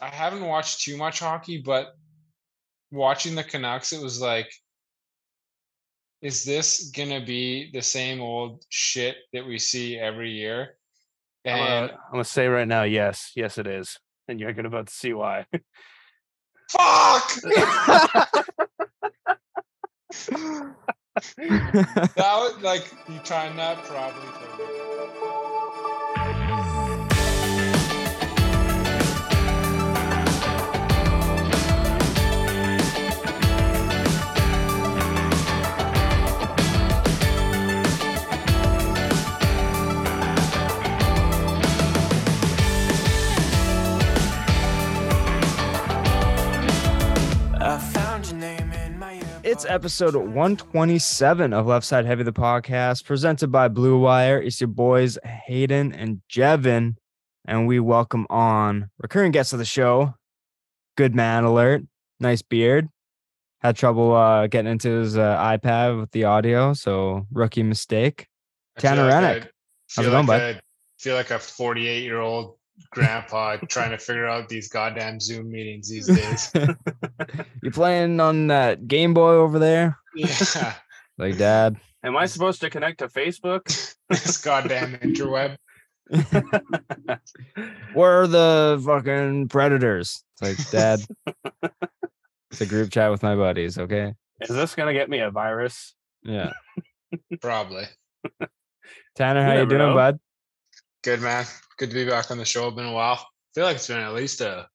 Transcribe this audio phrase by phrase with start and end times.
[0.00, 1.94] I haven't watched too much hockey, but
[2.90, 4.50] watching the Canucks, it was like,
[6.22, 10.76] is this gonna be the same old shit that we see every year?
[11.44, 13.98] I'm And gonna, I'm gonna say right now, yes, yes, it is,
[14.28, 15.46] and you're gonna about to see why.
[16.70, 17.32] fuck,
[21.36, 24.75] that was like you timed that probably.
[49.46, 54.42] It's episode 127 of Left Side Heavy, the podcast, presented by Blue Wire.
[54.42, 56.96] It's your boys, Hayden and Jevin,
[57.44, 60.14] and we welcome on recurring guests of the show,
[60.96, 61.84] Good Man Alert,
[62.18, 62.88] nice beard.
[63.60, 68.26] Had trouble uh, getting into his uh, iPad with the audio, so rookie mistake.
[68.80, 69.46] Tanner Rennich.
[69.94, 70.56] How's it going, like bud?
[70.56, 70.60] I
[70.98, 72.55] feel like a 48 year old
[72.90, 76.52] grandpa trying to figure out these goddamn Zoom meetings these days.
[77.62, 79.98] you playing on that Game Boy over there?
[80.14, 80.74] yeah,
[81.18, 81.76] Like, Dad.
[82.04, 83.64] Am I supposed to connect to Facebook?
[84.10, 85.56] this goddamn interweb.
[87.94, 90.22] Where are the fucking predators?
[90.40, 91.00] It's like, Dad.
[92.50, 94.12] it's a group chat with my buddies, okay?
[94.40, 95.94] Is this gonna get me a virus?
[96.22, 96.52] Yeah.
[97.40, 97.84] Probably.
[99.16, 99.94] Tanner, how you never doing, know.
[99.94, 100.18] bud?
[101.06, 101.44] Good man.
[101.78, 102.68] Good to be back on the show.
[102.72, 103.12] Been a while.
[103.14, 104.66] I feel like it's been at least a at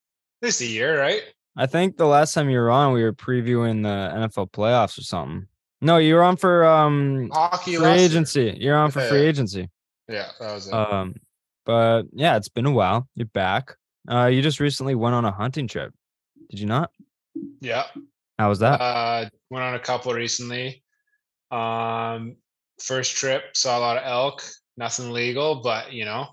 [0.42, 1.24] least a year, right?
[1.58, 5.02] I think the last time you were on, we were previewing the NFL playoffs or
[5.02, 5.48] something.
[5.82, 8.06] No, you were on for um Hockey free last year.
[8.06, 8.58] agency.
[8.62, 9.70] You're on for free agency.
[10.08, 10.74] Yeah, that was it.
[10.74, 11.16] Um,
[11.66, 13.10] but yeah, it's been a while.
[13.16, 13.76] You're back.
[14.10, 15.94] Uh, you just recently went on a hunting trip.
[16.50, 16.92] Did you not?
[17.60, 17.88] yeah.
[18.40, 18.80] How was that?
[18.80, 20.82] Uh went on a couple recently.
[21.52, 22.38] Um
[22.80, 24.44] first trip, saw a lot of elk,
[24.78, 26.28] nothing legal, but you know,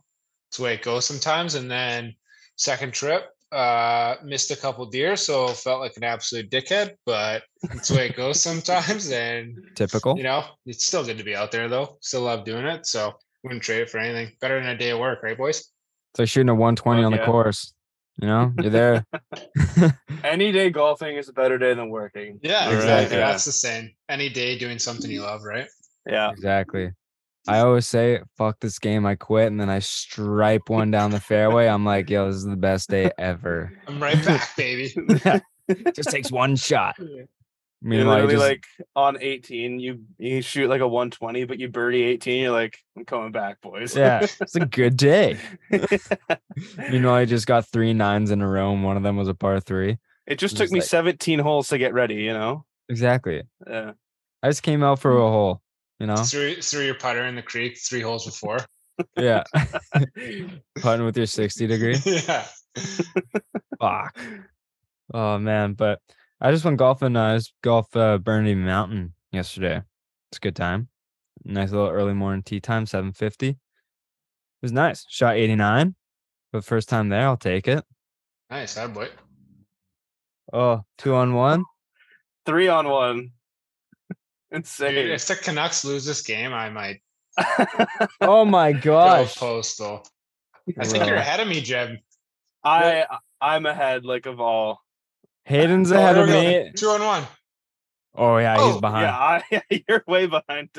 [0.49, 1.55] it's the way it goes sometimes.
[1.55, 2.15] And then
[2.57, 7.89] second trip, uh missed a couple deer, so felt like an absolute dickhead, but it's
[7.89, 9.11] the way it goes sometimes.
[9.13, 10.17] And Typical.
[10.17, 11.97] you know, it's still good to be out there though.
[12.01, 12.87] Still love doing it.
[12.87, 13.13] So
[13.43, 14.35] wouldn't trade it for anything.
[14.41, 15.59] Better than a day of work, right, boys?
[16.13, 17.73] It's like shooting a 120 Fuck on the course.
[18.21, 19.07] You know, you're there.
[20.25, 22.41] Any day golfing is a better day than working.
[22.43, 23.17] Yeah, Right, exactly.
[23.19, 23.31] yeah.
[23.31, 23.91] That's the same.
[24.09, 25.69] Any day doing something you love, right?
[26.07, 26.31] Yeah.
[26.33, 26.91] exactly.
[27.49, 31.21] I always say, "Fuck this game," I quit, and then I stripe one down the
[31.21, 31.67] fairway.
[31.67, 34.95] I'm like, "Yo, this is the best day ever." I'm right back, baby.
[35.95, 36.97] just takes one shot.
[36.99, 37.27] You're
[37.81, 41.69] Meanwhile, you literally just, like on 18, you you shoot like a 120, but you
[41.69, 42.43] birdie 18.
[42.43, 43.97] You're like, I'm coming back, boys.
[43.97, 45.39] yeah, it's a good day.
[45.71, 49.29] you know, I just got three nines in a row, and one of them was
[49.29, 49.99] a par three.
[50.27, 52.17] it just Just took me like- 17 holes to get ready.
[52.17, 52.65] You know.
[52.89, 53.43] Exactly.
[53.67, 53.93] Yeah.
[54.43, 55.31] I just came out for a mm.
[55.31, 55.63] hole.
[56.01, 58.59] You know, Threw, threw your putter in the creek, three holes before.
[59.17, 59.43] yeah.
[60.81, 61.97] Putting with your sixty degree.
[62.05, 62.47] yeah.
[63.81, 64.19] Fuck.
[65.13, 66.01] Oh man, but
[66.41, 67.17] I just went golfing.
[67.17, 69.83] Uh, I was golf uh, Burnaby Mountain yesterday.
[70.31, 70.89] It's a good time.
[71.45, 73.49] Nice little early morning tee time, seven fifty.
[73.49, 73.57] It
[74.63, 75.05] was nice.
[75.09, 75.95] Shot eighty nine,
[76.53, 77.85] but first time there, I'll take it.
[78.51, 79.09] Nice, that boy.
[80.53, 81.65] Oh, two on one.
[82.47, 83.31] Three on one.
[84.51, 84.97] Dude, Insane.
[85.11, 87.01] if the Canucks lose this game, I might
[88.21, 89.37] Oh my go gosh.
[89.37, 90.07] postal.
[90.79, 91.97] I think you're ahead of me, Jeb.
[92.65, 93.05] I
[93.41, 94.81] I'm ahead like of all.
[95.45, 96.73] Hayden's Oh, ahead here of me.
[96.77, 97.25] Two on one.
[98.15, 99.03] Oh yeah, he's Oh, behind.
[99.51, 100.71] Yeah, I, you're way behind.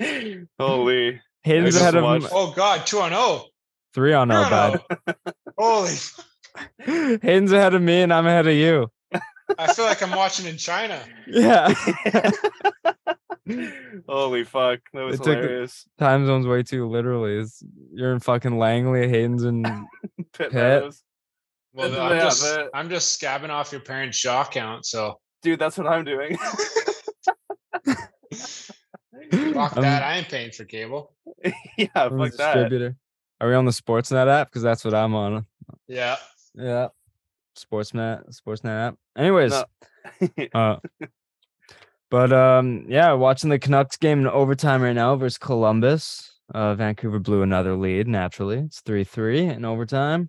[0.58, 1.20] Holy.
[1.44, 2.30] Hayden's ahead of watched- him.
[2.32, 3.46] Oh God, two on oh.
[3.94, 5.14] Three on oh, Three oh, on bud.
[5.28, 5.32] oh.
[5.58, 7.18] Holy!
[7.20, 8.90] Hayden's ahead of me, and I'm ahead of you.
[9.58, 11.02] I feel like I'm watching in China.
[11.26, 11.74] Yeah.
[14.08, 14.80] Holy fuck.
[14.92, 15.86] That was It took hilarious.
[15.98, 17.38] Time zone's way too literally.
[17.38, 19.64] It's, you're in fucking Langley, Hayden's and
[20.32, 20.54] Pitt Pitt.
[20.54, 21.02] Meadows.
[21.74, 24.86] Well, That's- I'm yeah, just the- I'm just scabbing off your parents' shaw count.
[24.86, 26.36] So Dude, that's what I'm doing.
[27.92, 30.02] fuck I'm- that.
[30.02, 31.14] I ain't paying for cable.
[31.76, 32.54] yeah, I'm fuck that.
[32.54, 32.96] distributor.
[33.40, 34.48] Are we on the Sportsnet app?
[34.50, 35.46] Because that's what I'm on.
[35.88, 36.16] Yeah.
[36.54, 36.88] Yeah.
[37.56, 38.96] Sportsnet, Sportsnet app.
[39.16, 40.46] Anyways, No.
[40.54, 40.76] uh,
[42.10, 46.28] but um, yeah, watching the Canucks game in overtime right now versus Columbus.
[46.54, 48.06] Uh, Vancouver blew another lead.
[48.06, 50.28] Naturally, it's three three in overtime,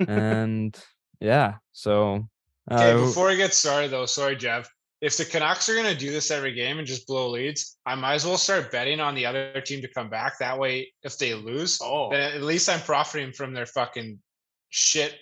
[0.08, 0.76] and
[1.20, 2.28] yeah, so
[2.70, 4.68] Okay, uh, before we get started though, sorry, Jeff.
[5.00, 8.14] If the Canucks are gonna do this every game and just blow leads, I might
[8.14, 10.38] as well start betting on the other team to come back.
[10.38, 14.18] That way, if they lose, oh, then at least I'm profiting from their fucking
[14.70, 15.14] shit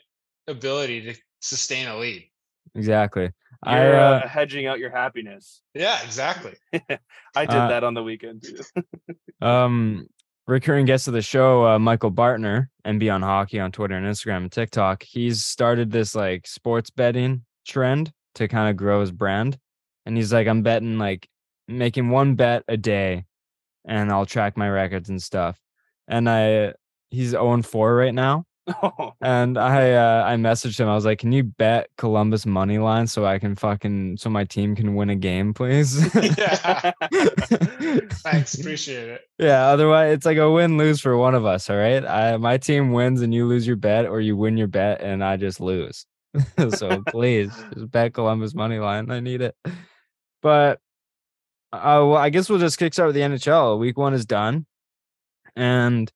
[0.46, 2.28] ability to sustain a lead.
[2.74, 3.30] Exactly.
[3.62, 5.62] I You're uh, uh, hedging out your happiness.
[5.74, 6.54] Yeah, exactly.
[7.34, 8.82] I did Uh, that on the weekend too.
[9.46, 10.06] um
[10.46, 14.38] recurring guest of the show, uh, Michael Bartner, and on Hockey on Twitter and Instagram
[14.38, 15.02] and TikTok.
[15.02, 19.58] He's started this like sports betting trend to kind of grow his brand.
[20.06, 21.28] And he's like, I'm betting like
[21.66, 23.24] making one bet a day
[23.86, 25.58] and I'll track my records and stuff.
[26.08, 26.74] And I
[27.10, 28.44] he's 0 4 right now.
[29.20, 30.88] And I uh, I messaged him.
[30.88, 34.44] I was like, "Can you bet Columbus money line so I can fucking so my
[34.44, 35.98] team can win a game, please?"
[36.38, 36.92] yeah.
[38.22, 38.54] Thanks.
[38.54, 39.22] Appreciate it.
[39.38, 39.66] yeah.
[39.66, 41.68] Otherwise, it's like a win lose for one of us.
[41.68, 42.04] All right.
[42.04, 45.22] I my team wins and you lose your bet, or you win your bet and
[45.22, 46.06] I just lose.
[46.70, 49.10] so please just bet Columbus money line.
[49.10, 49.54] I need it.
[50.42, 50.80] But
[51.72, 53.78] uh, well, I guess we'll just kickstart with the NHL.
[53.78, 54.66] Week one is done,
[55.56, 56.10] and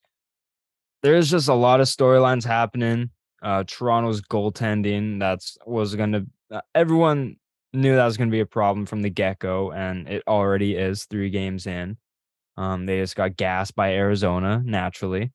[1.02, 3.10] there's just a lot of storylines happening.
[3.42, 7.36] Uh, Toronto's goaltending that's was going to uh, everyone
[7.72, 10.74] knew that was going to be a problem from the get go, and it already
[10.74, 11.96] is three games in.
[12.56, 15.32] Um, they just got gassed by Arizona naturally.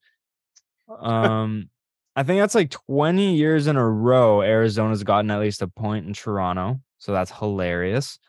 [1.00, 1.70] Um,
[2.16, 4.42] I think that's like 20 years in a row.
[4.42, 8.20] Arizona's gotten at least a point in Toronto, so that's hilarious.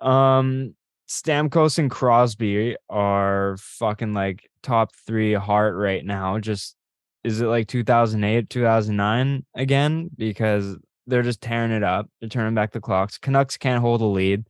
[0.00, 0.74] Um,
[1.08, 6.38] Stamkos and Crosby are fucking like top three Hart right now.
[6.38, 6.76] Just
[7.24, 10.10] is it like 2008, 2009 again?
[10.16, 10.76] Because
[11.06, 12.08] they're just tearing it up.
[12.20, 13.18] They're turning back the clocks.
[13.18, 14.46] Canucks can't hold a lead.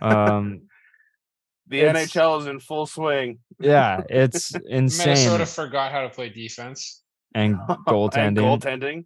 [0.00, 0.62] Um,
[1.66, 3.40] the NHL is in full swing.
[3.60, 5.08] yeah, it's insane.
[5.08, 7.02] Minnesota forgot how to play defense.
[7.34, 8.36] and And goaltending.
[8.38, 9.04] goaltending.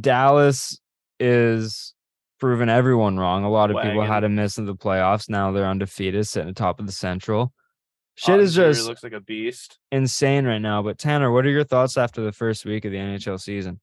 [0.00, 0.78] Dallas
[1.20, 1.94] is
[2.40, 3.44] proving everyone wrong.
[3.44, 4.22] A lot of people had Wagon.
[4.22, 5.28] to miss in the playoffs.
[5.28, 7.52] Now they're undefeated, sitting atop of the Central.
[8.16, 9.78] Shit Oettinger just looks like a beast.
[9.92, 10.82] insane right now.
[10.82, 13.80] But Tanner, what are your thoughts after the first week of the NHL season?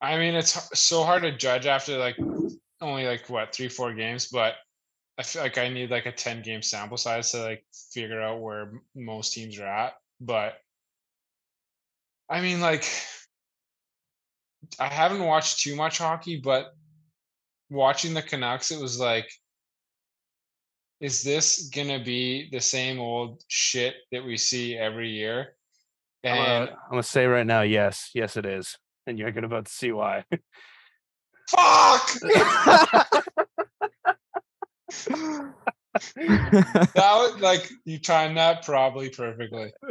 [0.00, 2.16] I mean, it's so hard to judge after like
[2.80, 4.54] only like what three, four games, but
[5.18, 8.40] I feel like I need like a 10 game sample size to like figure out
[8.40, 9.94] where most teams are at.
[10.18, 10.54] But
[12.30, 12.86] I mean, like,
[14.78, 16.72] I haven't watched too much hockey, but
[17.70, 19.30] watching the Canucks, it was like,
[21.00, 25.54] is this gonna be the same old shit that we see every year?
[26.24, 28.76] I'm And gonna, I'm gonna say right now, yes, yes, it is,
[29.06, 30.24] and you're gonna about to see why.
[31.48, 32.10] fuck!
[36.14, 39.72] that was like you timed that probably perfectly.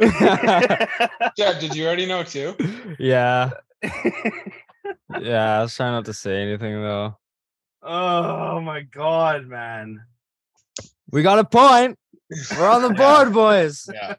[1.36, 2.54] Yeah, did you already know too?
[2.98, 3.50] yeah,
[5.20, 5.58] yeah.
[5.58, 7.16] I was trying not to say anything though.
[7.82, 10.00] Oh my god, man!
[11.10, 11.98] We got a point.
[12.56, 13.16] We're on the Yeah.
[13.24, 13.88] board, boys.
[13.92, 14.14] Yeah.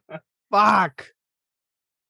[0.52, 1.08] Fuck.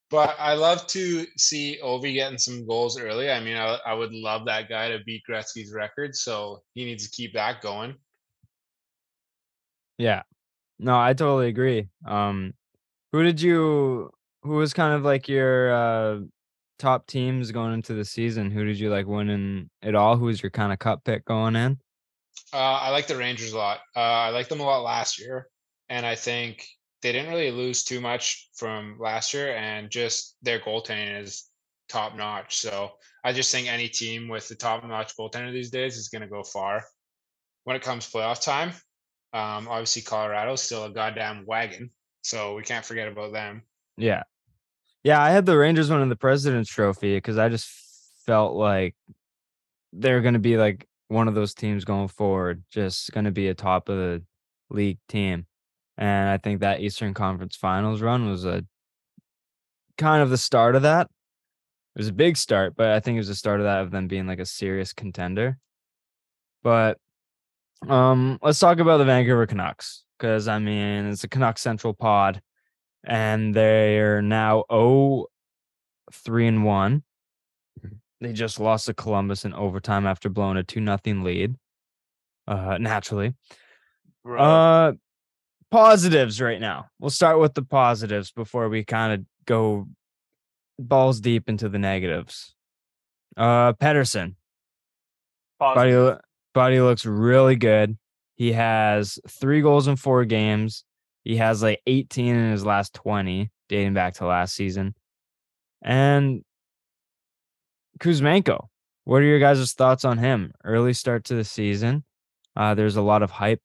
[0.10, 3.32] But I love to see Ovi getting some goals early.
[3.32, 7.06] I mean, I, I would love that guy to beat Gretzky's record, so he needs
[7.08, 7.96] to keep that going.
[9.98, 10.24] Yeah.
[10.80, 11.88] No, I totally agree.
[12.06, 12.56] Um,
[13.12, 14.10] who did you?
[14.44, 16.20] Who was kind of like your uh
[16.82, 18.50] top teams going into the season?
[18.52, 20.18] Who did you like winning it all?
[20.18, 21.80] Who was your kind of cup pick going in?
[22.52, 23.80] Uh, I like the Rangers a lot.
[23.96, 25.48] Uh, I liked them a lot last year,
[25.90, 26.66] and I think
[27.02, 31.46] they didn't really lose too much from last year, and just their goaltending is
[31.88, 32.58] top notch.
[32.58, 32.92] So
[33.24, 36.28] I just think any team with the top notch goaltender these days is going to
[36.28, 36.84] go far.
[37.64, 38.70] When it comes playoff time,
[39.34, 41.92] um, obviously Colorado's still a goddamn wagon,
[42.24, 43.62] so we can't forget about them.
[43.98, 44.24] Yeah.
[45.04, 47.68] Yeah, I had the Rangers winning the President's Trophy because I just
[48.26, 48.96] felt like
[49.92, 53.48] they're going to be like one of those teams going forward, just going to be
[53.48, 54.24] a top of the
[54.70, 55.46] league team.
[55.98, 58.64] And I think that Eastern Conference Finals run was a
[59.98, 61.08] kind of the start of that.
[61.96, 63.92] It was a big start, but I think it was the start of that of
[63.92, 65.58] them being like a serious contender.
[66.64, 66.98] But
[67.88, 72.42] um, let's talk about the Vancouver Canucks because I mean it's a Canucks Central pod
[73.04, 75.28] and they're now 0
[76.14, 77.04] 3 and 1.
[78.20, 81.56] They just lost to Columbus in overtime after blowing a 2 nothing lead.
[82.48, 83.34] Uh naturally.
[84.24, 84.42] Bro.
[84.42, 84.94] Uh
[85.72, 86.88] positives right now.
[87.00, 89.88] We'll start with the positives before we kind of go
[90.78, 92.54] balls deep into the negatives.
[93.38, 94.36] Uh Pettersson.
[95.60, 96.20] Body Positive.
[96.54, 97.98] body looks really good.
[98.36, 100.84] He has three goals in four games.
[101.24, 104.96] He has like 18 in his last 20, dating back to last season.
[105.82, 106.44] And
[108.00, 108.68] Kuzmenko,
[109.04, 110.54] what are your guys' thoughts on him?
[110.64, 112.04] Early start to the season.
[112.56, 113.62] Uh, there's a lot of hype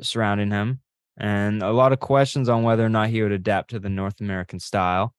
[0.00, 0.80] surrounding him
[1.16, 4.20] and a lot of questions on whether or not he would adapt to the North
[4.20, 5.14] American style.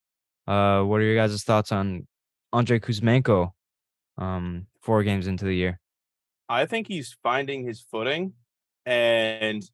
[0.46, 2.06] Uh, what are your guys' thoughts on
[2.52, 3.52] Andrei Kuzmenko
[4.18, 5.80] um, four games into the year.
[6.48, 8.32] I think he's finding his footing,
[8.84, 9.68] and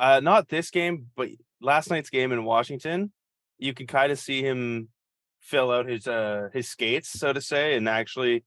[0.00, 1.28] uh, not this game, but
[1.60, 3.12] last night's game in Washington,
[3.58, 4.88] you can kind of see him
[5.40, 8.44] fill out his uh his skates, so to say, and actually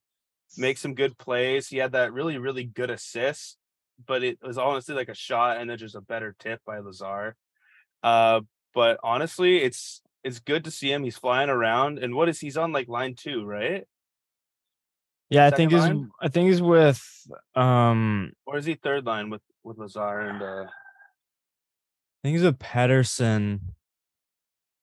[0.58, 1.68] make some good plays.
[1.68, 3.58] He had that really really good assist,
[4.06, 7.36] but it was honestly like a shot and then just a better tip by Lazar.
[8.02, 8.42] Uh,
[8.74, 11.04] but honestly, it's it's good to see him.
[11.04, 13.86] He's flying around, and what is he's on like line two, right?
[15.30, 16.08] Yeah, I Second think he's?
[16.20, 17.02] I think he's with
[17.56, 20.66] um Or is he third line with with Lazar and uh
[22.24, 23.60] I think he's with Pettersson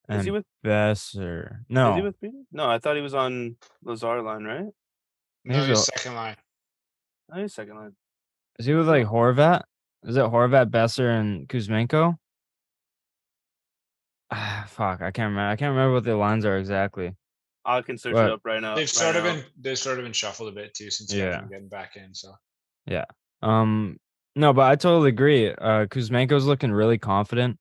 [0.09, 1.51] is he with Boeser.
[1.53, 2.33] is No, he with Peter?
[2.53, 4.67] No, I thought he was on Lazar line, right?
[5.45, 6.37] No, He's he's a- second line.
[7.33, 7.93] Oh, he's second line.
[8.59, 9.63] is he with like Horvat?
[10.03, 12.17] Is it Horvat, Boeser, and Kuzmenko?
[14.31, 15.51] Ah, fuck, I can't remember.
[15.51, 17.15] I can't remember what the lines are exactly.
[17.65, 18.27] I can search Right.
[18.27, 18.75] it up right now.
[18.75, 19.35] They've right sort of now.
[19.35, 21.25] been they've sort of been shuffled a bit too since Yeah.
[21.31, 21.43] yeah.
[21.49, 22.15] getting back in.
[22.15, 22.35] So
[22.87, 23.05] yeah.
[23.43, 23.99] Um,
[24.37, 25.51] no, but I totally agree.
[25.51, 27.59] Uh, Kuzmenko's looking really confident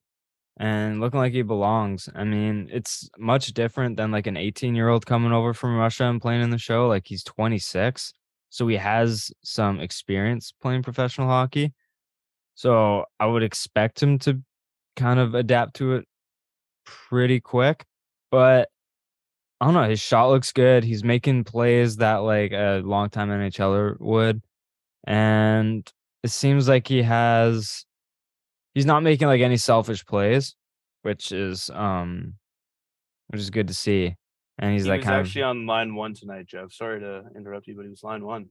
[0.58, 2.10] and looking like he belongs.
[2.14, 6.06] I mean, it's much different than like an 18 year old coming over from Russia
[6.06, 6.88] and playing in the show.
[6.88, 8.14] Like he's 26,
[8.50, 11.74] so he has some experience playing professional hockey.
[12.56, 14.42] So I would expect him to
[14.96, 16.06] kind of adapt to it
[16.86, 17.86] pretty quick.
[18.32, 18.70] But
[19.62, 19.90] I don't know.
[19.90, 20.84] His shot looks good.
[20.84, 24.42] He's making plays that like a longtime NHLer would
[25.06, 25.92] and
[26.24, 27.86] it seems like he has
[28.74, 30.56] he's not making like any selfish plays
[31.04, 32.34] which is um
[33.28, 34.16] which is good to see
[34.58, 36.74] and he's he like was actually of on line one tonight, Jeff.
[36.74, 38.48] Sorry to interrupt you, but he was line one.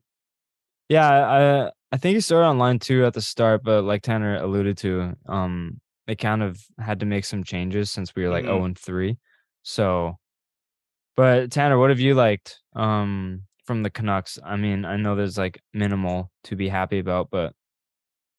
[0.88, 4.36] yeah i i think he started on line two at the start but like tanner
[4.36, 8.44] alluded to um they kind of had to make some changes since we were like
[8.44, 8.48] Mhm.
[8.48, 9.18] 0 and 3
[9.62, 10.16] so
[11.16, 15.36] but tanner what have you liked um from the canucks i mean i know there's
[15.36, 17.52] like minimal to be happy about but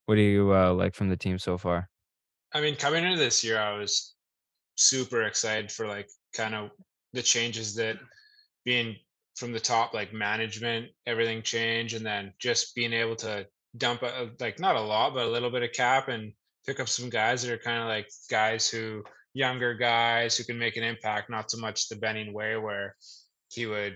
[0.09, 1.87] what do you uh, like from the team so far
[2.51, 4.15] I mean, coming into this year, I was
[4.75, 6.71] super excited for like kind of
[7.13, 7.97] the changes that
[8.65, 8.95] being
[9.35, 13.45] from the top, like management, everything changed, and then just being able to
[13.77, 16.33] dump a, like not a lot, but a little bit of cap and
[16.65, 20.57] pick up some guys that are kind of like guys who younger guys who can
[20.57, 22.95] make an impact, not so much the Benning way where
[23.51, 23.95] he would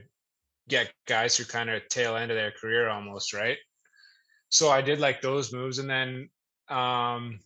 [0.70, 3.58] get guys who kind of tail end of their career almost, right?
[4.54, 6.30] So I did like those moves, and then
[6.70, 7.40] um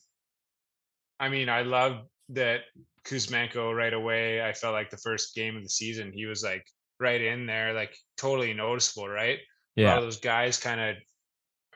[1.20, 2.62] I mean, I love that
[3.06, 4.42] Kuzmenko right away.
[4.44, 6.66] I felt like the first game of the season, he was like
[7.00, 9.40] right in there, like totally noticeable, right?
[9.80, 10.96] A lot yeah of those guys kind of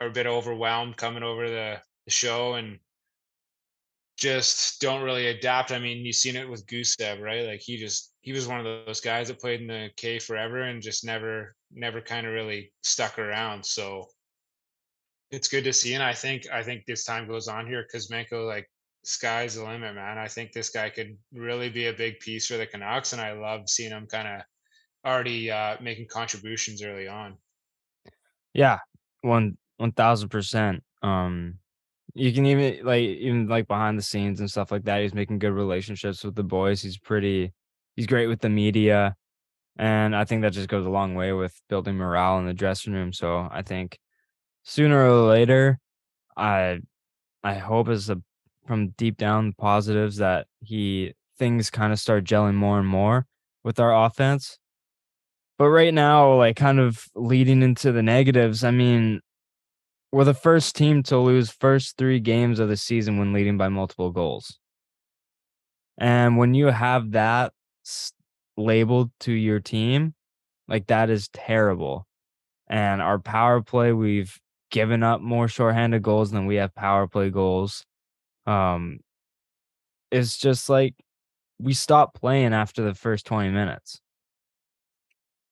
[0.00, 2.78] are a bit overwhelmed coming over the, the show and
[4.18, 5.72] just don't really adapt.
[5.72, 7.46] I mean, you've seen it with Gusev, right?
[7.46, 10.60] Like he just he was one of those guys that played in the K forever
[10.60, 13.64] and just never never kind of really stuck around.
[13.64, 14.08] So
[15.32, 15.94] it's good to see.
[15.94, 18.70] And I think I think this time goes on here, Kuzmenko, like
[19.04, 20.18] sky's the limit, man.
[20.18, 23.32] I think this guy could really be a big piece for the Canucks, and I
[23.32, 24.42] love seeing him kind of
[25.06, 27.36] already uh, making contributions early on.
[28.54, 28.78] yeah
[29.22, 31.58] one one thousand percent um
[32.14, 35.38] you can even like even like behind the scenes and stuff like that he's making
[35.38, 37.52] good relationships with the boys he's pretty
[37.96, 39.14] he's great with the media
[39.78, 42.92] and i think that just goes a long way with building morale in the dressing
[42.92, 43.98] room so i think
[44.62, 45.78] sooner or later
[46.36, 46.78] i
[47.42, 48.20] i hope as a
[48.66, 53.26] from deep down positives that he things kind of start gelling more and more
[53.64, 54.58] with our offense
[55.58, 59.20] but right now like kind of leading into the negatives i mean
[60.12, 63.70] we're the first team to lose first three games of the season when leading by
[63.70, 64.58] multiple goals.
[65.98, 67.54] And when you have that
[68.58, 70.14] labeled to your team,
[70.68, 72.06] like that is terrible.
[72.68, 74.38] And our power play, we've
[74.72, 77.84] given up more shorthanded goals than we have power play goals.
[78.46, 78.98] Um,
[80.10, 80.96] it's just like
[81.60, 84.00] we stopped playing after the first 20 minutes.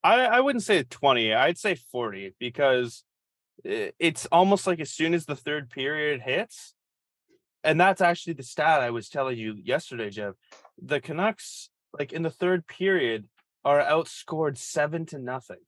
[0.02, 3.04] I, I wouldn't say 20, I'd say 40 because
[3.62, 6.74] it's almost like as soon as the third period hits,
[7.62, 10.34] and that's actually the stat I was telling you yesterday, Jeff.
[10.82, 13.28] The Canucks, like in the third period,
[13.66, 15.58] are outscored seven to nothing,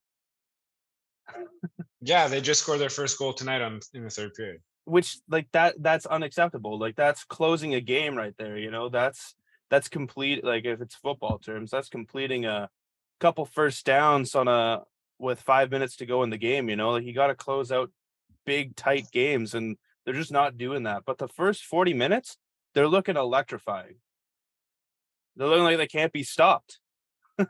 [2.00, 4.60] Yeah, they just scored their first goal tonight on in the third period.
[4.84, 6.78] which like that that's unacceptable.
[6.78, 8.58] Like that's closing a game right there.
[8.58, 9.34] You know, that's
[9.70, 10.44] that's complete.
[10.44, 12.68] Like if it's football terms, that's completing a
[13.20, 14.82] couple first downs on a
[15.18, 16.68] with five minutes to go in the game.
[16.68, 17.90] You know, like you got to close out
[18.44, 21.04] big tight games, and they're just not doing that.
[21.06, 22.36] But the first forty minutes,
[22.74, 23.96] they're looking electrifying.
[25.36, 26.80] They're looking like they can't be stopped.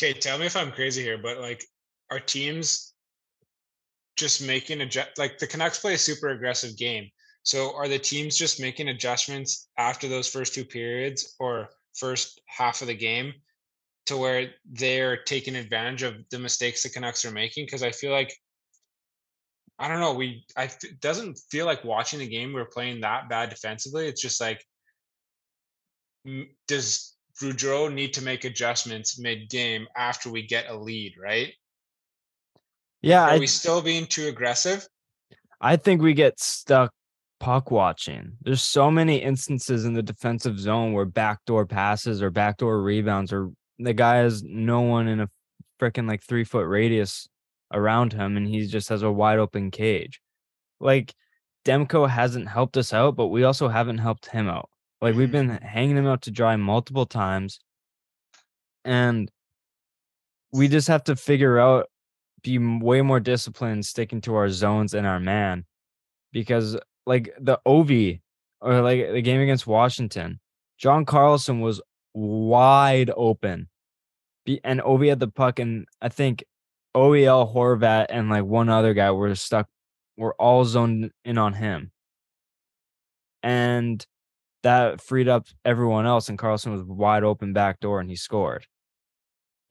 [0.00, 1.62] Okay, tell me if I'm crazy here, but like
[2.10, 2.91] our teams
[4.16, 7.08] just making adjust like the Canucks play a super aggressive game.
[7.44, 12.82] So are the teams just making adjustments after those first two periods or first half
[12.82, 13.32] of the game
[14.06, 17.66] to where they're taking advantage of the mistakes the Canucks are making?
[17.66, 18.32] Because I feel like
[19.78, 23.28] I don't know, we I it doesn't feel like watching the game we're playing that
[23.28, 24.06] bad defensively.
[24.06, 24.64] It's just like
[26.68, 31.52] does Boudreau need to make adjustments mid game after we get a lead, right?
[33.02, 34.86] Yeah, Are I, we still being too aggressive?
[35.60, 36.92] I think we get stuck
[37.40, 38.32] puck watching.
[38.42, 43.50] There's so many instances in the defensive zone where backdoor passes or backdoor rebounds or
[43.78, 45.28] the guy has no one in a
[45.80, 47.28] freaking like three foot radius
[47.72, 50.20] around him and he just has a wide open cage.
[50.78, 51.12] Like
[51.64, 54.68] Demko hasn't helped us out, but we also haven't helped him out.
[55.00, 55.32] Like we've Mhm.
[55.32, 57.58] been hanging him out to dry multiple times.
[58.84, 59.30] And
[60.52, 61.86] we just have to figure out
[62.42, 65.64] be way more disciplined sticking to our zones and our man
[66.32, 68.20] because like the OV
[68.60, 70.40] or like the game against Washington,
[70.78, 71.80] John Carlson was
[72.14, 73.68] wide open.
[74.64, 76.44] And OV had the puck, and I think
[76.96, 79.68] OEL Horvat and like one other guy were stuck,
[80.16, 81.92] were all zoned in on him.
[83.42, 84.04] And
[84.62, 88.66] that freed up everyone else, and Carlson was wide open back door and he scored.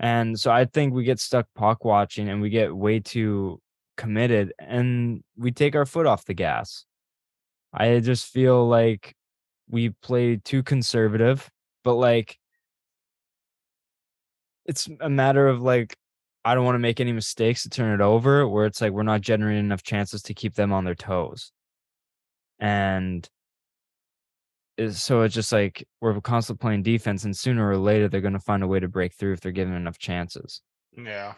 [0.01, 3.62] And so I think we get stuck puck watching and we get way too
[3.98, 6.86] committed and we take our foot off the gas.
[7.72, 9.13] I just feel like
[9.70, 11.48] we play too conservative,
[11.84, 12.39] but like
[14.65, 15.96] it's a matter of like
[16.43, 19.03] I don't want to make any mistakes to turn it over where it's like we're
[19.03, 21.51] not generating enough chances to keep them on their toes.
[22.60, 23.29] And
[24.78, 28.34] is so it's just like we're constantly playing defense and sooner or later they're going
[28.34, 30.62] to find a way to break through if they're given enough chances.
[30.98, 31.34] Yeah.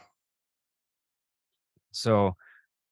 [1.92, 2.36] So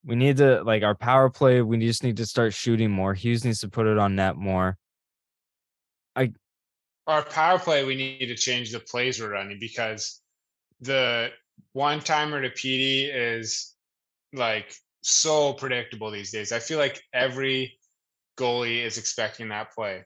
[0.06, 1.62] we need to like our power play.
[1.62, 3.14] We just need to start shooting more.
[3.14, 4.78] Hughes needs to put it on net more.
[6.16, 6.34] I
[7.08, 10.22] Our power play, we need to change the plays we're running because
[10.82, 11.30] the
[11.74, 13.76] one timer to Petey is
[14.34, 16.52] like so predictable these days.
[16.52, 17.78] I feel like every
[18.38, 20.04] goalie is expecting that play.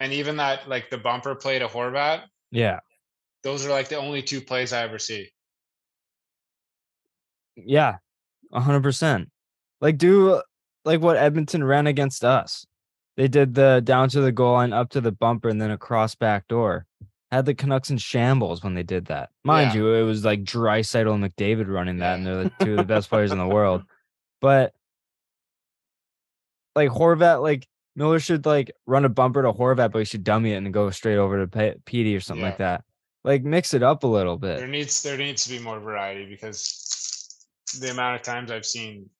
[0.00, 2.80] And even that like the bumper play to Horvat, Yeah,
[3.42, 5.28] those are like the only two plays I ever see.
[7.56, 7.96] yeah,
[8.52, 9.30] a hundred percent.
[9.80, 10.42] Like do uh,
[10.84, 12.64] like what Edmonton ran against us.
[13.16, 16.14] They did the down to the goal line, up to the bumper, and then across
[16.14, 16.86] back door.
[17.30, 19.28] Had the Canucks in shambles when they did that.
[19.44, 19.80] Mind Yeah.
[19.80, 22.84] you, it was like Draisaitl and McDavid running that, and they're the two of the
[22.84, 23.82] best players in the world.
[24.40, 24.72] But
[26.74, 27.66] like Horvat, like
[27.98, 30.88] Miller should like run a bumper to Horvat, but he should dummy it and go
[30.90, 32.84] straight over to P- Petey or something like that.
[33.24, 34.58] Like mix it up a little bit.
[34.58, 37.44] There needs there needs to be more variety because
[37.80, 39.10] the amount of times I've seen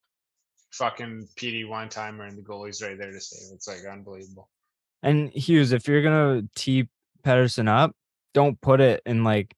[0.70, 3.52] fucking Petey one timer and the goalie's right there to save.
[3.52, 4.48] It's like unbelievable.
[5.02, 6.88] And Hughes, if you're gonna tee
[7.24, 7.96] Pettersson up,
[8.32, 9.56] don't put it in like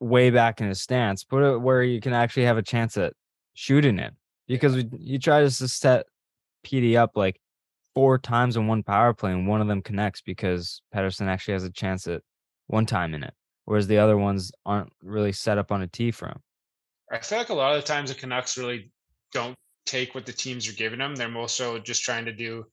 [0.00, 1.22] way back in his stance.
[1.22, 3.12] Put it where you can actually have a chance at
[3.52, 4.14] shooting it.
[4.48, 6.06] Because we, you try to set
[6.64, 7.38] Petey up like
[7.94, 11.64] four times in one power play, and one of them connects because Pettersson actually has
[11.64, 12.22] a chance at
[12.66, 16.10] one time in it, whereas the other ones aren't really set up on a tee
[16.10, 16.40] for him.
[17.10, 18.90] I feel like a lot of the times the Canucks really
[19.32, 21.14] don't take what the teams are giving them.
[21.14, 22.64] They're more so just trying to do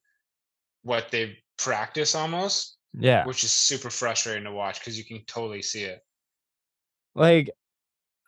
[0.84, 3.26] what they practice almost, Yeah.
[3.26, 6.00] which is super frustrating to watch because you can totally see it.
[7.16, 7.50] Like,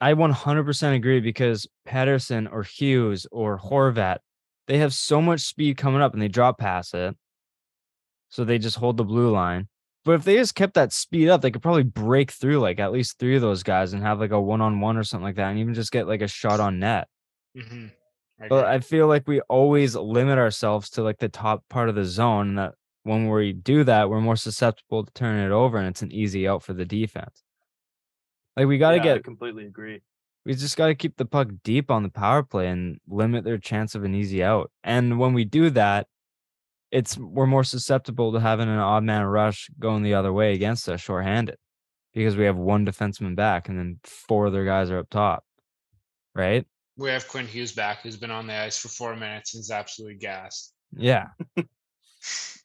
[0.02, 4.18] I 100% agree because Pettersson or Hughes or Horvat,
[4.72, 7.14] they have so much speed coming up and they drop past it.
[8.30, 9.68] So they just hold the blue line.
[10.06, 12.94] But if they just kept that speed up, they could probably break through like at
[12.94, 15.36] least three of those guys and have like a one on one or something like
[15.36, 17.10] that and even just get like a shot on net.
[17.54, 17.88] hmm
[18.40, 18.66] I But.
[18.66, 22.48] I feel like we always limit ourselves to like the top part of the zone.
[22.48, 26.02] And that when we do that, we're more susceptible to turning it over and it's
[26.02, 27.44] an easy out for the defense.
[28.56, 30.00] Like we got to Yeah, I get completely agree.
[30.46, 33.58] We just got to keep the puck deep on the power play and limit their
[33.58, 34.72] chance of an easy out.
[34.84, 36.08] And when we do that,
[36.92, 40.90] it's we're more susceptible to having an odd man rush going the other way against
[40.90, 41.58] us shorthanded
[42.14, 45.46] because we have one defenseman back and then four other guys are up top.
[46.34, 46.66] Right?
[47.02, 49.72] we have Quinn Hughes back, who's been on the ice for four minutes and is
[49.72, 50.74] absolutely gassed.
[50.96, 51.28] Yeah.
[51.58, 51.68] and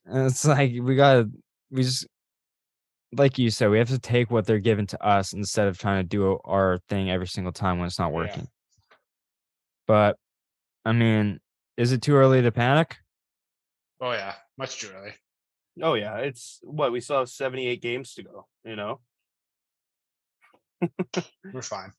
[0.04, 1.30] it's like we got to
[1.70, 2.06] we just
[3.12, 6.02] like you said, we have to take what they're giving to us instead of trying
[6.02, 8.16] to do our thing every single time when it's not Yeah.
[8.16, 8.48] working.
[9.86, 10.16] But
[10.84, 11.40] I mean,
[11.76, 12.96] is it too early to panic?
[14.00, 15.14] Oh yeah, much too early.
[15.82, 18.46] Oh yeah, it's what we still have 78 games to go.
[18.64, 19.00] You know,
[21.52, 21.92] We're fine.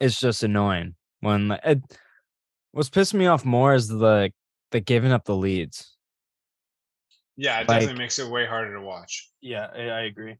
[0.00, 1.82] It's just annoying when like, it,
[2.72, 4.32] what's pissing me off more is the
[4.70, 5.95] the giving up the leads.
[7.36, 9.30] Yeah, it Like- definitely makes it way harder to watch.
[9.40, 10.36] Yeah, I, I agree.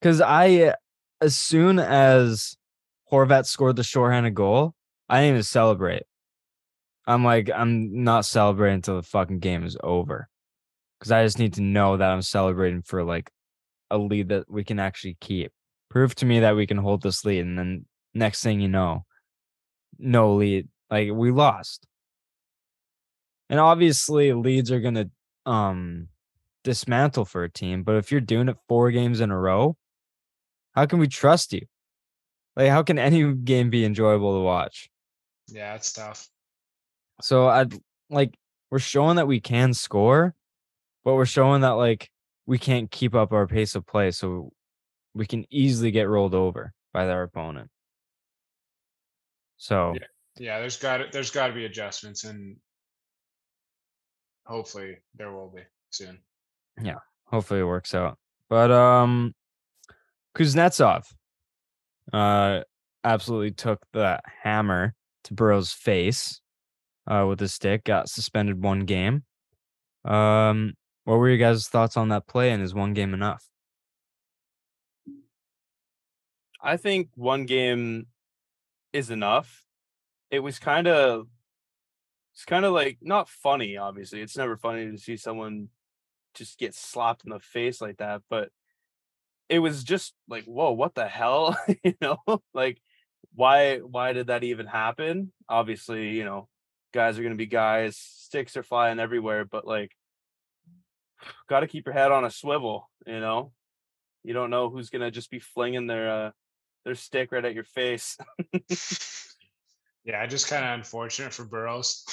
[0.00, 0.74] Because I,
[1.20, 2.56] as soon as
[3.10, 4.74] Horvat scored the shorthanded goal,
[5.08, 6.04] I didn't even celebrate.
[7.06, 10.28] I'm like, I'm not celebrating until the fucking game is over.
[10.98, 13.30] Because I just need to know that I'm celebrating for like
[13.90, 15.50] a lead that we can actually keep.
[15.88, 17.40] Prove to me that we can hold this lead.
[17.40, 19.04] And then next thing you know,
[19.98, 20.68] no lead.
[20.90, 21.86] Like we lost.
[23.48, 25.10] And obviously leads are gonna
[25.46, 26.08] um
[26.64, 29.76] dismantle for a team, but if you're doing it four games in a row,
[30.74, 31.62] how can we trust you?
[32.56, 34.90] Like, how can any game be enjoyable to watch?
[35.48, 36.28] Yeah, it's tough.
[37.22, 37.74] So I'd
[38.08, 38.34] like
[38.70, 40.34] we're showing that we can score,
[41.04, 42.08] but we're showing that like
[42.46, 44.52] we can't keep up our pace of play, so
[45.14, 47.70] we can easily get rolled over by their opponent.
[49.56, 50.06] So Yeah.
[50.38, 52.56] Yeah, there's got to there's got to be adjustments, and
[54.50, 56.18] hopefully there will be soon.
[56.82, 58.18] Yeah, hopefully it works out.
[58.48, 59.32] But um
[60.36, 61.04] Kuznetsov
[62.12, 62.62] uh
[63.04, 66.40] absolutely took the hammer to Burroughs' face
[67.06, 69.22] uh with a stick, got suspended one game.
[70.04, 73.48] Um what were your guys' thoughts on that play and is one game enough?
[76.62, 78.06] I think one game
[78.92, 79.64] is enough.
[80.30, 81.28] It was kind of
[82.40, 84.22] it's kind of like not funny obviously.
[84.22, 85.68] It's never funny to see someone
[86.34, 88.48] just get slapped in the face like that, but
[89.50, 91.58] it was just like, whoa, what the hell?
[91.84, 92.16] you know?
[92.54, 92.80] Like
[93.34, 95.32] why why did that even happen?
[95.50, 96.48] Obviously, you know,
[96.94, 99.92] guys are going to be guys, sticks are flying everywhere, but like
[101.46, 103.52] got to keep your head on a swivel, you know?
[104.24, 106.30] You don't know who's going to just be flinging their uh
[106.86, 108.16] their stick right at your face.
[110.04, 112.04] Yeah, just kind of unfortunate for Burroughs.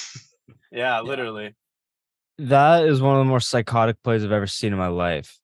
[0.72, 1.54] yeah, literally.
[2.38, 5.38] That is one of the more psychotic plays I've ever seen in my life.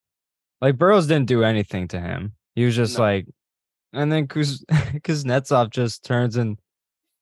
[0.60, 2.34] Like Burroughs didn't do anything to him.
[2.54, 3.04] He was just No.
[3.04, 3.26] like
[3.92, 4.64] and then Kuz
[5.02, 6.58] Kuznetsov just turns and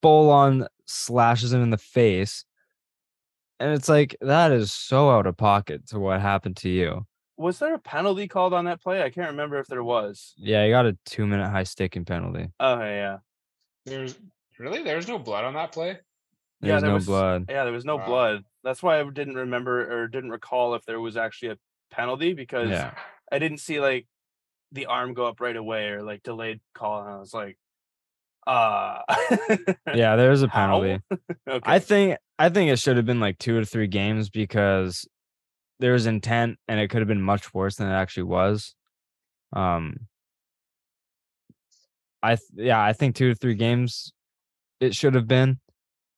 [0.03, 2.45] full on slashes him in the face.
[3.61, 7.07] And it's like that is so out of pocket to what happened to you.
[7.39, 9.03] Was there a penalty called on that play?
[9.03, 10.35] I can't remember if there was.
[10.37, 12.49] Yeah, you got a two minute high sticking penalty.
[12.61, 13.19] Oh yeah.
[13.87, 14.17] There's
[14.63, 15.99] really there's no blood on that play.
[16.61, 17.47] Yeah, There's there no was- blood.
[17.51, 18.07] Yeah, there was no Wow.
[18.07, 18.45] blood.
[18.63, 21.57] That's why I didn't remember or didn't recall if there was actually a
[21.91, 22.95] penalty because Yeah.
[23.31, 24.07] I didn't see like
[24.71, 27.59] the arm go up right away or like delayed call and I was like
[28.47, 29.01] uh
[29.95, 31.01] Yeah, there was a penalty.
[31.49, 31.61] okay.
[31.65, 35.07] I think I think it should have been like two or three games because
[35.81, 38.75] there was intent and it could have been much worse than it actually was.
[39.53, 40.07] Um
[42.23, 44.13] I th- yeah, I think two to three games
[44.83, 45.61] it should have been,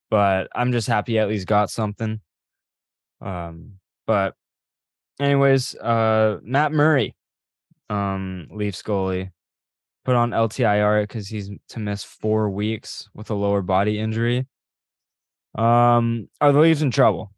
[0.09, 2.19] but I'm just happy at least got something.
[3.21, 4.35] Um but
[5.19, 7.15] anyways, uh Matt Murray,
[7.89, 9.31] um Leafs goalie
[10.05, 14.45] put on LTIR because he's to miss four weeks with a lower body injury.
[15.57, 17.33] Um, are the Leafs in trouble?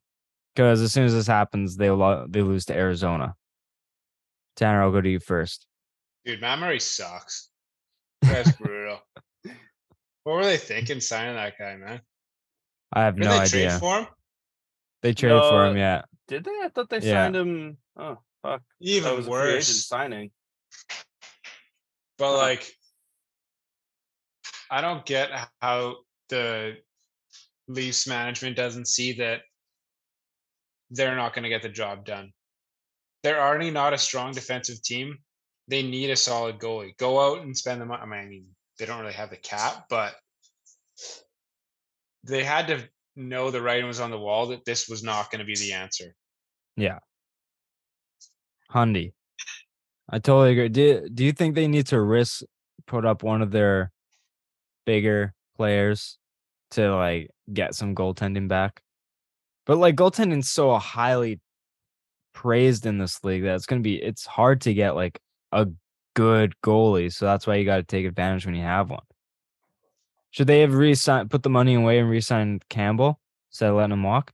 [0.53, 3.35] Because as soon as this happens, they lo- they lose to Arizona.
[4.55, 5.65] Tanner, I'll go to you first.
[6.25, 7.49] Dude, Matt Murray sucks.
[8.21, 8.99] That's brutal.
[10.27, 12.01] What were they thinking signing that guy, man?
[12.91, 13.69] I have Did no they idea.
[13.69, 14.07] trade for him?
[15.01, 16.01] They traded for him, yeah.
[16.27, 16.51] Did they?
[16.51, 17.23] I thought they Yeah.
[17.23, 17.77] signed him.
[17.95, 18.61] Oh fuck.
[18.61, 19.85] That Even was a free agent worse.
[19.85, 20.31] signing.
[22.17, 22.37] But Huh.
[22.39, 22.69] like,
[24.69, 25.29] I don't get
[25.61, 26.75] how the
[27.69, 29.43] Leafs management doesn't see that
[30.89, 32.33] they're not going to get the job done.
[33.23, 35.19] They're already not a strong defensive team.
[35.69, 36.97] They need a solid goalie.
[36.97, 38.03] Go out and spend the money.
[38.03, 40.15] I mean, they don't really have the cap, but
[42.23, 42.83] they had to
[43.15, 45.73] know the writing was on the wall that this was not going to be the
[45.73, 46.15] answer.
[46.75, 46.99] Yeah.
[48.71, 49.13] Hundy.
[50.09, 50.69] I totally agree.
[50.69, 52.43] Do do you think they need to risk
[52.85, 53.91] put up one of their
[54.85, 56.17] bigger players
[56.71, 58.81] to like get some goaltending back?
[59.65, 61.41] But like goaltending's so highly
[62.33, 65.19] praised in this league that it's gonna be it's hard to get like
[65.51, 65.67] a
[66.17, 67.13] good goalie.
[67.13, 69.03] So that's why you gotta take advantage when you have one.
[70.31, 73.19] Should they have re-signed put the money away and re-signed Campbell
[73.51, 74.33] instead of letting him walk?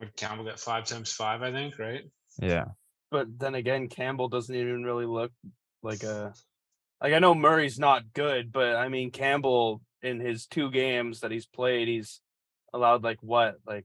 [0.00, 2.04] Would Campbell get five times five, I think, right?
[2.40, 2.64] Yeah.
[3.10, 5.32] But then again, Campbell doesn't even really look
[5.82, 6.32] like a
[7.02, 11.30] like I know Murray's not good, but I mean Campbell in his two games that
[11.30, 12.20] he's played, he's
[12.72, 13.84] allowed like what, like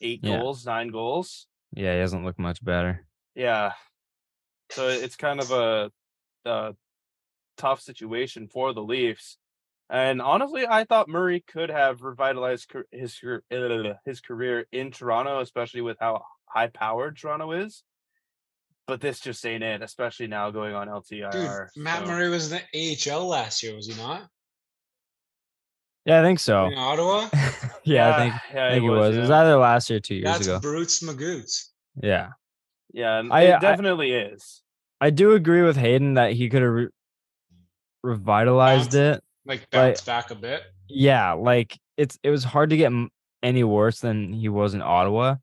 [0.00, 0.38] eight Yeah.
[0.38, 1.46] goals, nine goals.
[1.74, 3.06] Yeah, he doesn't look much better.
[3.34, 3.72] Yeah.
[4.70, 5.90] So it's kind of a,
[6.44, 6.74] a
[7.56, 9.36] tough situation for the Leafs.
[9.88, 15.80] And honestly, I thought Murray could have revitalized his uh, his career in Toronto, especially
[15.80, 17.82] with how high powered Toronto is.
[18.86, 21.68] But this just ain't it, especially now going on Dude, LTIR.
[21.76, 24.28] Matt so- Murray was in the AHL last year, was he not?
[26.06, 26.66] Yeah, I think so.
[26.66, 27.28] In Ottawa?
[27.84, 29.16] yeah, I think yeah, I think it was.
[29.16, 30.60] It was either last year or two years That's ago.
[30.60, 31.66] Brutes Magoots.
[32.02, 32.30] Yeah.
[32.92, 34.62] Yeah, I- it I- definitely is.
[35.00, 36.88] I do agree with Hayden that he could have re-
[38.02, 39.22] revitalized it.
[39.46, 40.62] Like bounce back a bit.
[40.88, 42.92] Yeah, like it's it was hard to get
[43.42, 45.36] any worse than he was in Ottawa.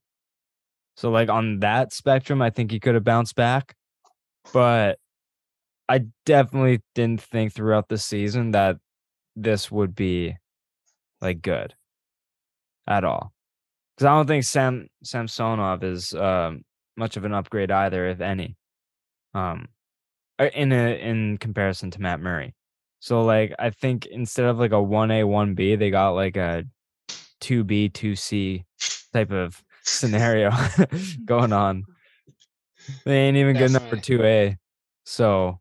[0.96, 3.76] So like on that spectrum, I think he could have bounced back.
[4.54, 5.00] But
[5.90, 8.78] I definitely didn't think throughout the season that
[9.36, 10.36] this would be
[11.22, 11.74] like good
[12.88, 13.32] at all.
[13.96, 16.62] Because I don't think Sam Samsonov is um,
[16.98, 18.56] much of an upgrade either, if any.
[19.34, 19.68] Um,
[20.40, 22.54] uh, in a in comparison to Matt Murray.
[23.00, 26.38] So like I think instead of like a one A one B, they got like
[26.38, 26.64] a
[27.40, 28.66] two B two C
[29.14, 30.52] type of scenario
[31.26, 31.86] going on.
[33.06, 34.58] They ain't even good enough for two A.
[35.06, 35.60] So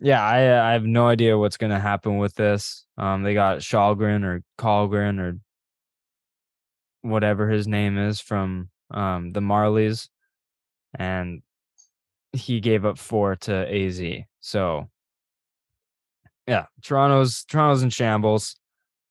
[0.00, 2.86] yeah, I I have no idea what's gonna happen with this.
[2.98, 5.38] Um, they got Shalgren or Colgren or
[7.02, 10.08] whatever his name is from um the Marlies,
[10.94, 11.42] and
[12.32, 14.02] he gave up four to AZ.
[14.40, 14.88] So
[16.46, 18.56] yeah, Toronto's Toronto's in shambles,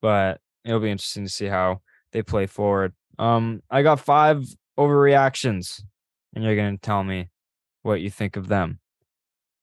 [0.02, 2.94] but it'll be interesting to see how they play forward.
[3.18, 4.46] Um, I got five
[4.78, 5.82] overreactions,
[6.34, 7.30] and you're gonna tell me
[7.82, 8.80] what you think of them.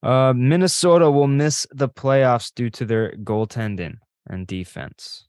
[0.02, 5.26] Uh, Minnesota will miss the playoffs due to their goaltending and defense.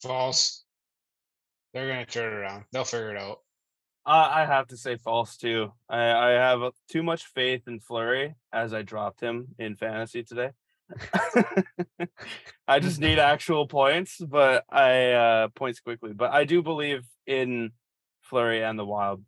[0.00, 0.64] False.
[1.74, 2.64] They're gonna turn it around.
[2.72, 3.40] They'll figure it out.
[4.08, 5.72] I I have to say false too.
[5.88, 10.22] I, I have uh, too much faith in Fleury as I dropped him in fantasy
[10.22, 10.50] today.
[12.66, 16.12] I just need actual points, but I uh points quickly.
[16.14, 17.72] But I do believe in
[18.22, 19.22] Fleury and the Wild.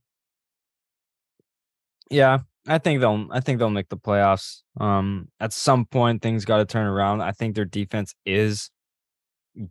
[2.11, 4.63] Yeah, I think they'll I think they'll make the playoffs.
[4.81, 7.21] Um at some point things got to turn around.
[7.21, 8.71] I think their defense is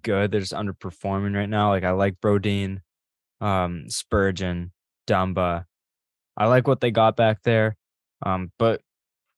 [0.04, 0.32] good.
[0.32, 1.70] They're just underperforming right now.
[1.70, 2.82] Like I like Brodin,
[3.42, 4.72] um Spurgeon,
[5.10, 5.66] Dumba.
[6.38, 7.76] I like what they got back there.
[8.26, 8.82] Um but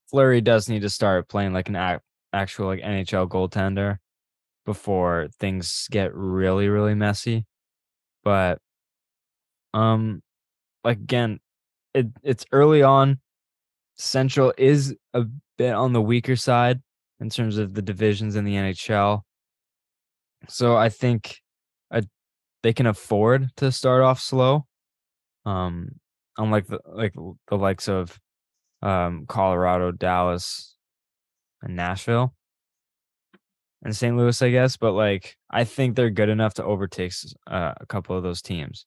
[0.10, 2.04] Fleury does need to start playing like an ac-
[2.34, 3.98] actual like NHL goaltender
[4.66, 7.46] before things get really really messy.
[8.24, 8.60] But
[9.74, 10.22] um
[10.84, 11.40] like again,
[11.94, 13.20] it it's early on.
[13.96, 15.26] Central is a
[15.58, 16.82] bit on the weaker side
[17.20, 19.22] in terms of the divisions in the NHL.
[20.50, 21.38] So I think
[21.92, 22.02] uh,
[22.64, 24.66] they can afford to start off slow.
[25.46, 26.00] Um,
[26.38, 27.14] unlike the like
[27.50, 28.20] the likes of
[28.82, 30.76] um, Colorado, Dallas,
[31.62, 32.34] and Nashville,
[33.84, 34.16] and St.
[34.16, 34.78] Louis, I guess.
[34.78, 37.14] But like, I think they're good enough to overtake
[37.48, 38.86] uh, a couple of those teams.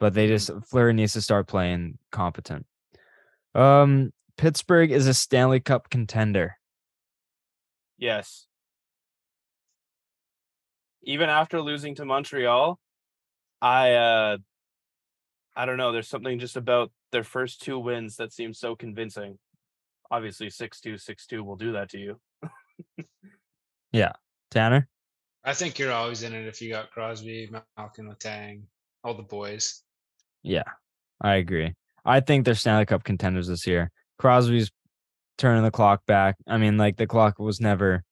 [0.00, 2.66] But they just Fleury needs to start playing competent.
[3.54, 6.56] Um, Pittsburgh is a Stanley Cup contender.
[7.96, 8.46] Yes.
[11.02, 12.78] Even after losing to Montreal,
[13.60, 14.36] I uh
[15.58, 19.38] I don't know, there's something just about their first two wins that seems so convincing.
[20.10, 22.20] Obviously 6-2 6-2 will do that to you.
[23.92, 24.12] Yeah.
[24.50, 24.88] Tanner.
[25.44, 28.62] I think you're always in it if you got Crosby, Malkin, Letang,
[29.02, 29.82] all the boys.
[30.42, 30.64] Yeah,
[31.20, 31.74] I agree.
[32.04, 33.90] I think they're Stanley Cup contenders this year.
[34.18, 34.70] Crosby's
[35.38, 36.36] turning the clock back.
[36.46, 38.04] I mean, like the clock was never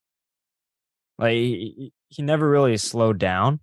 [1.18, 3.60] like he, he- he never really slowed down.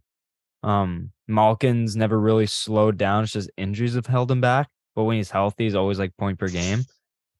[0.63, 3.23] Um, Malkin's never really slowed down.
[3.23, 4.69] It's just injuries have held him back.
[4.95, 6.83] But when he's healthy, he's always like point per game.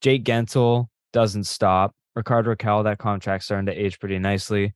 [0.00, 1.94] Jake Guentzel doesn't stop.
[2.16, 4.74] Rickard Rakell, that contract's starting to age pretty nicely.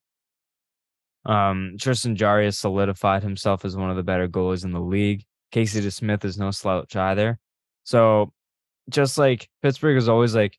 [1.25, 5.25] Um, Tristan Jarry has solidified himself as one of the better goalies in the league.
[5.53, 7.39] Casey DeSmith is no slouch either.
[7.85, 8.33] So
[8.89, 10.59] just like Pittsburgh is always like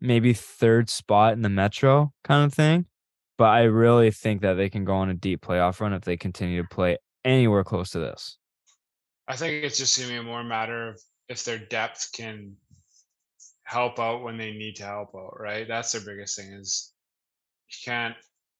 [0.00, 2.86] maybe third spot in the Metro kind of thing.
[3.40, 6.18] But I really think that they can go on a deep playoff run if they
[6.18, 8.36] continue to play anywhere close to this.
[9.26, 12.56] I think it's just gonna be a more matter of if their depth can
[13.62, 15.66] help out when they need to help out, right?
[15.66, 16.92] That's their biggest thing is
[17.70, 18.14] you can't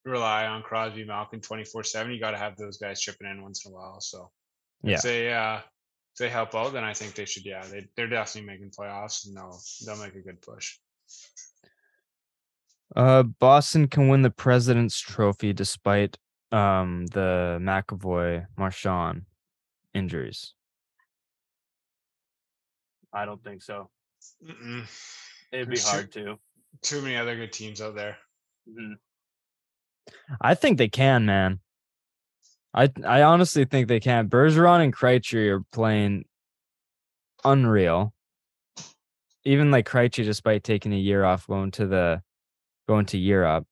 [0.06, 2.10] rely on Crosby, Malkin 24 7.
[2.10, 4.00] You got to have those guys chipping in once in a while.
[4.00, 4.30] So
[4.82, 4.94] Yeah.
[4.94, 7.44] if they uh if they help out, then I think they should.
[7.44, 9.26] Yeah, they they're definitely making playoffs.
[9.26, 10.78] And they'll they'll make a good push.
[12.96, 16.16] Uh, Boston can win the President's Trophy despite
[16.52, 19.22] um the McAvoy Marchand
[19.94, 20.54] injuries.
[23.12, 23.88] I don't think so.
[24.44, 24.84] Mm-mm.
[25.52, 26.38] It'd be There's too- hard to.
[26.82, 28.16] Too many other good teams out there.
[28.68, 28.94] Mhm.
[30.40, 31.60] I think they can, man.
[32.72, 34.28] I I honestly think they can.
[34.28, 36.24] Bergeron and Krejci are playing
[37.44, 38.14] unreal.
[39.44, 42.22] Even like Krejci, despite taking a year off, going to the
[42.90, 43.64] going to Europe.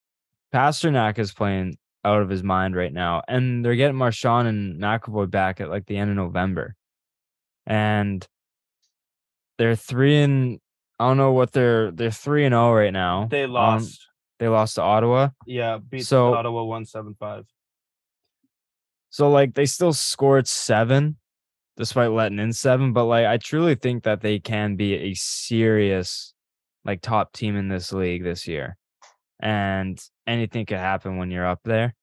[0.55, 5.29] Pastrnak is playing out of his mind right now, and they're getting Marchand and McAvoy
[5.29, 6.77] back at like the end of November,
[7.67, 8.25] and
[9.59, 10.61] they're three and
[11.01, 13.27] I don't know what they're they're three and zero right now.
[13.29, 14.07] They Um, lost.
[14.39, 15.31] they lost to Ottawa.
[15.47, 17.45] yeah, beat so- Ottawa one seven five.
[19.11, 21.17] So like they still scored seven
[21.77, 26.35] despite letting in seven, but like I truly think that they can be a serious
[26.85, 28.78] like top team in this league this year.
[29.41, 31.95] And anything could happen when you're up there.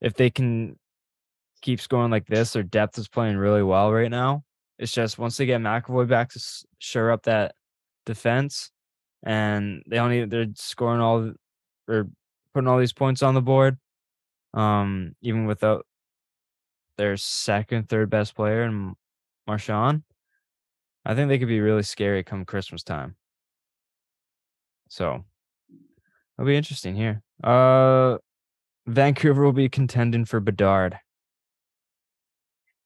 [0.00, 0.76] If they can
[1.62, 4.42] keep scoring like this, their depth is playing really well right now.
[4.78, 6.40] It's just once they get McAvoy back to
[6.78, 7.54] shore up that
[8.04, 8.70] defense,
[9.22, 11.32] and they only they're scoring all
[11.88, 12.08] or
[12.52, 13.78] putting all these points on the board.
[14.54, 15.86] Um, even without
[16.98, 18.94] their second, third best player in
[19.46, 20.02] Marchand,
[21.04, 23.16] I think they could be really scary come Christmas time.
[24.88, 25.24] So
[26.38, 27.22] it'll be interesting here.
[27.42, 28.18] Uh,
[28.86, 30.98] Vancouver will be contending for Bedard.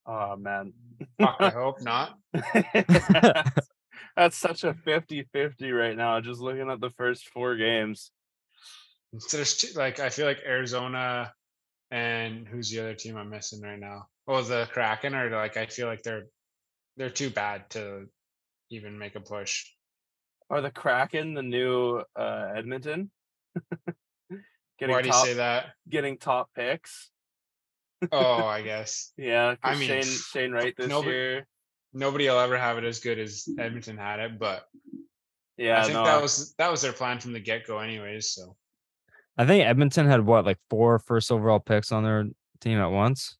[0.06, 0.72] Oh man.
[1.18, 2.18] I hope not.
[2.32, 3.50] that's,
[4.16, 6.20] that's such a 50-50 right now.
[6.20, 8.10] Just looking at the first four games.
[9.18, 11.32] So there's two, like I feel like Arizona
[11.90, 14.06] and who's the other team I'm missing right now?
[14.28, 16.26] Oh, the Kraken or like I feel like they're
[16.96, 18.06] they're too bad to
[18.70, 19.66] even make a push.
[20.50, 23.10] Are the Kraken the new uh, Edmonton?
[24.78, 25.66] getting Why do you top, say that?
[25.88, 27.10] getting top picks.
[28.12, 31.46] Oh, I guess Yeah, I mean, Shane Shane Wright this nobody- year.
[31.92, 34.64] nobody will ever have it as good as Edmonton had it, but
[35.56, 38.30] Yeah, I think no, that was that was their plan from the get go, anyways.
[38.30, 38.56] So
[39.38, 42.24] I think Edmonton had what, like four first overall picks on their
[42.60, 43.36] team at once.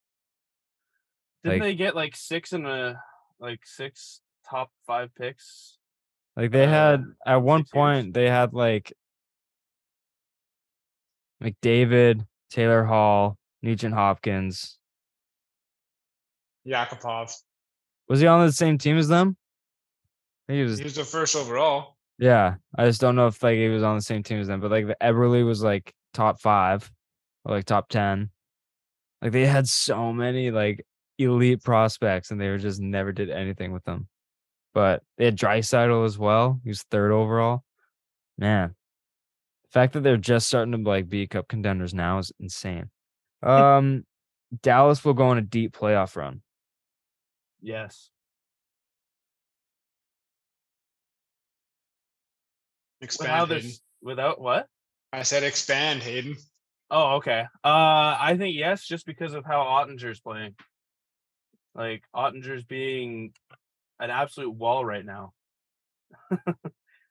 [1.44, 3.00] didn't like- they get like six in a
[3.38, 5.76] like six top five picks?
[6.36, 7.80] Like they had Uh, at one six years.
[7.82, 8.92] point they had like
[11.42, 14.78] McDavid, Taylor Hall, Nugent Hopkins.
[16.66, 17.32] Yakupov,
[18.08, 19.36] Was he on the same team as them?
[20.48, 21.96] I think he was he was the first overall.
[22.18, 24.60] Yeah, I just don't know if like he was on the same team as them,
[24.60, 26.90] but like the Eberle was like top five
[27.44, 28.30] or like top ten.
[29.20, 30.84] Like they had so many like
[31.18, 34.08] elite prospects, and they were just never did anything with them.
[34.72, 36.60] But they had Draisaitl as well.
[36.62, 37.64] He was third overall.
[38.38, 38.75] Man,
[39.72, 42.90] fact that they're just starting to like be cup contenders now is insane.
[43.42, 44.04] Um,
[44.62, 46.40] Dallas will go on a deep playoff run.
[47.60, 48.08] Yes.
[53.02, 53.50] Expand.
[53.50, 53.62] Without
[54.02, 54.66] without what?
[55.12, 56.36] I said expand, Hayden.
[56.90, 57.44] Oh, okay.
[57.62, 60.54] Uh, I think yes, just because of how Oettinger's playing.
[61.74, 63.32] Like Oettinger's being
[64.00, 65.34] an absolute wall right now.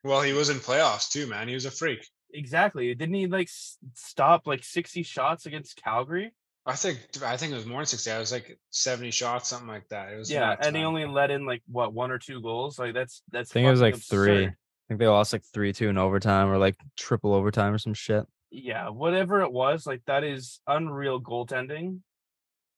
[0.06, 1.48] Well, he was in playoffs too, man.
[1.48, 2.08] He was a freak.
[2.36, 2.94] Exactly.
[2.94, 6.34] Didn't he like s- stop like sixty shots against Calgary?
[6.66, 8.12] I think I think it was more than sixty.
[8.12, 10.12] I was like seventy shots, something like that.
[10.12, 12.78] It was Yeah, nuts, and he only let in like what one or two goals.
[12.78, 13.52] Like that's that's.
[13.52, 14.46] I think it was fucking like three.
[14.46, 14.56] I
[14.88, 18.26] think they lost like three two in overtime or like triple overtime or some shit.
[18.52, 22.00] Yeah, whatever it was, like that is unreal goaltending,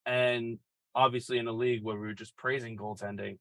[0.05, 0.59] and
[0.93, 3.37] obviously in a league where we were just praising goaltending,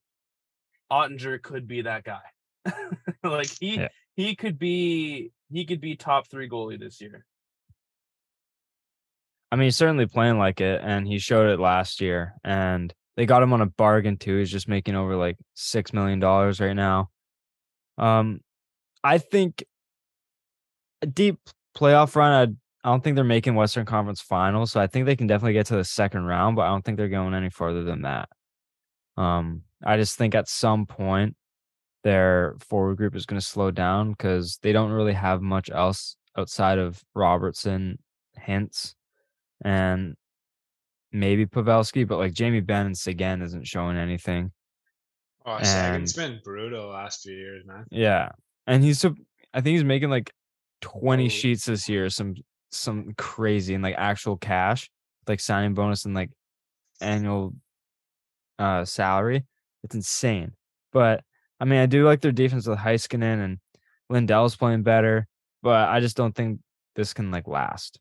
[0.90, 2.20] Oettinger could be that guy.
[3.24, 3.88] like he Yeah.
[4.16, 7.24] He could be he could be top three goalie this year.
[9.52, 12.34] I mean, he's certainly playing like it, and he showed it last year.
[12.42, 14.38] And they got him on a bargain too.
[14.38, 17.10] He's just making over like six million dollars right now.
[17.96, 18.40] Um,
[19.04, 19.64] I think
[21.02, 21.38] a deep
[21.76, 22.32] playoff run.
[22.32, 25.52] I, I don't think they're making Western Conference Finals, so I think they can definitely
[25.52, 26.56] get to the second round.
[26.56, 28.28] But I don't think they're going any further than that.
[29.16, 31.36] Um, I just think at some point
[32.06, 36.16] their forward group is going to slow down because they don't really have much else
[36.38, 37.98] outside of Robertson,
[38.38, 38.94] Hintz,
[39.64, 40.14] and
[41.10, 44.52] maybe Pavelski, but like Jamie Benn and Seguin isn't showing anything.
[45.44, 47.86] Oh, Seguin's been brutal the last few years, man.
[47.90, 48.28] Yeah.
[48.68, 49.08] And he's I
[49.60, 50.30] think he's making like
[50.82, 51.28] 20 Oh.
[51.28, 52.36] sheets this year, some
[52.70, 54.88] some crazy and like actual cash,
[55.26, 56.30] like signing bonus and like
[57.00, 57.52] annual
[58.60, 59.44] uh salary.
[59.82, 60.52] It's insane.
[60.92, 61.24] But
[61.60, 63.58] I mean, I do like their defense with Heiskanen and
[64.10, 65.26] Lindell's playing better,
[65.62, 66.60] but I just don't think
[66.94, 67.98] this can like last.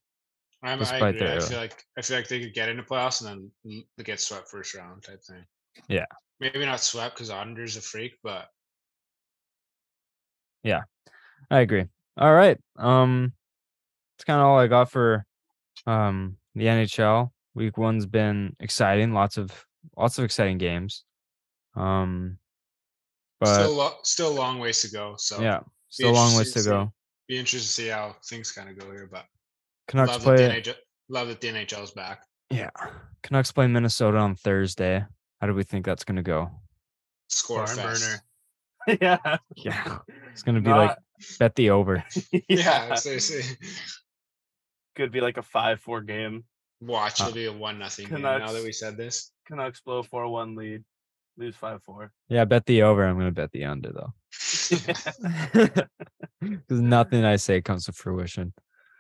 [0.64, 1.28] I'm, Despite agree.
[1.28, 4.20] I their- feel like I feel like they could get into playoffs and then get
[4.20, 5.45] swept first round type thing.
[5.88, 6.06] Yeah.
[6.39, 8.47] Maybe not swept because Oettinger's a freak, but
[10.64, 10.82] yeah,
[11.51, 11.86] I agree.
[12.18, 12.58] All right.
[12.78, 13.34] Um,
[14.18, 15.26] that's kind of all I got for
[15.86, 19.14] Um, the NHL week one's been exciting.
[19.14, 19.51] Lots of
[19.95, 21.03] lots of exciting games.
[21.76, 22.38] Um,
[23.40, 25.16] but still, lo- still a long ways to go.
[25.18, 25.60] So yeah,
[25.90, 26.94] still a long ways to interesting go.
[27.28, 29.10] be interested to see how things kind of go here.
[29.12, 29.26] But
[29.88, 30.72] Canucks love that, the.
[30.72, 30.76] NHL,
[31.10, 32.22] love that the NHL's back.
[32.50, 32.70] Yeah,
[33.24, 35.04] Canucks play Minnesota on Thursday.
[35.42, 36.50] How do we think that's gonna go?
[37.30, 38.04] Score Barn fest.
[38.88, 38.98] burner.
[39.02, 39.38] yeah.
[39.56, 39.98] Yeah,
[40.32, 41.00] it's gonna be like Not-
[41.40, 42.04] bet the over.
[42.50, 43.42] Yeah, seriously.
[44.96, 46.46] Could be like a five-four game.
[46.82, 49.32] Watch Uh, it'll be a one nothing game now that we said this.
[49.48, 50.84] Canucks blow four-one lead,
[51.38, 52.12] lose five-four.
[52.30, 53.06] Yeah, bet the over.
[53.06, 54.14] I'm gonna bet the under though,
[56.42, 58.54] because nothing I say comes to fruition.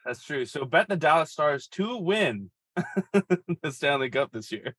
[0.05, 0.45] That's true.
[0.45, 2.51] So bet the Dallas Stars to win
[3.13, 4.75] the Stanley Cup this year.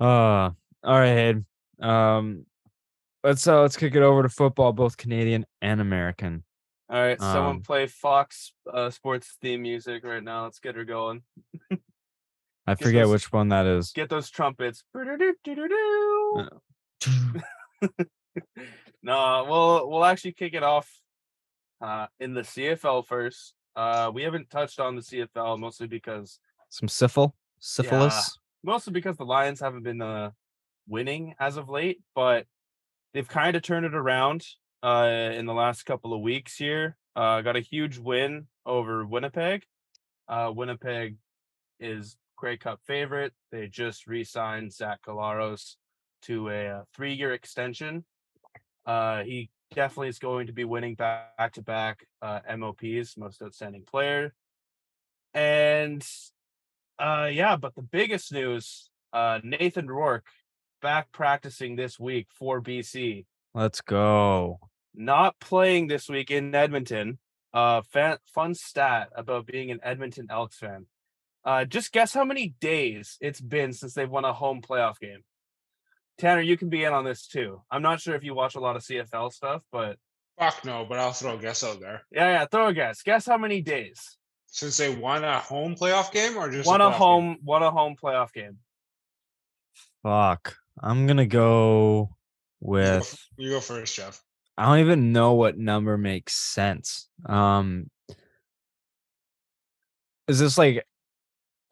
[0.00, 0.54] Uh, all
[0.84, 1.46] right, Hayden.
[1.80, 2.46] Um,
[3.24, 6.44] let's uh, let's kick it over to football, both Canadian and American.
[6.90, 10.44] All right, someone Um, play Fox uh, Sports theme music right now.
[10.44, 11.22] Let's get her going.
[12.66, 13.92] I forget those- which one that is.
[13.92, 14.84] Get those trumpets.
[19.02, 20.88] No, we'll we'll actually kick it off
[21.80, 23.54] uh, in the CFL first.
[23.74, 26.38] Uh, we haven't touched on the CFL mostly because
[26.68, 28.38] Some syphil, syphilis.
[28.62, 30.30] mostly because the Lions haven't been uh,
[30.86, 32.46] winning as of late, but
[33.14, 34.46] they've kind of turned it around
[34.82, 36.96] uh, in the last couple of weeks here.
[37.16, 39.64] Uh, got a huge win over Winnipeg.
[40.28, 41.16] Uh, Winnipeg
[41.80, 43.32] is Grey Cup favorite.
[43.52, 45.76] They just re-signed Zach Collaros
[46.22, 48.04] to a, uh three-year extension.
[48.84, 53.84] Uh, he definitely is going to be winning back to back uh, MOPs, most outstanding
[53.84, 54.34] player.
[55.32, 56.04] And
[56.98, 60.26] uh, yeah, but the biggest news: uh, Nathan Rourke
[60.80, 63.24] back practicing this week for BC.
[63.54, 64.58] Let's go.
[64.96, 67.18] Not playing this week in Edmonton.
[67.54, 70.86] Uh, fan, fun stat about being an Edmonton Elks fan.
[71.44, 75.20] Uh, just guess how many days it's been since they've won a home playoff game.
[76.18, 77.62] Tanner, you can be in on this too.
[77.70, 79.96] I'm not sure if you watch a lot of CFL stuff, but
[80.38, 82.02] Fuck no, but I'll throw a guess out there.
[82.10, 83.02] yeah, yeah, throw a guess.
[83.02, 84.16] Guess how many days?
[84.46, 86.98] Since they won a home playoff game or just Won a playoff game?
[86.98, 88.58] home, won a home playoff game.
[90.02, 90.56] Fuck.
[90.80, 92.10] I'm gonna go
[92.60, 93.18] You go with.
[93.36, 94.22] You go first, Jeff.
[94.56, 97.08] I don't even know what number makes sense.
[97.26, 97.90] Um,
[100.28, 100.84] is this like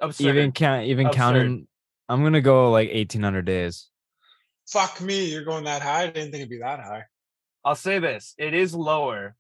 [0.01, 0.29] Absurd.
[0.29, 1.17] even count even Absurd.
[1.17, 1.69] counting?
[2.09, 3.89] I'm gonna go like 1800 days.
[4.69, 6.03] Fuck me, you're going that high.
[6.03, 7.05] I didn't think it'd be that high.
[7.65, 9.35] I'll say this: it is lower.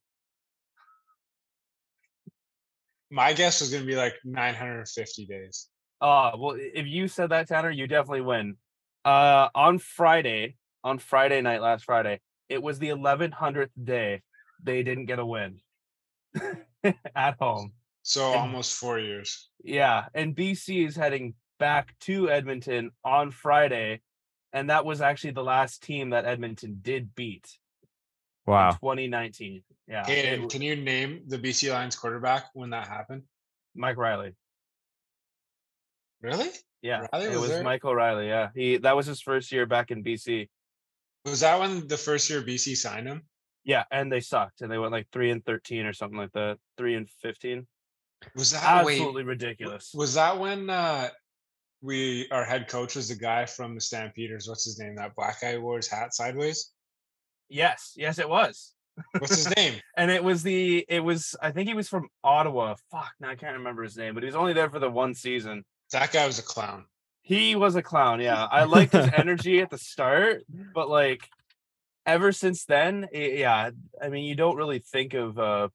[3.10, 5.68] My guess was gonna be like 950 days.
[6.00, 8.56] Uh well, if you said that, Tanner, you definitely win.
[9.04, 14.22] Uh, on Friday, on Friday night, last Friday, it was the 1100th day
[14.62, 15.60] they didn't get a win
[17.14, 17.72] at home.
[18.02, 19.50] So And- almost four years.
[19.62, 24.00] Yeah, and BC is heading back to Edmonton on Friday,
[24.52, 27.88] and that was actually the last team that Edmonton did beat in
[28.52, 28.70] Wow.
[28.72, 29.62] 2019.
[29.86, 33.24] Yeah, Hey, can you name the BC Lions quarterback when that happened?
[33.74, 34.34] Mike Reilly.
[36.22, 36.48] Really?
[36.82, 37.62] Yeah, Reilly it was was?
[37.62, 38.26] Mike O'Reilly.
[38.28, 40.48] Yeah, he that was his first year back in BC.
[41.26, 43.28] Was that when the first year BC signed him?
[43.64, 46.58] Yeah, and they sucked, and they went like three and thirteen or something like that.
[46.78, 47.66] Three and fifteen.
[48.36, 49.92] Was that Absolutely wait, ridiculous.
[49.94, 51.08] Was that when uh
[51.82, 54.48] we our head coach was the guy from the Stampeders?
[54.48, 54.96] What's his name?
[54.96, 56.72] That black guy who wore his hat sideways.
[57.48, 58.74] Yes, yes, it was.
[59.18, 59.80] What's his name?
[59.96, 62.74] And it was the it was I think he was from Ottawa.
[62.90, 65.14] Fuck, now I can't remember his name, but he was only there for the one
[65.14, 65.64] season.
[65.92, 66.84] That guy was a clown.
[67.22, 68.20] He was a clown.
[68.20, 70.42] Yeah, I liked his energy at the start,
[70.74, 71.26] but like
[72.06, 73.70] ever since then, i- yeah.
[74.02, 75.68] I mean, you don't really think of uh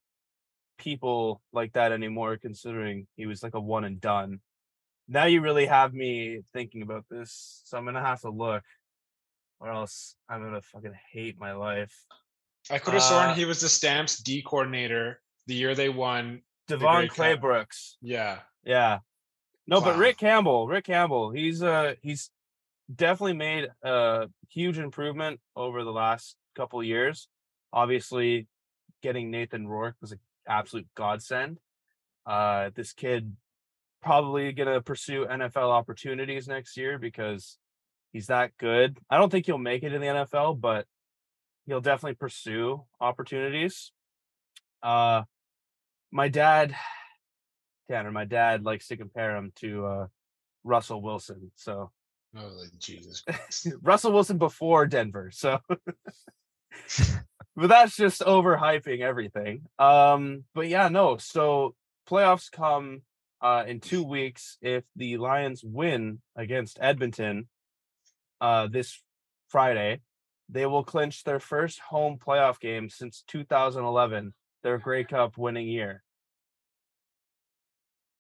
[0.78, 4.40] people like that anymore, considering he was like a one and done.
[5.08, 8.64] Now you really have me thinking about this, so I'm gonna have to look,
[9.60, 11.94] or else I'm gonna fucking hate my life.
[12.70, 16.42] I could have sworn Uh, he was the Stamps D coordinator the year they won.
[16.68, 17.18] Devon Cup.
[17.18, 17.94] Claybrooks.
[18.02, 18.40] Yeah.
[18.64, 19.00] Yeah.
[19.68, 22.30] No, but Rick Campbell, Rick Campbell, he's uh he's
[22.94, 27.28] definitely made a huge improvement over the last couple years.
[27.74, 28.48] Obviously,
[29.02, 31.60] getting Nathan Rourke was an absolute godsend.
[32.26, 33.36] Uh this kid
[34.02, 37.58] probably gonna pursue NFL opportunities next year because
[38.14, 38.98] he's that good.
[39.10, 40.86] I don't think he'll make it in the NFL, but
[41.66, 43.92] he'll definitely pursue opportunities.
[44.84, 45.24] Uh
[46.12, 46.76] my dad
[47.90, 50.08] Tanner, my dad likes to compare him to uh,
[50.64, 51.52] Russell Wilson.
[51.56, 51.92] So
[52.38, 53.68] Oh Jesus Christ.
[53.82, 55.32] Russell Wilson before Denver.
[55.32, 55.60] So,
[57.56, 59.64] but that's just overhyping everything.
[59.80, 61.18] Um, but yeah, no.
[61.18, 61.76] So
[62.10, 63.02] playoffs come
[63.42, 67.48] uh, in two weeks, if the Lions win against Edmonton
[68.42, 69.02] uh, this
[69.50, 70.02] Friday,
[70.50, 74.34] they will clinch their first home playoff game since 2011,
[74.64, 76.04] their Grey Cup winning year.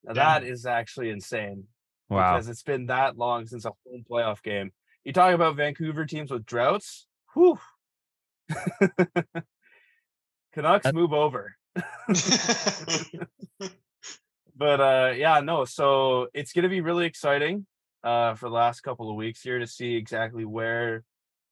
[0.03, 1.65] Now, that is actually insane
[2.09, 2.33] Wow.
[2.33, 4.71] because it's been that long since a home playoff game.
[5.03, 7.07] You talk about Vancouver teams with droughts.
[7.33, 7.59] Whew.
[10.53, 11.55] Canucks move over.
[14.55, 17.65] But uh yeah, no, so it's gonna be really exciting
[18.03, 21.03] uh for the last couple of weeks here to see exactly where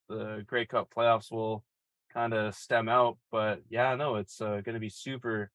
[0.08, 1.64] the Grey Cup playoffs will
[2.12, 3.18] kind of stem out.
[3.30, 5.50] But yeah, no, it's uh, gonna be super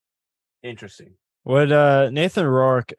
[0.62, 1.14] interesting.
[1.46, 2.94] Would uh Nathan Rourke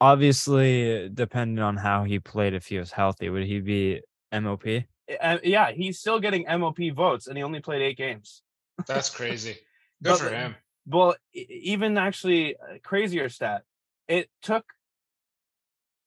[0.00, 4.84] obviously depending on how he played if he was healthy, would he be MOP?
[5.20, 8.42] And yeah, he's still getting MOP votes and he only played eight games.
[8.86, 9.58] That's crazy.
[10.02, 10.56] Good But for him.
[10.86, 13.62] Well, even actually a crazier stat.
[14.08, 14.64] It took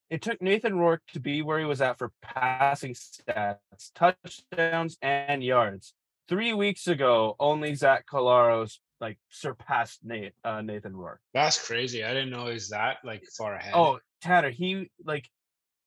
[0.10, 3.58] it took Nathan Rourke to be where he was at for passing stats,
[3.94, 5.94] touchdowns, and yards.
[6.28, 11.22] Three weeks ago, only Zach Collaros like surpassed Nate uh, Nathan Rourke.
[11.34, 12.04] That's crazy.
[12.04, 13.74] I didn't know he's that like far ahead.
[13.76, 15.30] Oh, Tanner, he like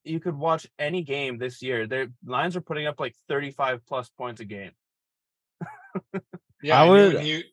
[0.05, 1.87] you could watch any game this year.
[1.87, 4.73] Their lines are putting up like 35 plus points a game.
[6.63, 6.81] yeah.
[6.81, 7.45] I I would- when he-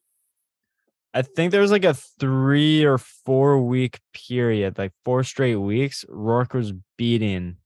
[1.11, 6.05] I think there was like a three or four week period, like four straight weeks,
[6.07, 7.57] Rourke was beating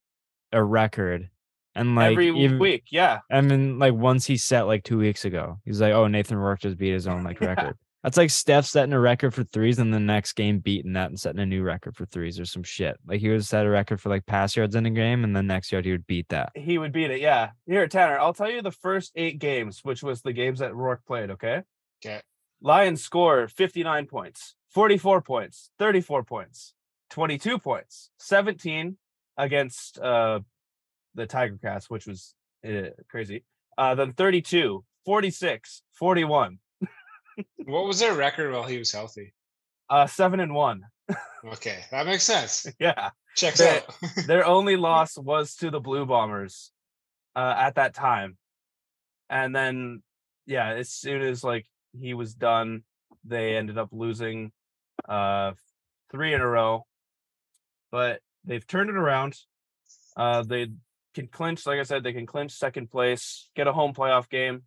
[0.54, 1.30] a record.
[1.76, 3.20] And like Every even, week, yeah.
[3.30, 6.60] I mean, like once he set like two weeks ago, he's like, "Oh, Nathan Rourke
[6.62, 7.48] just beat his own like Yeah.
[7.50, 11.10] record." That's like Steph setting a record for threes, and the next game beating that
[11.10, 12.98] and setting a new record for threes or some shit.
[13.08, 15.48] Like he would set a record for like pass yards in a game, and then
[15.48, 16.52] next yard he would beat that.
[16.54, 17.22] he would beat it.
[17.22, 17.52] Yeah.
[17.66, 21.06] Here, Tanner, I'll tell you the first eight games, which was the games that Rourke
[21.06, 21.32] played.
[21.32, 21.64] Okay.
[22.06, 22.22] Okay.
[22.62, 26.74] Lions score 59 points, 44 points, 34 points,
[27.12, 28.98] 22 points, 17
[29.38, 30.40] against uh,
[31.16, 32.36] the Tiger Cats, which was
[32.68, 33.44] uh, crazy.
[33.78, 36.60] Uh, then 32, 46, 41,
[37.66, 39.34] what was their record while he was healthy?
[39.90, 40.82] uh, seven and one.
[41.46, 42.66] Okay, that makes sense.
[42.80, 43.10] Yeah.
[43.36, 43.84] Checks They- out.
[44.28, 46.72] their only loss was to the Blue Bombers
[47.36, 48.38] uh, at that time.
[49.30, 50.02] And then,
[50.46, 51.66] yeah, as soon as like
[52.00, 52.84] he was done,
[53.26, 54.52] they ended up losing
[55.08, 55.52] uh,
[56.12, 56.86] three in a row.
[57.92, 59.36] But they've turned it around.
[60.16, 60.68] Uh, they
[61.14, 64.64] can clinch, like I said, they can clinch second place, get a home playoff game,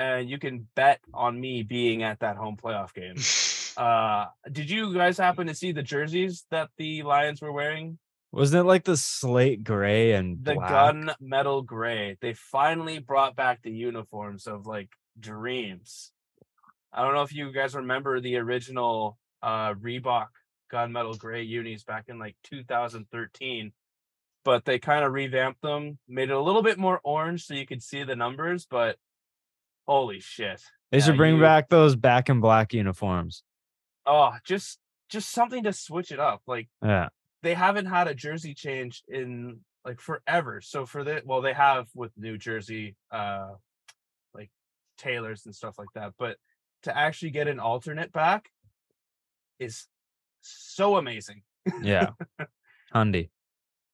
[0.00, 3.16] and you can bet on me being at that home playoff game.
[3.76, 7.98] Uh, did you guys happen to see the jerseys that the Lions were wearing
[8.32, 10.68] Wasn't it like the slate gray and the black?
[10.68, 12.18] gun metal gray.
[12.20, 16.10] They finally brought back the uniforms of like dreams.
[16.92, 20.28] I don't know if you guys remember the original uh Reebok
[20.70, 23.72] gunmetal gray unis back in like 2013,
[24.44, 27.66] but they kind of revamped them, made it a little bit more orange so you
[27.66, 28.96] could see the numbers, but
[29.86, 30.62] holy shit.
[30.90, 33.42] They Yeah, should bring you- back those back and black uniforms.
[34.06, 34.78] Oh, just
[35.08, 36.42] just something to switch it up.
[36.46, 37.08] Like Yeah.
[37.42, 40.60] they haven't had a jersey change in like forever.
[40.60, 43.54] So for the well, they have with New Jersey, uh,
[44.34, 44.50] like
[44.98, 46.12] tailors and stuff like that.
[46.18, 46.36] But
[46.84, 48.50] to actually get an alternate back
[49.58, 49.86] is
[50.40, 51.42] so amazing.
[51.82, 52.10] Yeah.
[52.94, 53.30] Hundy.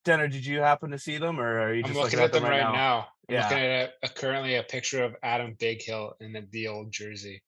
[0.04, 2.44] Denner, did you happen to see them, or are you I'm just looking at them
[2.44, 3.00] right now.
[3.00, 3.42] I'm Yeah.
[3.42, 7.42] looking at a, a- currently a picture of Adam Bighill in the, the old jersey.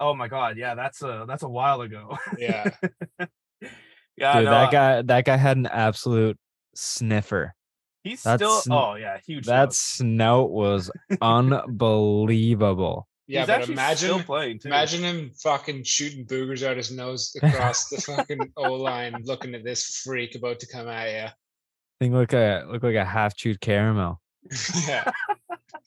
[0.00, 2.18] Oh my god, yeah, that's a that's a while ago.
[2.38, 2.70] Yeah.
[4.16, 6.36] yeah, Dude, no, that uh guy that guy had an absolute
[6.74, 7.54] sniffer.
[8.04, 8.60] he's that's still.
[8.60, 9.46] sn- Oh yeah, huge.
[9.46, 9.74] That note.
[9.74, 10.90] snout was
[11.20, 13.06] unbelievable.
[13.28, 14.68] Yeah, he's but actually still imagine playing too.
[14.68, 19.64] imagine him fucking shooting boogers out his nose across the fucking O line, looking at
[19.64, 21.28] this freak about to come at you.
[22.00, 24.20] Thing look a look like a half chewed caramel.
[24.50, 24.82] You.
[24.88, 25.10] yeah.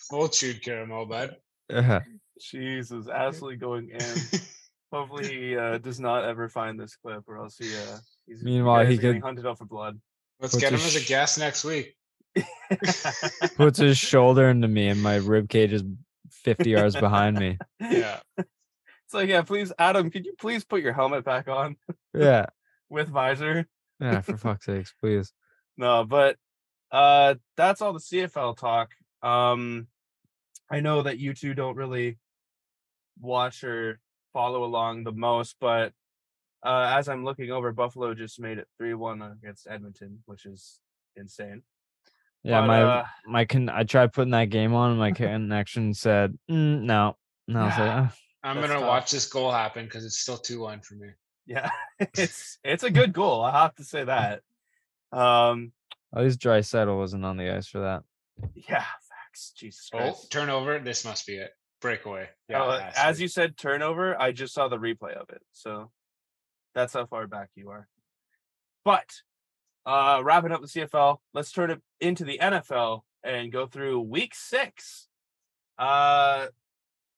[0.09, 1.35] Full chewed caramel, bud.
[1.69, 2.01] Yeah.
[2.39, 3.99] Jesus, Ashley going in.
[4.91, 7.67] Hopefully he uh, does not ever find this clip, or else he.
[7.75, 9.99] Uh, he's, Meanwhile, guys he are getting could- hunted out for blood.
[10.39, 11.95] Let's Puts get him his as a guest next week.
[13.57, 15.83] Puts his shoulder into me and my rib cage is
[16.31, 17.57] 50 yards behind me.
[17.81, 18.19] Yeah.
[18.37, 21.75] It's like, yeah, please, Adam, could you please put your helmet back on
[22.13, 22.45] Yeah.
[22.89, 23.67] with visor?
[23.99, 25.33] Yeah, for fuck's sakes, please.
[25.75, 26.37] No, but
[26.91, 28.91] uh that's all the CFL talk.
[29.21, 29.87] Um
[30.71, 32.17] I know that you two don't really
[33.19, 33.99] watch or
[34.33, 35.93] follow along the most, but
[36.63, 40.79] uh as I'm looking over, Buffalo just made it 3-1 against Edmonton, which is
[41.15, 41.63] insane.
[42.43, 45.93] Yeah, But, my uh, my con I tried putting that game on, and my connection
[45.93, 47.15] said mm, no.
[47.47, 48.13] No, I was like, "Ah."
[48.43, 48.89] I'm That's gonna tough.
[48.89, 51.09] watch this goal happen because it's still two one for me.
[51.45, 51.69] Yeah,
[51.99, 53.43] it's it's a good goal.
[53.43, 54.41] I have to say that.
[55.11, 55.73] Um,
[56.15, 58.03] At least Draisaitl wasn't on the ice for that.
[58.55, 59.53] yeah, facts.
[59.57, 60.31] Jesus Oh, Christ.
[60.31, 60.79] turnover.
[60.79, 61.51] This must be it.
[61.81, 62.29] Breakaway.
[62.49, 62.75] Yeah.
[62.75, 63.21] It has to as be.
[63.23, 64.19] you said, turnover.
[64.19, 65.91] I just saw the replay of it, so
[66.75, 67.87] that's how far back you are.
[68.83, 69.09] But
[69.85, 74.33] uh wrapping up the CFL, let's turn it into the NFL and go through Week
[74.35, 75.07] Six.
[75.77, 76.47] Uh,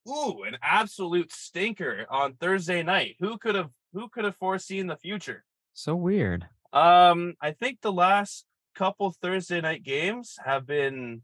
[0.08, 3.16] ooh, an absolute stinker on Thursday night.
[3.20, 5.44] Who could have who could have foreseen the future?
[5.74, 6.48] So weird.
[6.74, 11.22] Um, I think the last couple Thursday night games have been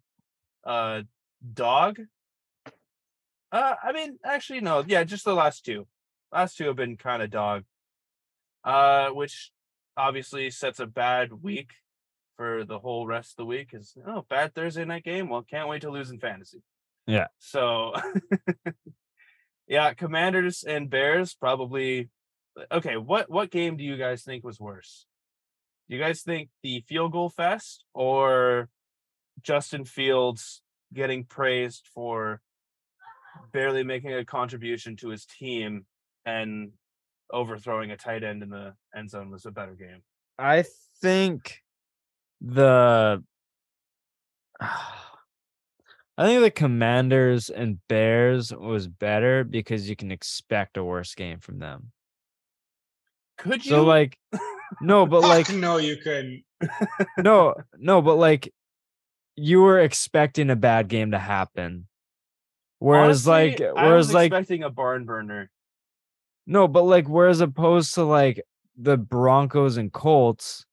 [0.65, 1.01] uh
[1.53, 1.99] dog.
[3.51, 5.87] Uh I mean actually no, yeah, just the last two.
[6.31, 7.63] Last two have been kind of dog.
[8.63, 9.51] Uh which
[9.95, 11.71] obviously sets a bad week
[12.35, 15.29] for the whole rest of the week is oh bad Thursday night game.
[15.29, 16.61] Well, can't wait to lose in fantasy.
[17.07, 17.27] Yeah.
[17.39, 17.93] So
[19.67, 22.09] yeah, Commanders and Bears probably
[22.71, 25.05] okay, what what game do you guys think was worse?
[25.89, 28.69] Do you guys think the field goal fest or
[29.41, 30.61] Justin Fields
[30.93, 32.41] getting praised for
[33.53, 35.85] barely making a contribution to his team
[36.25, 36.71] and
[37.31, 40.01] overthrowing a tight end in the end zone was a better game?
[40.37, 40.65] I
[41.01, 41.63] think
[42.41, 43.23] the
[46.19, 51.39] I think the Commanders and Bears was better because you can expect a worse game
[51.39, 51.91] from them.
[53.37, 54.17] Could you So like
[54.81, 56.43] no, but like no, you couldn't.
[57.17, 58.53] no, no, but like
[59.35, 61.87] you were expecting a bad game to happen.
[62.79, 65.49] Whereas Honestly, like whereas like expecting a barn burner.
[66.45, 68.41] no, but like whereas opposed to like
[68.77, 70.65] the Broncos and Colts,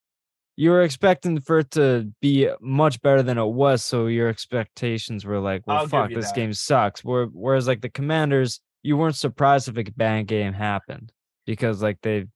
[0.55, 3.83] you were expecting for it to be much better than it was.
[3.83, 6.35] So your expectations were like, well, I'll fuck, this that.
[6.35, 7.03] game sucks.
[7.03, 11.11] Where, whereas like the Commanders, you weren't surprised if a bad game happened
[11.45, 12.27] because like they,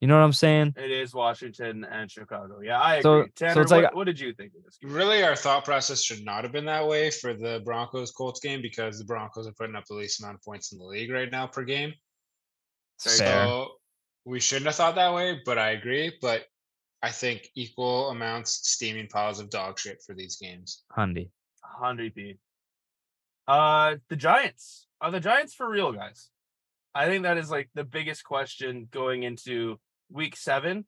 [0.00, 0.74] you know what I'm saying?
[0.76, 2.60] It is Washington and Chicago.
[2.60, 3.32] Yeah, I So- agree.
[3.36, 4.92] so Tanner, it's like- what, what did you think of this game?
[4.92, 8.60] Really, our thought process should not have been that way for the Broncos Colts game
[8.62, 11.30] because the Broncos are putting up the least amount of points in the league right
[11.30, 11.94] now per game.
[13.02, 13.44] Very Fair.
[13.46, 13.68] So
[14.24, 16.16] we shouldn't have thought that way, but I agree.
[16.20, 16.44] But
[17.02, 20.84] I think equal amounts steaming piles of dog shit for these games.
[20.96, 21.30] Hundy.
[21.62, 22.38] Hundred B.
[23.46, 26.30] Uh, the Giants are the Giants for real, guys.
[26.94, 29.80] I think that is like the biggest question going into
[30.10, 30.86] Week Seven.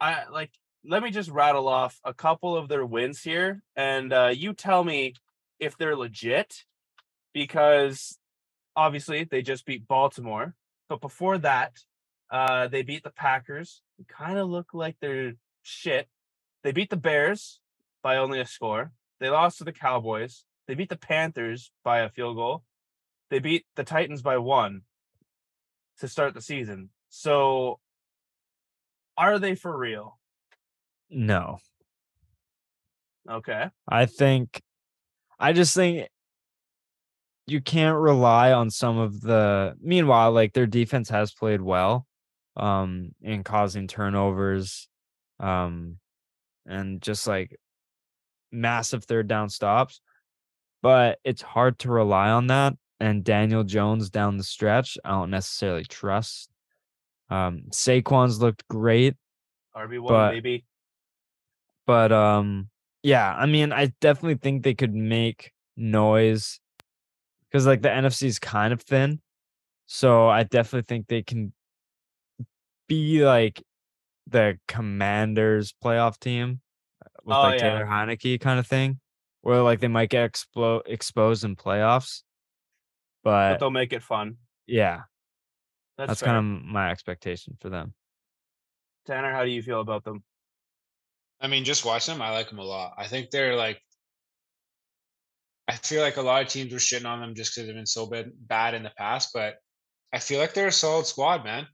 [0.00, 0.50] I like.
[0.82, 4.82] Let me just rattle off a couple of their wins here, and uh, you tell
[4.82, 5.14] me
[5.58, 6.64] if they're legit,
[7.34, 8.18] because
[8.74, 10.54] obviously they just beat Baltimore,
[10.88, 11.72] but before that,
[12.30, 13.82] uh, they beat the Packers.
[14.08, 16.08] Kind of look like they're shit.
[16.62, 17.60] They beat the Bears
[18.02, 18.92] by only a score.
[19.18, 20.44] They lost to the Cowboys.
[20.66, 22.62] They beat the Panthers by a field goal.
[23.28, 24.82] They beat the Titans by one
[26.00, 26.90] to start the season.
[27.08, 27.78] So
[29.16, 30.18] are they for real?
[31.10, 31.58] No.
[33.28, 33.68] Okay.
[33.88, 34.60] I think
[35.38, 36.08] I just think
[37.46, 42.06] you can't rely on some of the meanwhile like their defense has played well
[42.56, 44.88] um in causing turnovers
[45.40, 45.96] um
[46.66, 47.56] and just like
[48.52, 50.00] massive third down stops
[50.82, 55.30] but it's hard to rely on that and Daniel Jones down the stretch I don't
[55.30, 56.50] necessarily trust
[57.30, 59.16] um Saquon's looked great
[59.76, 60.64] RB1 But- maybe.
[61.86, 62.68] but um
[63.02, 66.60] yeah i mean i definitely think they could make noise
[67.48, 69.20] because like the nfc is kind of thin
[69.86, 71.52] so i definitely think they can
[72.88, 73.62] be like
[74.26, 76.60] the commanders playoff team
[77.24, 77.70] with Oh, like yeah.
[77.70, 79.00] taylor heinicke kind of thing
[79.40, 82.22] where like they might get explo- exposed in playoffs
[83.22, 84.36] But but they'll make it fun.
[84.66, 85.02] yeah
[85.98, 87.94] That's, that's, kind of my expectation for them
[89.06, 90.22] Tanner, how do you feel about them?
[91.40, 92.20] I mean, just watch them.
[92.20, 92.94] I like them a lot.
[92.98, 93.80] I think they're like.
[95.66, 97.86] I feel like a lot of teams were shitting on them just because they've been
[97.86, 99.56] so bad, bad in the past, but
[100.12, 101.66] I feel like they're a solid squad, man.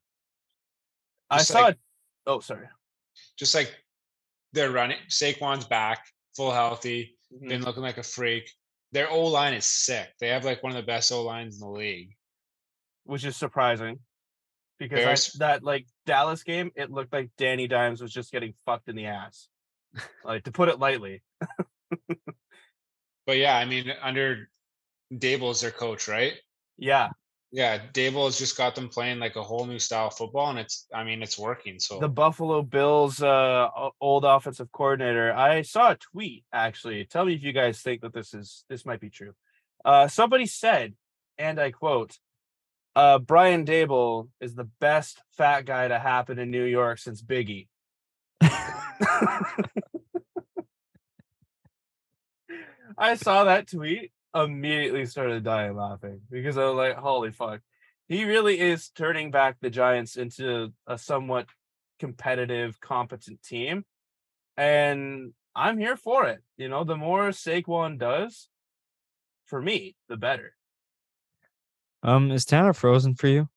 [1.30, 1.80] I saw like- it.
[2.26, 2.68] Oh, sorry.
[3.38, 3.74] Just like
[4.52, 4.98] they're running.
[5.08, 7.48] Saquon's back, full healthy, Mhm.
[7.48, 8.50] been looking like a freak.
[8.92, 10.08] Their O line is sick.
[10.20, 12.10] They have like one of the best O lines in the league.
[13.04, 13.98] Which is surprising.
[14.78, 18.88] Because I, that like Dallas game, it looked like Danny Dimes was just getting fucked
[18.88, 19.48] in the ass.
[20.24, 21.22] like to put it lightly.
[23.26, 24.48] But yeah, I mean, under
[25.12, 26.34] Daboll's their coach, right?
[26.78, 27.10] Yeah.
[27.56, 30.58] Yeah, Daboll has just got them playing like a whole new style of football, and
[30.58, 31.78] it's I mean it's working.
[31.78, 35.32] So the Buffalo Bills uh old offensive coordinator.
[35.32, 37.06] I saw a tweet actually.
[37.06, 39.32] Tell me if you guys think that this is this might be true.
[39.86, 40.92] Uh somebody said,
[41.38, 42.18] and I quote,
[42.94, 47.68] Uh, Brian Daboll is the best fat guy to happen in New York since Biggie.
[52.98, 54.12] I saw that tweet,
[54.44, 57.60] immediately started dying laughing because I was like, holy fuck.
[58.08, 61.46] He really is turning back the Giants into a somewhat
[61.98, 63.84] competitive, competent team.
[64.56, 66.40] And I'm here for it.
[66.56, 68.48] You know, the more Saquon does,
[69.46, 70.54] for me, the better.
[72.02, 73.48] Um, is Tanner frozen for you?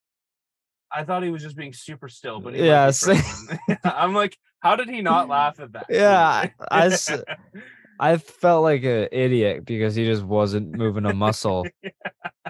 [0.91, 2.91] I thought he was just being super still, but he Yeah,
[3.83, 5.85] I'm like, how did he not laugh at that?
[5.89, 6.87] Yeah, I-
[7.99, 11.65] I I felt like an idiot because he just wasn't moving a muscle,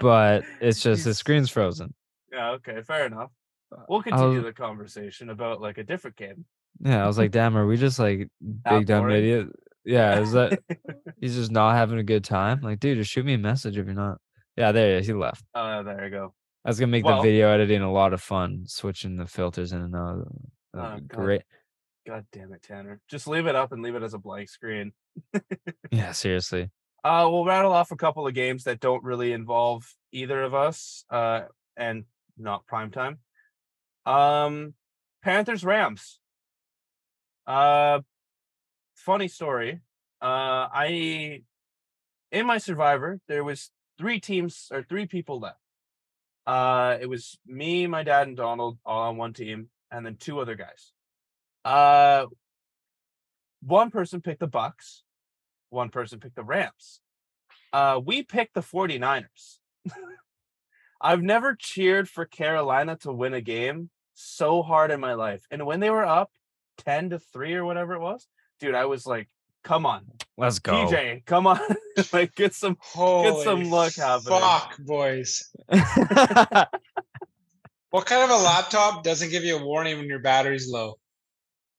[0.00, 1.94] but it's just his screen's frozen.
[2.32, 3.30] yeah, okay, fair enough.
[3.72, 6.44] Uh, we'll continue was- the conversation about like a different game.
[6.82, 8.28] Yeah, I was like, damn, are we just like
[8.64, 9.16] That big dumb boring?
[9.18, 9.48] idiot?
[9.84, 10.60] Yeah, is that
[11.20, 12.60] he's just not having a good time?
[12.60, 14.18] Like, dude, just shoot me a message if you're not.
[14.56, 15.06] Yeah, there he is.
[15.06, 15.44] He left.
[15.54, 16.34] Oh, there you go.
[16.64, 19.80] That's gonna make Well- the video editing a lot of fun, switching the filters in
[19.82, 20.26] and out.
[20.74, 21.42] Oh, great.
[22.06, 23.00] God damn it, Tanner.
[23.10, 24.92] Just leave it up and leave it as a blank screen.
[25.90, 26.70] Yeah, seriously.
[27.02, 31.04] Uh, we'll rattle off a couple of games that don't really involve either of us,
[31.10, 31.42] uh,
[31.76, 32.04] and
[32.38, 33.18] not prime time.
[34.06, 34.74] Um,
[35.22, 36.20] Panthers Rams.
[37.46, 38.00] Uh,
[38.94, 39.80] funny story.
[40.22, 41.42] Uh, I
[42.30, 45.58] in my Survivor there was three teams or three people left.
[46.46, 50.40] Uh, it was me, my dad, and Donald all on one team, and then two
[50.40, 50.92] other guys.
[51.64, 52.26] Uh,
[53.62, 55.02] one person picked the Bucks
[55.70, 57.00] one person picked the Rams.
[57.72, 59.58] Uh, we picked the 49ers.
[61.00, 65.46] I've never cheered for Carolina to win a game so hard in my life.
[65.50, 66.30] And when they were up
[66.78, 68.26] 10 to 3 or whatever it was,
[68.58, 69.28] dude, I was like,
[69.62, 70.06] come on,
[70.36, 70.72] Let's go.
[70.72, 71.60] PJ, come on.
[72.12, 74.40] like get some Holy get some luck happening.
[74.40, 75.50] Fuck, boys.
[77.90, 80.94] What kind of a laptop doesn't give you a warning when your battery's low?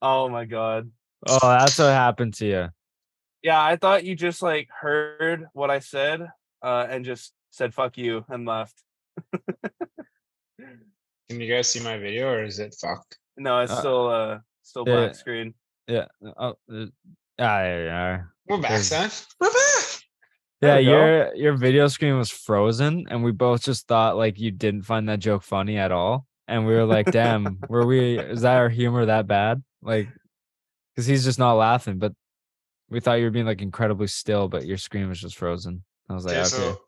[0.02, 0.92] Oh my god.
[1.28, 2.69] Oh, that's what happened to you.
[3.43, 6.28] Yeah, I thought you just like heard what I said
[6.61, 8.76] uh and just said fuck you and left.
[11.30, 13.17] Can you guys see my video or is it fucked?
[13.38, 14.95] No, it's Uh, still uh still yeah.
[14.95, 15.53] black screen.
[15.88, 16.05] Yeah.
[16.38, 16.86] Oh, uh,
[17.39, 18.34] ah, there you are.
[18.47, 19.09] We're back, There's- son.
[19.39, 19.57] We're back.
[20.61, 20.91] Yeah, There we go.
[20.91, 25.09] your your video screen was frozen, and we both just thought like you didn't find
[25.09, 28.19] that joke funny at all, and we were like, "Damn, were we?
[28.19, 30.09] Is that our humor that bad?" Like,
[31.02, 32.14] because he's just not laughing, but
[32.89, 35.84] we thought you were being like incredibly still, but your screen was just frozen.
[36.08, 36.82] I was like, Okay, "Okay, so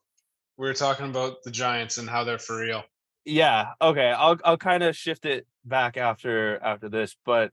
[0.57, 2.84] we were talking about the Giants and how they're for real.
[3.26, 7.51] yeah okay i'll i'll kind of shift it back after after this but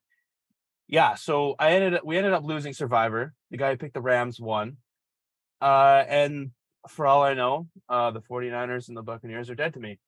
[0.88, 4.00] yeah so i ended up we ended up losing survivor the guy who picked the
[4.00, 4.76] rams won
[5.62, 6.50] uh and
[6.88, 10.00] for all i know uh the 49ers and the buccaneers are dead to me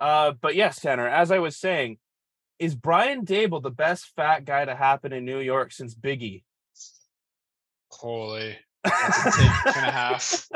[0.00, 1.96] uh but yes tanner as i was saying
[2.64, 6.42] is brian daboll the best fat guy to happen in new york since biggie
[7.90, 8.56] Holy.
[8.82, 10.48] That's a take and a half.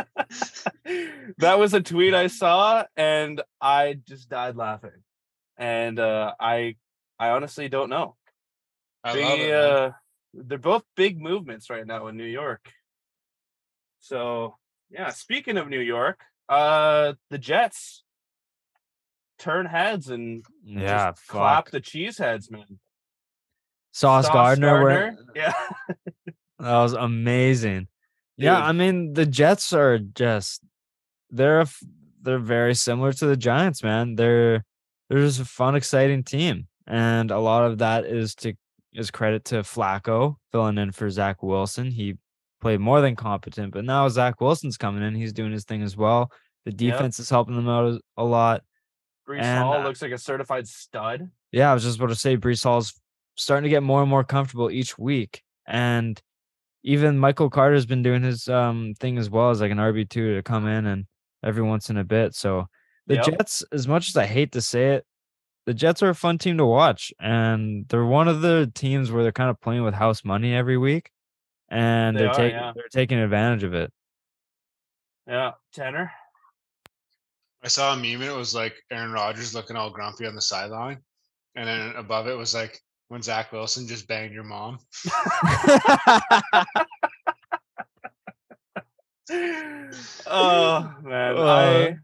[1.39, 5.03] that was a tweet I saw, and I just died laughing.
[5.57, 6.77] And uh, I,
[7.19, 8.17] I honestly don't know.
[9.05, 9.53] I They, love it.
[9.55, 9.91] uh,
[10.35, 12.73] they're both big movements right now in New York.
[14.01, 14.57] So
[14.91, 18.05] yeah, speaking of New York, uh, the Jets
[19.39, 22.79] turn heads and yeah, just clap the cheese heads, man.
[23.93, 25.53] Sauce, Sauce Gardner, went- yeah,
[26.59, 27.89] that was amazing.
[28.37, 30.63] Yeah, I mean the Jets are just
[31.31, 31.65] they're
[32.23, 34.15] they're very similar to the Giants, man.
[34.15, 34.65] They're
[35.09, 38.55] they're just a fun, exciting team, and a lot of that is to
[38.95, 41.91] is credit to Flacco filling in for Zach Wilson.
[41.91, 42.17] He
[42.61, 45.15] played more than competent, but now Zach Wilson's coming in.
[45.15, 46.31] He's doing his thing as well.
[46.65, 48.63] The defense is helping them out a lot.
[49.29, 51.31] Brees And, Hall uh, looks like a certified stud.
[51.53, 52.99] Yeah, I was just about to say Breece Hall's
[53.37, 55.43] starting to get more and more comfortable each week.
[55.67, 56.21] And
[56.83, 60.43] even Michael Carter's been doing his um thing as well as like an RB2 to
[60.43, 61.07] come in and
[61.45, 62.35] every once in a bit.
[62.35, 62.67] So
[63.07, 63.25] the Yep.
[63.25, 65.07] Jets, as much as I hate to say it,
[65.67, 67.13] the Jets are a fun team to watch.
[67.21, 70.79] And they're one of the teams where they're kind of playing with house money every
[70.79, 71.11] week.
[71.71, 72.73] And They are, taking yeah.
[72.75, 73.93] they're taking advantage of it.
[75.27, 76.11] Yeah, Tanner.
[77.69, 80.41] I saw a meme and it was like Aaron Rodgers looking all grumpy on the
[80.41, 81.03] sideline.
[81.55, 84.79] And then above it was like when Zach Wilson just banged your mom.
[90.27, 91.45] oh man, Uh.
[91.45, 91.97] I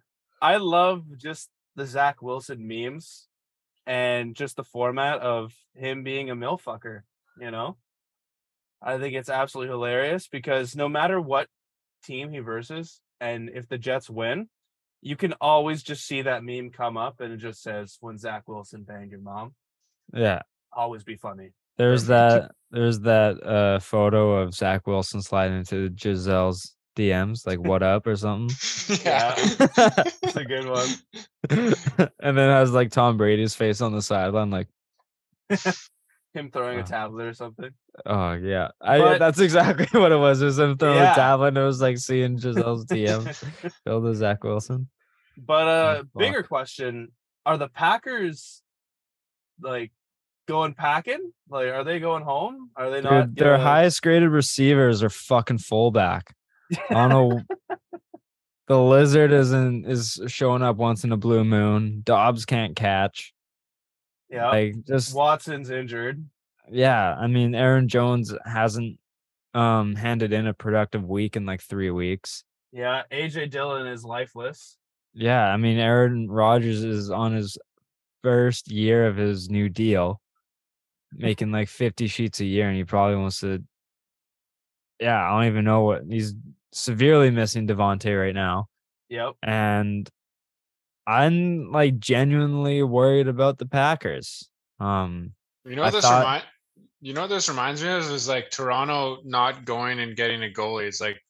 [0.43, 3.27] I love just the Zach Wilson memes
[3.87, 7.05] and just the format of him being a mill fucker.
[7.41, 7.79] You know,
[8.83, 11.49] I think it's absolutely hilarious because no matter what
[12.05, 14.51] team he versus, and if the Jets win,
[15.05, 18.49] you can always just see that meme come up and it just says when Zach
[18.49, 19.55] Wilson banged your mom.
[20.15, 20.41] Yeah.
[20.73, 21.53] Always be funny.
[21.77, 27.83] There's that there's that uh photo of Zach Wilson sliding into Gisele's DMs, like what
[27.83, 28.55] up or something.
[29.05, 29.35] Yeah.
[29.39, 30.89] It's a good one.
[32.21, 34.69] and then has like Tom Brady's face on the sideline, like,
[36.35, 36.83] Him throwing Oh.
[36.83, 37.71] a tablet or something.
[38.07, 38.69] oh yeah.
[38.81, 40.43] I But- that's exactly what it was.
[40.43, 41.13] It was him throwing Yeah.
[41.13, 44.89] a tablet and it was like seeing Gisele's DM filled with Zach Wilson.
[45.37, 46.07] But uh fuck.
[46.17, 47.09] bigger question,
[47.47, 48.63] are the Packers
[49.61, 49.93] like
[50.49, 51.33] going packing?
[51.49, 52.71] Like are they going home?
[52.77, 56.35] Are they not Dude, their gonna- highest graded receivers are fucking fullback.
[56.91, 57.41] I don't know.
[58.69, 62.01] the lizard isn't is showing up once in a blue moon.
[62.05, 63.33] Doubs can't catch.
[64.31, 64.49] Yeah.
[64.49, 66.25] Like just Watson's injured.
[66.71, 67.15] yeah.
[67.15, 68.99] I mean, Aaron Jones hasn't
[69.53, 72.43] um handed in a productive week in like three weeks.
[72.73, 73.03] Yeah.
[73.13, 74.77] AJ Dillon is lifeless.
[75.15, 77.57] Yeah, I mean, Aaron Rodgers is on his
[78.23, 80.21] first year of his new deal,
[81.13, 83.63] making like 50 sheets a year, and he probably wants to.
[85.01, 86.35] Yeah, I don't even know what he's
[86.73, 88.67] severely missing Davante right now.
[89.09, 89.35] Yep.
[89.43, 90.09] And
[91.07, 94.49] I'm like genuinely worried about the Packers.
[94.81, 95.33] Um,
[95.65, 96.45] You know I this thought- remind
[97.01, 100.49] you know what this reminds me of is like Toronto not going and getting a
[100.49, 100.87] goalie.
[100.89, 101.21] It's like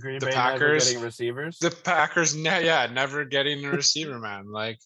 [0.00, 1.58] Green The Bay Packers- getting receivers.
[1.58, 4.50] the Packers ne- yeah, never getting a receiver, man.
[4.50, 4.78] Like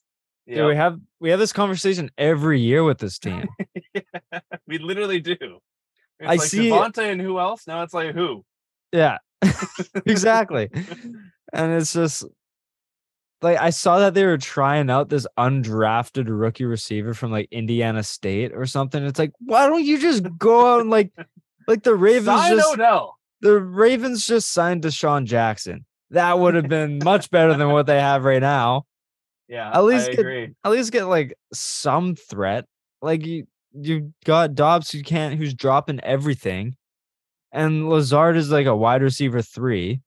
[0.48, 3.46] dude, we have we have this conversation every year with this team.
[4.66, 5.36] we literally do.
[6.18, 7.66] It's I like see- Davante and who else?
[7.66, 8.44] Now it's like who?
[8.92, 9.18] yeah,
[10.06, 10.70] exactly.
[11.52, 12.24] and it's just
[13.42, 18.02] like I saw that they were trying out this undrafted rookie receiver from like Indiana
[18.02, 19.04] State or something.
[19.04, 21.12] It's like, why don't you just go out and like
[21.68, 23.15] like the Ravens Sign just Odell.
[23.40, 25.84] The Ravens just signed DeSean Jackson.
[26.10, 28.84] That would have been much better than what they have right now.
[29.48, 29.70] Yeah.
[29.72, 30.54] At least I get- agree.
[30.64, 32.64] At least get like some threat.
[33.02, 36.76] Like you you got Doubs who can't who's dropping everything.
[37.52, 40.00] And Lazard is like a wide receiver three.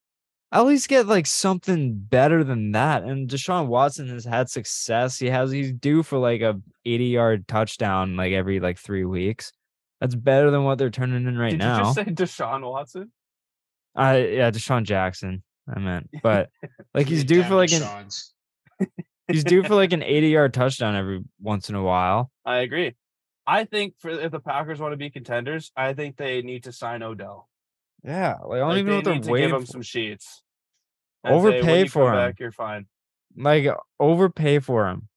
[0.51, 3.03] At least get like something better than that.
[3.03, 5.19] And Deshaun Watson has had success.
[5.19, 9.51] He has he's due for like a 80 yard touchdown like every like three weeks.
[10.01, 11.93] That's better than what they're turning in right Did now.
[11.93, 13.11] Did you just say Deshaun Watson?
[13.99, 15.43] I yeah, DeSean Jackson.
[15.73, 16.49] I meant, but
[16.93, 17.83] like he's due for like an
[19.27, 22.31] he's due for like an 80 yard touchdown every once in a while.
[22.45, 22.95] I agree.
[23.45, 26.71] I think for if the Packers want to be contenders, I think they need to
[26.71, 27.49] sign Odell.
[28.03, 30.41] Yeah, like I don't Like, even know what they they're to give him some sheets.
[31.25, 32.15] say, Overpay you for him.
[32.15, 32.87] Back, you're fine.
[33.35, 33.67] Like
[33.99, 35.07] overpay for him.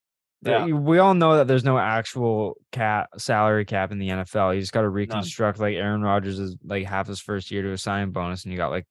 [0.42, 0.74] There- Yeah.
[0.74, 4.52] We all know that there's no actual cap salary cap in the NFL.
[4.54, 7.72] You just got to reconstruct like Aaron Rodgers is like half his first year to
[7.72, 8.86] a signing bonus, and you got like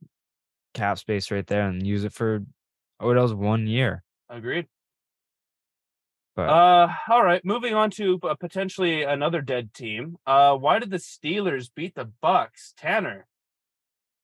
[0.73, 2.39] cap space right there, and use it for
[3.01, 4.03] Odell's one year.
[4.29, 4.67] Agreed.
[6.35, 7.43] But Uh, all right.
[7.43, 10.17] Moving on to uh, potentially another dead team.
[10.25, 12.73] Uh, why did the Steelers beat the Bucks?
[12.77, 13.27] Tanner,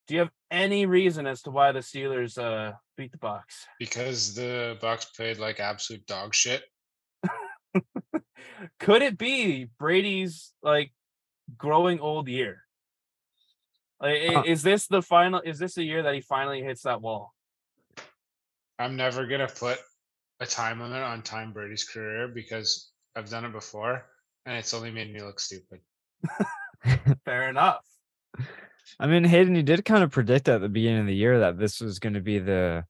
[0.08, 3.68] do you have any reason as to why the Steelers uh beat the Bucks?
[3.78, 6.64] because the Bucks played like absolute dog shit.
[8.80, 10.92] Could it be Brady's like
[11.58, 12.64] growing old year?
[14.00, 15.42] Like, i- Uh, is this the final?
[15.42, 17.34] Is this the year that he finally hits that wall?
[18.80, 19.80] I'm never gonna put
[20.40, 24.06] a time limit on Tom Brady's career because I've done it before
[24.46, 25.80] and it's only made me look stupid.
[27.26, 27.84] Fair enough.
[29.00, 31.58] I mean, Hayden, you did kind of predict at the beginning of the year that
[31.58, 32.86] this was going to be the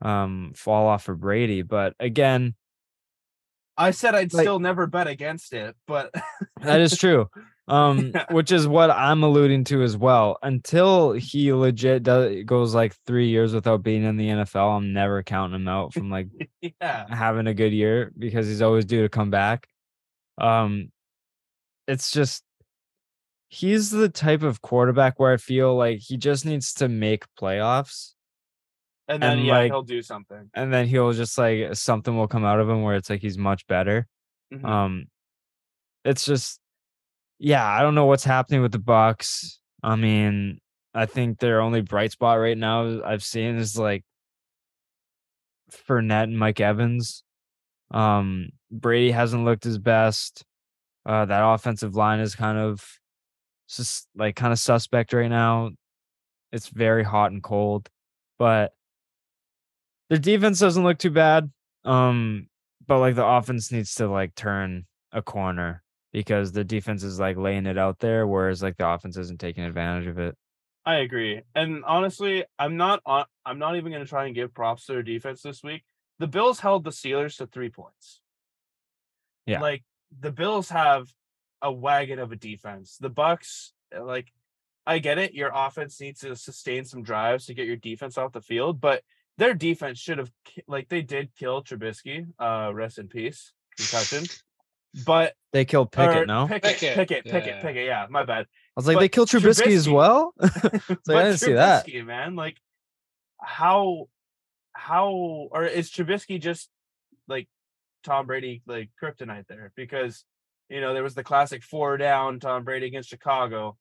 [0.00, 2.54] um fall off for Brady, but again,
[3.78, 6.12] I said I'd Like- still never bet against it, but
[6.62, 7.28] That is true.
[7.68, 8.24] Um, Yeah.
[8.32, 10.38] which is what I'm alluding to as well.
[10.42, 15.22] Until he legit does, goes like three years without being in the NFL, I'm never
[15.22, 16.28] counting him out from like
[16.80, 19.68] yeah, having a good year because he's always due to come back.
[20.38, 20.90] Um,
[21.86, 22.42] it's just
[23.48, 28.14] he's the type of quarterback where I feel like he just needs to make playoffs,
[29.08, 30.50] and then And, yeah, like, he'll do something.
[30.54, 33.38] and then he'll just like something will come out of him where it's like he's
[33.38, 34.06] much better.
[34.52, 34.64] Mhm.
[34.64, 35.04] Um,
[36.04, 36.60] it's just,
[37.38, 39.60] yeah, I don't know what's happening with the Bucks.
[39.82, 40.60] I mean,
[40.94, 44.04] I think their only bright spot right now I've seen is like
[45.70, 47.22] Fournette and Mike Evans.
[47.90, 50.44] Um, Brady hasn't looked his best.
[51.06, 52.82] Uh, that offensive line is kind of
[53.68, 55.70] just like kind of suspect right now.
[56.52, 57.88] It's very hot and cold,
[58.38, 58.72] but
[60.08, 61.50] their defense doesn't look too bad.
[61.84, 62.48] Um,
[62.86, 65.82] but like the offense needs to like turn a corner
[66.12, 69.64] because the defense is like laying it out there, whereas like the offense isn't taking
[69.64, 70.34] advantage of it.
[70.86, 71.42] I agree.
[71.54, 74.92] And honestly, I'm not on, I'm not even going to try and give props to
[74.92, 75.84] their defense this week
[76.18, 78.20] the Bills held the Steelers to three points.
[79.46, 79.60] Yeah.
[79.60, 79.84] Like
[80.18, 81.08] the Bills have
[81.62, 82.96] a wagon of a defense.
[83.00, 84.32] The Bucks, uh, like,
[84.86, 85.34] I get it.
[85.34, 89.02] Your offense needs to sustain some drives to get your defense off the field, but
[89.38, 90.30] their defense should have,
[90.66, 92.26] like, they did kill Trubisky.
[92.38, 94.24] Uh, rest in peace, concussion.
[95.06, 96.46] But They killed Pickett, or no?
[96.46, 97.62] Pickett, Pickett, Pickett, Pickett, yeah.
[97.62, 97.86] Pickett.
[97.86, 98.42] Yeah, my bad.
[98.42, 100.34] I was like, but they killed Trubisky, as well?
[100.40, 101.86] It's like, I didn't see that.
[102.04, 102.36] Man.
[102.36, 102.56] Like,
[103.40, 104.08] how,
[104.72, 106.68] how, or is Trubisky just
[107.28, 107.48] like
[108.04, 109.72] Tom Brady, like kryptonite there?
[109.76, 110.24] Because
[110.68, 113.76] you know there was the classic four down Tom Brady against Chicago.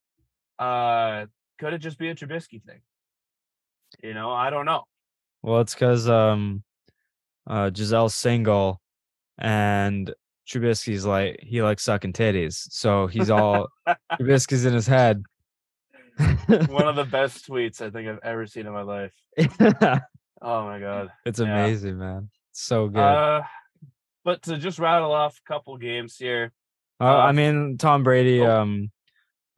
[0.59, 1.25] Uh,
[1.59, 2.81] could it just be a Trubisky thing?
[4.03, 4.83] You know, I don't know.
[5.43, 6.63] Well, it's because um,
[7.45, 8.81] uh, Gisele's single,
[9.37, 10.13] and
[10.47, 13.67] Trubisky's like he likes sucking titties, so he's all
[14.13, 15.23] Trubisky's in his head.
[16.17, 19.13] One of the best tweets I think I've ever seen in my life.
[20.41, 21.09] Oh my god.
[21.25, 21.45] it's Yeah.
[21.45, 22.29] amazing, man.
[22.51, 22.99] So good.
[22.99, 23.43] Uh,
[24.23, 26.51] but to just rattle off a couple games here.
[26.99, 28.61] Uh, I uh, mean, Tom Brady, oh.
[28.61, 28.91] um,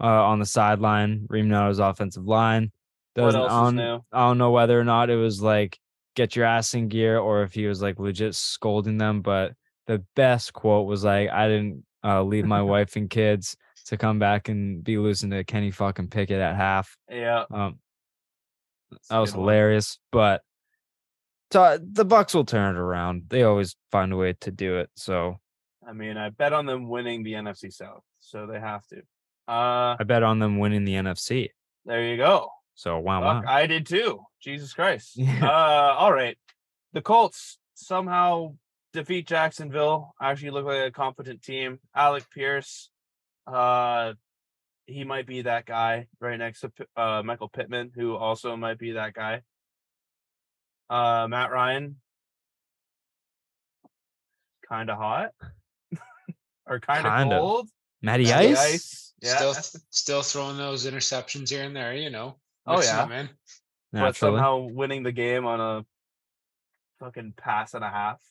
[0.02, 2.72] uh, on the sideline, reaming out his offensive line.
[3.16, 4.00] What Doesn't, else I, is don't, new?
[4.12, 5.78] I don't know whether or not it was like
[6.16, 9.22] get your ass in gear or if he was like legit scolding them.
[9.22, 9.54] But
[9.88, 13.56] the best quote was like, "I didn't uh, leave my wife and kids
[13.88, 17.80] to come back and be losing to Kenny fucking Pickett at half." Yeah, Um,
[19.10, 19.46] that was good one.
[19.48, 20.00] hilarious.
[20.12, 20.42] But
[21.52, 23.24] so the Bucs will turn it around.
[23.30, 24.90] They always find a way to do it.
[24.96, 25.38] So
[25.88, 28.98] I mean, I bet on them winning the NFC South, so they have to.
[29.48, 31.50] Uh, I bet on them winning the NFC.
[31.86, 32.52] there you go.
[32.80, 33.54] So wow, Fuck, wow.
[33.54, 34.22] I did too.
[34.42, 35.12] Jesus Christ.
[35.18, 35.46] Yeah.
[35.46, 36.38] Uh, all right.
[36.94, 38.54] The Colts somehow
[38.94, 40.16] defeat Jacksonville.
[40.22, 41.80] Actually, look like a competent team.
[41.94, 42.90] Alec Pierce,
[43.48, 44.14] uh,
[44.86, 48.94] he might be that guy right next to uh, Michael Pittman, who also might be
[48.94, 49.42] that guy.
[50.90, 51.98] Uh, Matt Ryan,
[54.70, 55.32] kind of hot,
[56.66, 57.68] or kind of cold.
[58.02, 59.14] Matty Matty Ice.
[59.22, 59.36] Yeah.
[59.36, 61.94] Still, still throwing those interceptions here and there.
[61.94, 62.38] You know.
[62.70, 63.06] Oh, yeah.
[63.06, 63.30] man.
[63.92, 65.86] but somehow winning the game on a
[67.00, 68.22] fucking pass and a half.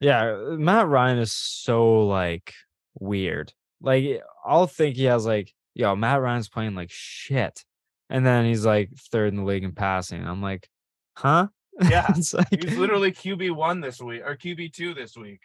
[0.00, 2.54] Yeah, uh, Matt Ryan is so like
[2.98, 3.52] weird.
[3.82, 7.64] Like I'll think he has like, yo, Matt Ryan's playing like shit.
[8.08, 10.26] And then he's like third in the league in passing.
[10.26, 10.68] I'm like,
[11.16, 11.48] huh?
[11.88, 15.40] Yeah, it's like He's literally QB one this week or QB two this week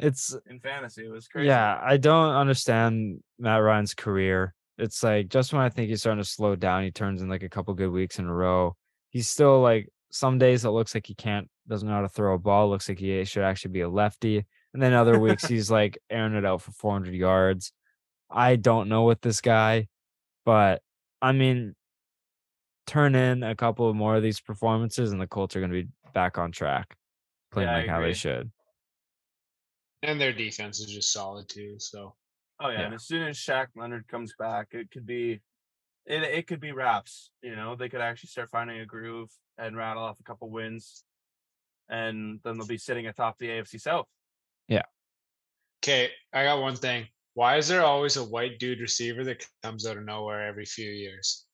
[0.00, 1.04] it's in fantasy.
[1.04, 1.48] It was crazy.
[1.48, 4.54] yeah, I don't understand Matt Ryan's career.
[4.80, 7.42] It's like just when I think he's starting to slow down, he turns in like
[7.42, 8.76] a couple good weeks in a row.
[9.10, 12.34] He's still like some days it looks like he can't doesn't know how to throw
[12.34, 12.68] a ball.
[12.68, 14.44] Looks like he should actually be a lefty.
[14.72, 17.72] And then other weeks he's like airing it out for 400 yards.
[18.30, 19.88] I don't know with this guy,
[20.44, 20.82] but
[21.22, 21.74] I mean,
[22.86, 25.88] turn in a couple more of these performances and the Colts are going to be
[26.12, 26.96] back on track,
[27.52, 28.50] playing Yeah, like how they should.
[30.02, 31.76] And their defense is just solid too.
[31.78, 32.14] So
[32.60, 32.80] Oh yeah.
[32.80, 32.84] Yeah.
[32.86, 35.40] And as soon as Shaq Leonard comes back, it could be
[36.06, 37.30] it it could be wraps.
[37.42, 41.04] You know, they could actually start finding a groove and rattle off a couple wins.
[41.88, 44.06] And then they'll be sitting atop the AFC South.
[44.68, 44.84] Yeah.
[45.82, 47.06] Okay, I got one thing.
[47.34, 50.90] Why is there always a white dude receiver that comes out of nowhere every few
[50.90, 51.46] years?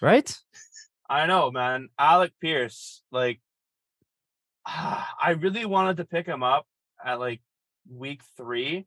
[0.00, 0.34] Right?
[1.08, 1.88] I know, man.
[1.98, 3.40] Alec Pierce, like,
[4.66, 6.66] I really wanted to pick him up
[7.04, 7.40] at like
[7.88, 8.86] week three,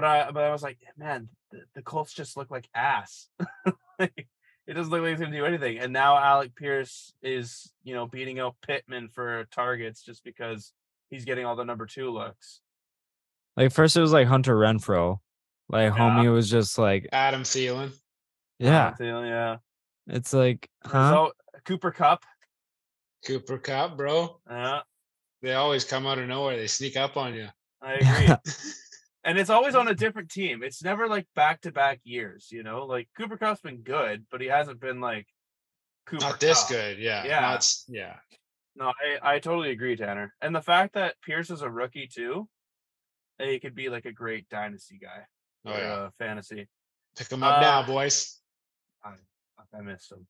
[0.00, 3.28] but I but I was like, man, the, the Colts just look like ass.
[4.00, 4.28] Like,
[4.68, 5.78] it doesn't look like he's gonna do anything.
[5.80, 10.72] And now Alec Pierce is, you know, beating out Pittman for targets just because
[11.10, 12.60] he's getting all the number two looks.
[13.56, 15.18] Like first it was like Hunter Renfrow.
[15.68, 15.98] Like Yeah.
[15.98, 17.90] homie was just like, Adam Thielen.
[18.60, 18.92] yeah.
[18.94, 19.56] Adam Thielen, yeah.
[20.14, 21.10] It's like, huh?
[21.10, 21.32] So
[21.64, 22.24] Cooper Kupp,
[23.26, 24.38] Cooper Kupp, bro.
[24.48, 24.82] yeah,
[25.42, 26.56] They always come out of nowhere.
[26.56, 27.48] They sneak up on you.
[27.82, 28.36] I agree.
[29.24, 30.62] and it's always on a different team.
[30.62, 32.86] It's never like back to back years, you know.
[32.86, 35.26] Like Cooper Kupp's been good, but he hasn't been like
[36.06, 36.24] Cooper.
[36.24, 36.70] Not this Kupp.
[36.70, 36.98] good.
[36.98, 37.24] Yeah.
[37.24, 37.40] Yeah.
[37.40, 38.16] not yeah.
[38.76, 38.92] No,
[39.22, 40.34] I I totally agree, Tanner.
[40.40, 42.48] And the fact that Pierce is a rookie too,
[43.38, 45.26] he could be like a great dynasty guy.
[45.66, 45.92] Oh yeah.
[45.92, 46.68] uh, fantasy.
[47.16, 48.40] Pick him up now, uh, boys.
[49.04, 49.14] I
[49.76, 50.26] I missed him.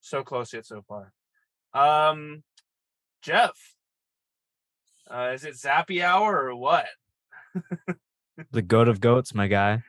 [0.00, 1.12] So close yet so far.
[1.72, 2.44] Um,
[3.22, 3.58] Jeff,
[5.10, 6.86] uh, is it Zappe Hour or what?
[8.50, 9.82] The goat of goats, my guy.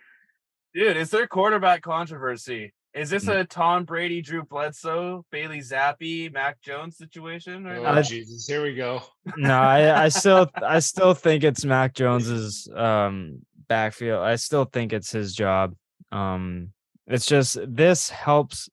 [0.74, 2.74] Dude, is there quarterback controversy?
[2.94, 3.40] Is this Mm.
[3.42, 7.66] a Tom Brady, Drew Bledsoe, Bailey Zappe, Mac Jones situation?
[7.68, 8.02] Oh?
[8.02, 8.48] Jesus.
[8.48, 9.02] Here we go.
[9.38, 14.22] No, I, I still I still think it's Mac Jones's um backfield.
[14.22, 15.76] I still think it's his job.
[16.12, 16.72] Um
[17.08, 18.70] it's just this helps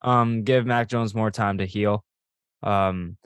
[0.00, 2.04] um give Mac Jones more time to heal.
[2.62, 3.16] Um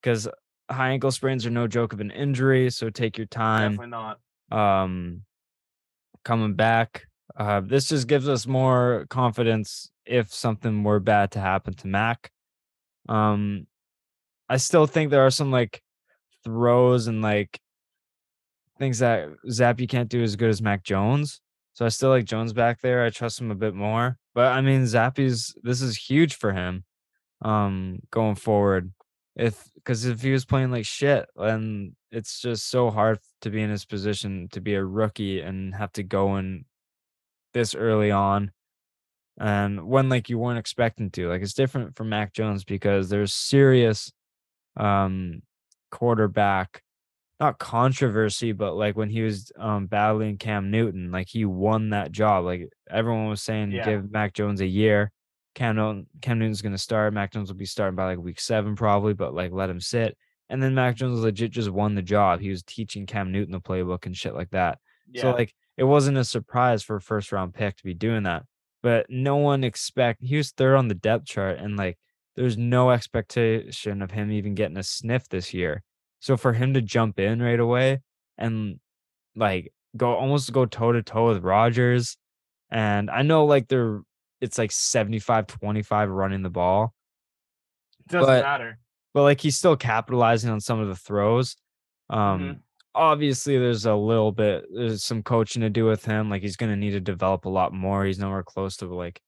[0.00, 0.28] because
[0.70, 3.72] high ankle sprains are no joke of an injury, so take your time.
[3.72, 4.20] Definitely not.
[6.24, 7.06] Coming back.
[7.36, 12.30] Uh this just gives us more confidence if something were bad to happen to Mac.
[13.08, 13.66] Um
[14.48, 15.82] I still think there are some like
[16.44, 17.60] throws and like
[18.78, 21.40] things that Zappe can't do as good as Mac Jones.
[21.74, 23.04] So I still like Jones back there.
[23.04, 24.18] I trust him a bit more.
[24.34, 26.84] But I mean Zappe's this is huge for him
[27.42, 28.92] um going forward.
[29.36, 33.62] If because if he was playing like shit, then it's just so hard to be
[33.62, 36.64] in his position to be a rookie and have to go in
[37.54, 38.52] this early on.
[39.38, 41.28] And when like you weren't expecting to.
[41.28, 44.12] Like it's different from Mac Jones because there's serious
[44.76, 45.42] um
[45.90, 46.82] quarterback
[47.40, 52.12] not controversy, but like when he was um battling Cam Newton, like he won that
[52.12, 52.44] job.
[52.44, 53.84] Like everyone was saying Yeah.
[53.84, 55.10] give Mac Jones a year.
[55.54, 57.12] Cam Newton, Cam Newton's gonna start.
[57.12, 60.16] Mac Jones will be starting by like week seven, probably, but like let him sit.
[60.48, 62.40] And then Mac Jones legit just won the job.
[62.40, 64.78] He was teaching Cam Newton the playbook and shit like that.
[65.10, 65.22] Yeah.
[65.22, 68.44] So like it wasn't a surprise for a first round pick to be doing that.
[68.82, 71.98] But no one expect he was third on the depth chart and like
[72.36, 75.82] there's no expectation of him even getting a sniff this year.
[76.20, 78.00] So for him to jump in right away
[78.38, 78.80] and
[79.36, 82.16] like go almost go toe to toe with Rodgers
[82.70, 84.00] and I know like they're
[84.40, 86.94] it's like 75 25 running the ball,
[88.00, 88.78] It doesn't but- matter.
[89.14, 91.56] but like he's still capitalizing on some of the throws.
[92.08, 92.60] Um Mhm.
[92.94, 96.28] obviously there's a little bit there's some coaching to do with him.
[96.30, 98.04] Like he's gonna need to develop a lot more.
[98.04, 99.20] He's nowhere close to like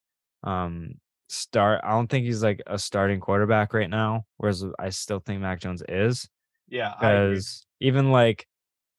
[0.42, 0.94] um
[1.28, 1.80] start.
[1.84, 5.60] I don't think he's like a starting quarterback right now, whereas I still think Mac
[5.60, 6.28] Jones is.
[6.68, 8.46] Yeah, Because even like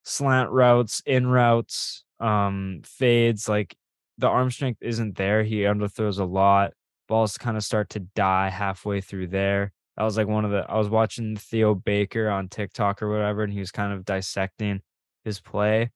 [0.04, 3.76] slant routes, in routes, um, fades, like
[4.18, 5.44] the arm strength isn't there.
[5.44, 6.72] He underthrows a lot.
[7.08, 9.72] Balls kind of start to die halfway through there.
[9.98, 13.44] That was like one of the I was watching Theo Baker on TikTok or whatever,
[13.44, 14.82] and he was kind of dissecting
[15.24, 15.92] his play.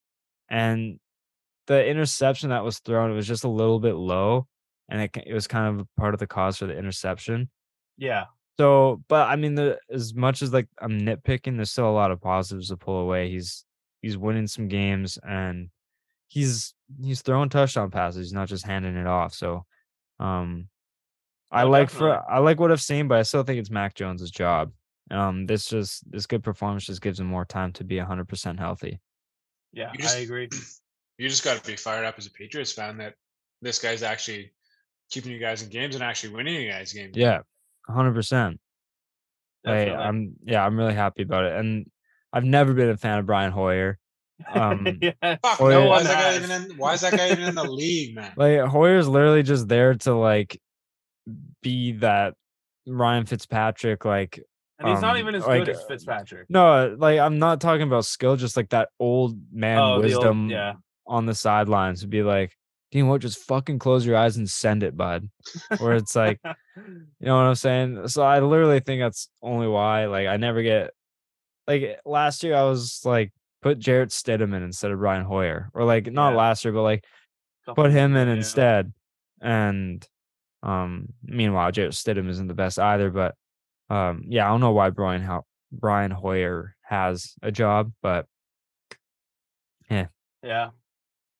[0.49, 0.99] And
[1.67, 4.47] the interception that was thrown, it was just a little bit low.
[4.89, 7.49] And it, it was kind of part of the cause for the interception.
[7.97, 8.25] Yeah,
[8.59, 12.11] So, but I mean, the as much as like I'm nitpicking, there's still a lot
[12.11, 13.29] of positives to pull away.
[13.29, 13.65] He's
[14.01, 15.69] he's winning some games and
[16.27, 18.27] he's he's throwing touchdown passes.
[18.27, 19.33] He's not just handing it off.
[19.33, 19.65] So,
[20.19, 20.67] um,
[21.51, 22.31] I No, like for.
[22.31, 24.71] I like what I've seen, but I still think it's Mac Jones's job.
[25.09, 28.59] Um, this just this good performance just gives him more time to be 100 percent
[28.59, 28.99] healthy.
[29.73, 30.49] yeah, just- I agree.
[31.19, 33.15] You just got to be fired up as a Patriots fan that
[33.63, 34.53] this guy's actually
[35.09, 37.17] keeping you guys in games and actually winning you guys games.
[37.17, 37.39] Yeah,
[37.87, 38.59] 100 percent.
[39.65, 41.89] Hey, I'm yeah, I'm really happy about it, and
[42.31, 43.97] I've never been a fan of Brian Hoyer.
[44.53, 45.11] Um, yeah,
[45.41, 46.77] Fuck Or no, why is that guy even in?
[46.77, 48.31] Why is that guy even in the league, man?
[48.37, 50.59] Like Hoyer's literally just there to like
[51.61, 52.35] be that
[52.85, 54.05] Ryan Fitzpatrick.
[54.05, 54.39] Like
[54.79, 56.49] and he's not um, even as like, good as uh, Fitzpatrick.
[56.49, 60.03] no, like I'm not talking about skill, just like that old man Oh, the old-
[60.03, 60.73] wisdom yeah.
[61.07, 62.55] on the sidelines to be like,
[62.91, 63.21] Dean, what?
[63.21, 65.29] Just fucking close your eyes and send it, bud.
[65.79, 66.85] Where it's like, you
[67.19, 68.07] know what I'm saying?
[68.07, 70.05] So I literally think that's only why.
[70.05, 70.91] Like I never get
[71.67, 75.83] like last year I was like put Jarrett Stidham in instead of Brian Hoyer, or
[75.83, 76.37] like not Yeah.
[76.37, 77.03] last year, but like
[77.65, 78.33] Couple put him in yeah.
[78.35, 78.93] instead.
[79.41, 80.07] And
[80.63, 83.35] um meanwhile Jarrett Stidham isn't the best either, but
[83.89, 88.25] um yeah, I don't know why Brian how Brian Hoyer has a job, but
[89.89, 90.07] yeah,
[90.43, 90.69] Yeah.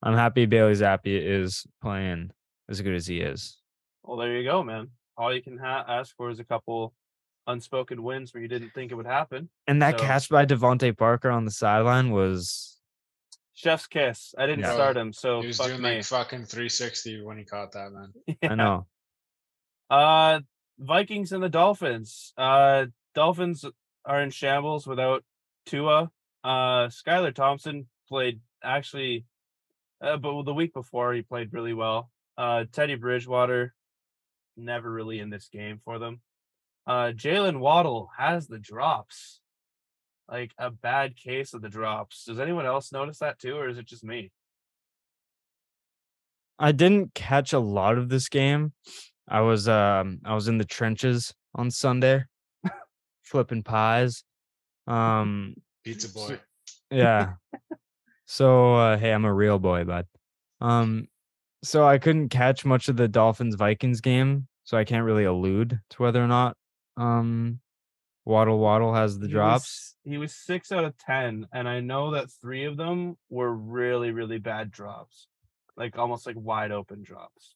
[0.03, 2.31] I'm happy Bailey Zappe is playing
[2.69, 3.57] as good as he is.
[4.03, 4.89] Well, there you go, man.
[5.17, 6.93] All you can ha- ask for is a couple
[7.47, 9.49] unspoken wins where you didn't think it would happen.
[9.67, 12.79] And that So- catch by DeVante Parker on the sideline was
[13.53, 14.35] Chef's kiss.
[14.37, 14.73] I didn't Yeah.
[14.73, 15.95] start him, so He was fuck doing me.
[15.95, 18.13] like fucking 360 when he caught that, man.
[18.41, 18.51] Yeah.
[18.51, 18.87] I know.
[19.89, 20.41] Uh,
[20.77, 22.33] Vikings and the Dolphins.
[22.37, 23.65] Uh, Dolphins
[24.05, 25.23] are in shambles without
[25.65, 26.11] Tua.
[26.43, 29.25] Uh, Skylar Thompson played actually,
[30.01, 32.11] uh, but the week before he played really well.
[32.37, 33.73] Uh, Teddy Bridgewater,
[34.55, 36.21] never really in this game for them.
[36.87, 39.41] Uh, Jaylen Waddle has the drops,
[40.31, 42.23] like a bad case of the drops.
[42.23, 44.31] Does anyone else notice that too, or is it just me?
[46.57, 48.71] I didn't catch a lot of this game.
[49.27, 52.23] I was um I was in the trenches on Sunday
[53.23, 54.23] flipping pies.
[54.87, 56.39] Um Pizza boy.
[56.89, 57.33] yeah.
[58.25, 60.05] so uh hey, I'm a real boy, bud.
[60.61, 61.09] Um
[61.63, 65.79] so I couldn't catch much of the Dolphins Vikings game, so I can't really allude
[65.89, 66.55] to whether or not
[66.97, 67.59] um
[68.25, 69.63] Waddle Waddle has the He drops.
[69.63, 73.53] was- he was six out of ten, and I know that three of them were
[73.53, 75.27] really, really bad drops,
[75.77, 77.55] like almost like wide open drops.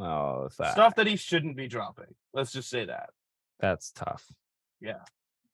[0.00, 2.14] Oh, that, Stuff that he shouldn't be dropping.
[2.32, 3.10] Let's just say that.
[3.60, 4.24] that's tough.
[4.80, 5.02] Yeah.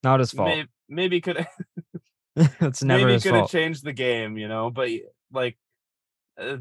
[0.02, 0.48] Not his fault.
[0.48, 1.46] maybe, maybe could
[2.36, 4.70] it's never maybe could have changed the game, you know.
[4.70, 4.88] But
[5.32, 5.58] like,
[6.40, 6.58] uh,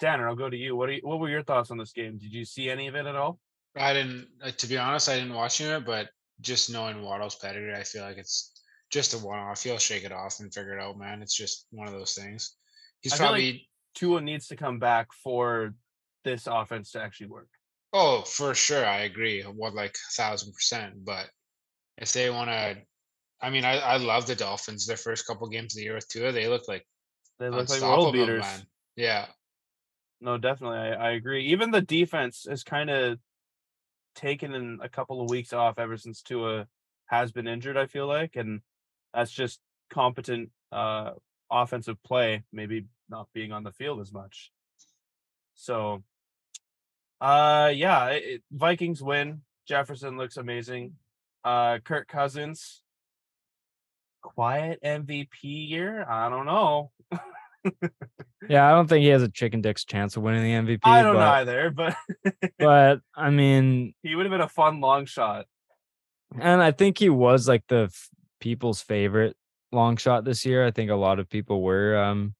[0.00, 0.74] Tanner, I'll go to you.
[0.76, 2.16] What are you, what were your thoughts on this game?
[2.18, 3.38] Did you see any of it at all?
[3.76, 6.08] I didn't, uh, to be honest, I didn't watch it, but
[6.40, 8.52] just knowing Waddle's pedigree, I feel like it's
[8.90, 9.62] just a one-off.
[9.62, 11.22] He'll shake it off and figure it out, man.
[11.22, 12.56] It's just one of those things.
[13.00, 15.74] He's I feel like- probably, Tua needs to come back for
[16.24, 17.48] this offense to actually work.
[17.92, 19.42] oh, for sure, I agree.
[19.42, 21.04] What like a thousand percent.
[21.04, 21.28] But
[21.98, 22.78] if they want to,
[23.42, 24.86] I mean, I, I love the Dolphins.
[24.86, 26.86] Their first couple games of the year with Tua, they look like
[27.38, 28.40] They look like world beaters.
[28.40, 28.66] man.
[28.96, 29.26] Yeah,
[30.22, 31.44] No, definitely, I, I agree.
[31.48, 33.18] Even the defense is kind of
[34.14, 36.66] taken in a couple of weeks off ever since Tua
[37.06, 37.76] has been injured.
[37.76, 38.60] I feel like, and
[39.12, 39.60] that's just
[39.90, 41.10] competent uh,
[41.50, 44.50] offensive play, maybe not being on the field as much.
[45.54, 46.02] So,
[47.20, 49.42] uh, yeah, it, Vikings win.
[49.66, 50.94] Jefferson looks amazing.
[51.44, 52.82] Uh, Kirk Cousins,
[54.22, 56.04] quiet MVP year.
[56.08, 56.90] I don't know.
[58.48, 60.80] Yeah, I don't think he has a chicken dick's chance of winning the MVP.
[60.82, 61.96] I don't but, either, but
[62.58, 65.46] But I mean, he would have been a fun long shot.
[66.38, 68.08] and I think he was like the f-
[68.40, 69.36] people's favorite
[69.70, 70.66] long shot this year.
[70.66, 72.34] I think a lot of people were um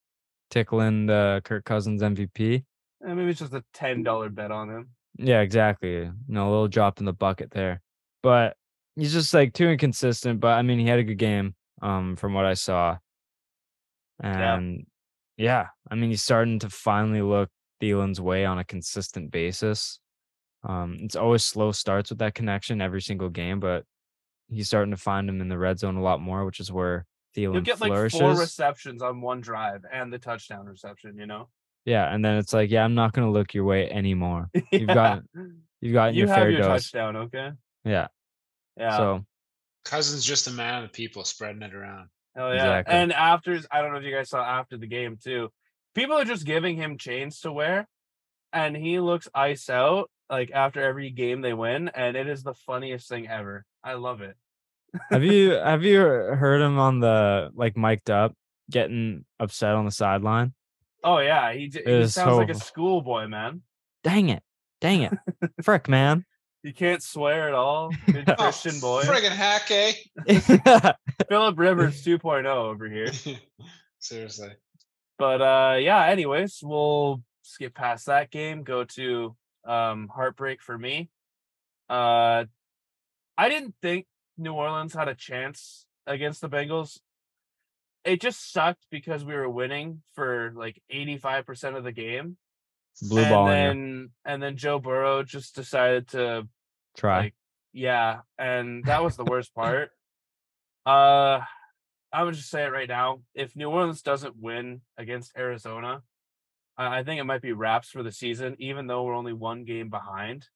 [0.51, 2.65] tickling the Kirk Cousins MVP.
[3.01, 4.90] And maybe it's just a ten dollar bet on him.
[5.19, 5.93] Yeah, exactly.
[5.93, 7.81] You know, a little drop in the bucket there.
[8.23, 8.57] But
[8.97, 10.40] he's just like too inconsistent.
[10.40, 12.99] But I mean, he had a good game, um, from what I saw.
[14.23, 14.57] Yeah.
[14.57, 14.86] And
[15.37, 17.51] yeah, I mean, he's starting to finally look
[17.81, 20.01] Thielen's way on a consistent basis.
[20.65, 23.85] Um, it's always slow starts with that connection every single game, but
[24.49, 27.07] he's starting to find him in the red zone a lot more, which is where
[27.37, 31.17] Thielen You'll get like four receptions on one drive and the touchdown reception.
[31.17, 31.49] You know,
[31.85, 34.51] yeah, and then it's like, yeah, I'm not gonna look your way anymore.
[34.71, 35.23] You've got
[35.81, 36.85] you've gotten you your have fair your dose.
[36.85, 37.17] touchdown.
[37.17, 37.51] Okay.
[37.85, 38.09] Yeah.
[38.77, 38.97] Yeah.
[38.97, 39.25] So
[39.85, 42.09] Cousins just a man of the people, spreading it around.
[42.37, 42.79] Hell yeah.
[42.79, 42.95] Exactly.
[42.95, 45.51] And after, I don't know if you guys saw after the game too,
[45.95, 47.89] people are just giving him chains to wear
[48.53, 51.89] and he looks ice out like after every game they win.
[51.89, 53.65] And it is the funniest thing ever.
[53.85, 54.37] I love it.
[55.11, 58.35] have you have you heard him on the like mic'd up
[58.71, 60.55] getting upset on the sideline?
[61.05, 61.53] Oh, yeah.
[61.53, 63.63] He, he sounds like a schoolboy, man.
[64.05, 64.43] Dang it.
[64.81, 65.13] Dang it.
[65.63, 66.25] Frick, man.
[66.62, 67.90] You can't swear at all.
[68.06, 69.02] Good Oh, Christian boy.
[69.02, 69.93] friggin' hack, eh?
[71.28, 73.10] Philip Rivers 2.0 over here.
[73.98, 74.51] Seriously.
[75.18, 79.36] But uh yeah, anyways, we'll skip past that game, go to
[79.66, 81.10] um heartbreak for me.
[81.89, 82.44] Uh
[83.36, 84.06] I didn't think
[84.39, 86.98] New Orleans had a chance against the Bengals.
[88.05, 92.36] It just sucked because we were winning for like 85% of the game.
[93.01, 96.47] Blue ball in then and then Joe Burrow just decided to
[96.97, 97.19] Try.
[97.20, 97.35] like
[97.73, 99.90] yeah, and that was the worst part.
[100.85, 101.40] Uh
[102.14, 103.23] I would just say it right now.
[103.35, 106.02] If New Orleans doesn't win against Arizona,
[106.77, 109.64] I I think it might be wraps for the season, even though we're only one
[109.64, 110.47] game behind.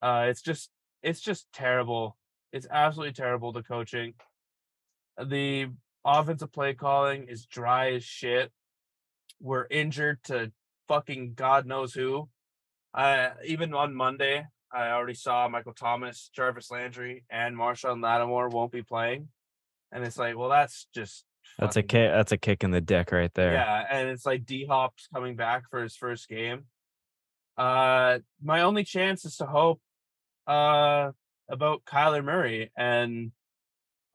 [0.00, 0.70] Uh it's just
[1.02, 2.16] it's just terrible.
[2.52, 4.14] It's absolutely terrible the coaching.
[5.22, 5.68] The
[6.04, 8.52] offensive play calling is dry as shit.
[9.40, 10.52] We're injured to
[10.88, 12.28] fucking God knows who.
[12.94, 18.72] I even on Monday, I already saw Michael Thomas, Jarvis Landry, and Marshon Lattimore won't
[18.72, 19.28] be playing.
[19.92, 21.24] And it's like, well, that's just
[21.58, 22.10] That's a kick.
[22.10, 23.52] That's a kick in the dick right there.
[23.52, 26.64] Yeah, and it's like D Hop's coming back for his first game.
[27.56, 29.80] Uh my only chance is to hope
[30.46, 31.10] uh
[31.48, 33.32] about Kyler Murray and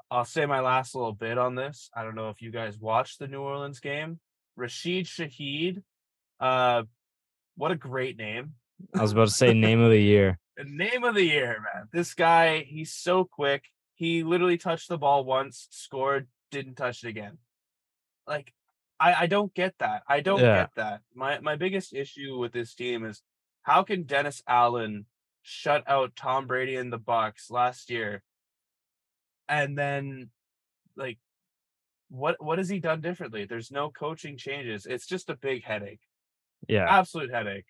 [0.10, 1.90] I'll say my last little bit on this.
[1.96, 4.20] I don't know if you guys watched the New Orleans game.
[4.56, 5.82] Rashid Shaheed,
[6.44, 6.84] uh
[7.56, 8.54] what a great name.
[8.94, 10.40] I was about to say name of the year.
[10.56, 11.88] The name of the year, man.
[11.92, 13.64] This guy, he's so quick.
[13.96, 17.40] He literally touched the ball once, scored, didn't touch it again.
[18.28, 18.54] Like,
[19.00, 20.04] I, I don't get that.
[20.08, 20.54] I don't Yeah.
[20.62, 21.02] get that.
[21.16, 23.24] My my biggest issue with this team is
[23.64, 25.08] how can Dennis Allen
[25.42, 28.22] shut out Tom Brady and the Bucs last year,
[29.50, 30.30] and then
[30.96, 31.18] like
[32.12, 33.46] what what has he done differently?
[33.46, 34.86] There's no coaching changes.
[34.86, 36.02] It's just a big headache.
[36.68, 36.86] Yeah.
[36.90, 37.66] Absolute headache.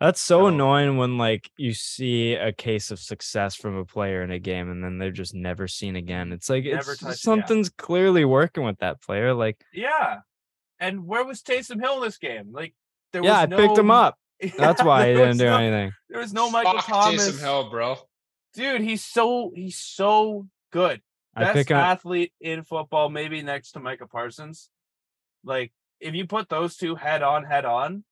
[0.00, 4.22] That's so So- annoying when like you see a case of success from a player
[4.22, 6.32] in a game and then they're just never seen again.
[6.32, 7.14] It's like Never it's touch- yeah.
[7.14, 9.32] something's clearly working with that player.
[9.34, 10.18] Like, Yeah.
[10.80, 12.52] And where was Taysom Hill in this game?
[12.52, 12.74] Like
[13.12, 14.18] there yeah, I was picked him up.
[14.58, 15.92] That's why he didn't do no- anything.
[16.10, 17.28] There was no Michael Fuck Thomas.
[17.30, 17.96] Taysom Hill, bro.
[18.54, 21.00] Dude, he's so he's so good.
[21.36, 21.82] I Best pick up.
[21.82, 24.68] athlete in football, maybe next to Micah Parsons.
[25.44, 28.04] Like if you put those two head on, head on,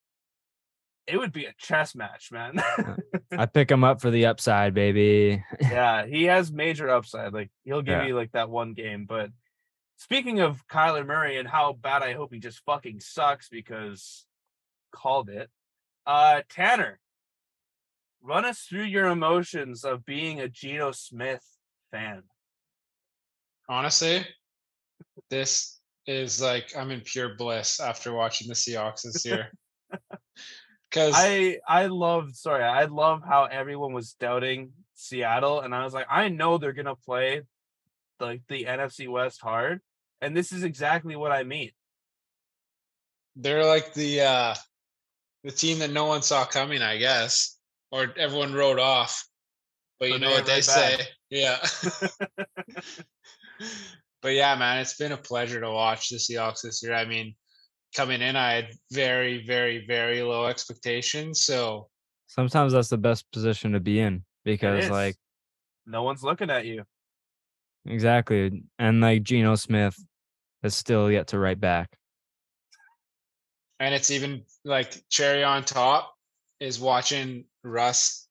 [1.06, 2.62] it would be a chess match, man.
[3.32, 5.42] I pick him up for the upside, baby.
[5.60, 7.32] yeah, he has major upside.
[7.32, 8.06] Like he'll give Yeah.
[8.06, 9.06] you like that one game.
[9.06, 9.30] But
[9.96, 14.26] speaking of Kyler Murray and how bad I hope he just fucking sucks because
[14.92, 15.50] called it.
[16.06, 17.00] Uh Tanner,
[18.22, 21.44] run us through your emotions of being a Geno Smith
[21.90, 22.22] fan.
[23.68, 24.26] Honestly,
[25.30, 29.50] this is like I'm in pure bliss after watching the Seahawks this year.
[30.92, 35.94] Because I I love sorry, I love how everyone was doubting Seattle, and I was
[35.94, 37.42] like, I know they're gonna play
[38.20, 39.80] like the NFC West hard,
[40.20, 41.72] and this is exactly what I mean.
[43.36, 44.54] they're like the uh
[45.44, 47.58] the team that no one saw coming, I guess,
[47.90, 49.26] or everyone wrote off.
[49.98, 51.58] But you But know what they ain't say, right yeah.
[54.22, 56.94] but yeah, man, it's been a pleasure to watch the Seahawks this year.
[56.94, 57.34] I mean,
[57.94, 61.42] coming in, I had very, very, very low expectations.
[61.42, 61.88] So
[62.26, 65.16] Sometimes that's the best position to be in because, like,
[65.86, 66.84] no one's looking at you.
[67.86, 68.62] exactly.
[68.78, 69.96] And like Geno Smith
[70.62, 71.90] is still yet to write back.
[73.80, 76.14] and it's even like cherry on top
[76.60, 78.28] is watching Russ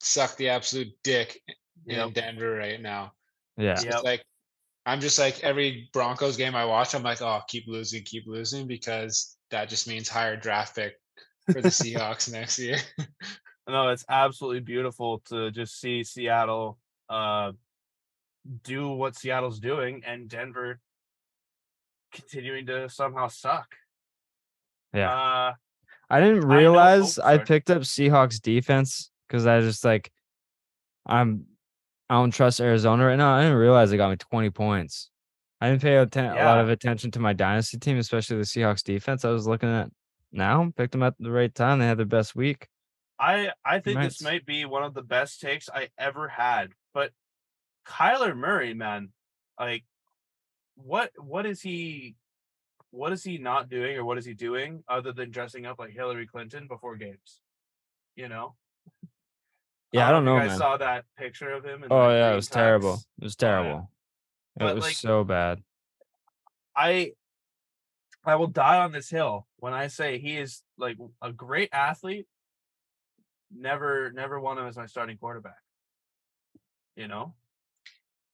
[0.00, 1.40] suck the absolute dick
[1.86, 3.12] in Denver right now.
[3.56, 3.80] Yeah.
[3.82, 4.04] Yep.
[4.04, 4.24] like
[4.84, 8.66] I'm just like every Broncos game I watch, I'm like, oh, keep losing, keep losing,
[8.66, 10.94] because that just means higher draft pick
[11.52, 12.78] for the Seahawks next year.
[13.68, 16.78] No, it's absolutely beautiful to just see Seattle
[17.08, 17.52] uh
[18.64, 20.80] do what Seattle's doing and Denver
[22.12, 23.68] continuing to somehow suck.
[24.92, 25.12] Yeah.
[25.12, 25.52] Uh
[26.10, 27.46] I didn't I know- oh, realize I sorry.
[27.46, 30.10] picked up Seahawks defense because I just like
[31.06, 31.44] I'm
[32.12, 33.36] I don't trust Arizona right now.
[33.36, 35.08] I didn't realize they got me 20 points.
[35.62, 38.82] I didn't pay atten- a lot of attention to my dynasty team, especially the Seahawks
[38.82, 39.24] defense.
[39.24, 39.88] I was looking at
[40.30, 41.78] now, picked them at the right time.
[41.78, 42.68] They had their best week.
[43.18, 46.72] I I think this might be one of the best takes I ever had.
[46.92, 47.12] But
[47.86, 49.08] Kyler Murray, man,
[49.58, 49.84] like
[50.74, 52.14] what what is he
[52.90, 55.92] what is he not doing or what is he doing other than dressing up like
[55.92, 57.40] Hillary Clinton before games?
[58.16, 58.54] You know?
[59.92, 60.58] Yeah, I um, don't if know, I man.
[60.58, 61.84] saw that picture of him?
[61.84, 62.94] in Oh yeah, it green was terrible.
[63.20, 63.50] It was Oh, yeah.
[63.50, 63.90] terrible.
[64.56, 65.62] It But, was like- so bad.
[66.74, 67.12] I
[68.24, 72.26] I will die on this hill when I say he is like a great athlete.
[73.54, 75.58] Never, never want him as my starting quarterback.
[76.96, 77.34] You know,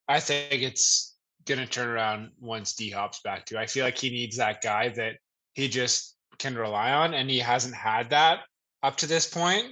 [0.06, 1.16] I think it's
[1.46, 3.56] gonna turn around once D Hop's back too.
[3.58, 5.16] I feel like he needs that guy that
[5.54, 8.40] he just can rely on, and he hasn't had that
[8.82, 9.66] up to this point.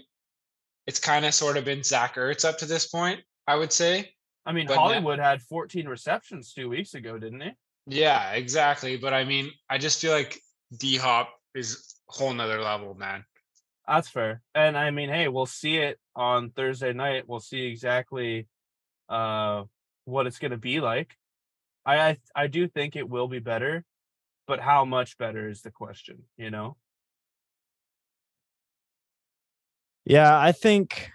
[0.87, 4.13] It's kind of sort of been Zach Ertz up to this point, I would say.
[4.45, 7.51] I mean, But now- Hollywood had 14 receptions two weeks ago, didn't he?
[7.89, 8.97] Yeah, exactly.
[8.97, 10.41] But I mean, I just feel like
[10.77, 13.25] D Hop is a whole nother level, man.
[13.87, 14.43] That's fair.
[14.55, 17.29] And I mean, hey, we'll see it on Thursday night.
[17.29, 18.47] We'll see exactly
[19.09, 19.65] uh
[20.05, 21.15] what it's gonna be like.
[21.85, 23.85] I I, I do think it will be better,
[24.49, 26.77] but how much better is the question, you know?
[30.07, 31.11] Yeah, I think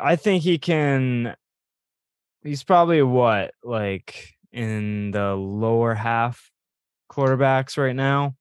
[0.00, 1.36] I think he can
[2.42, 6.50] he's probably what like in the lower half
[7.12, 8.36] quarterbacks right now.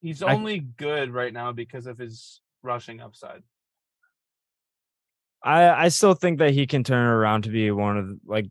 [0.00, 3.42] He's I- only good right now because of his rushing upside.
[5.42, 8.46] I I still think that he can turn around to be one of the, like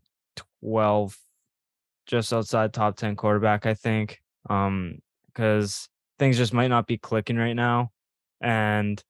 [0.60, 1.16] 12
[2.06, 4.20] just outside top 10 quarterback I think
[4.50, 4.98] um
[5.34, 7.90] cuz things just might not be clicking right now
[8.40, 9.02] and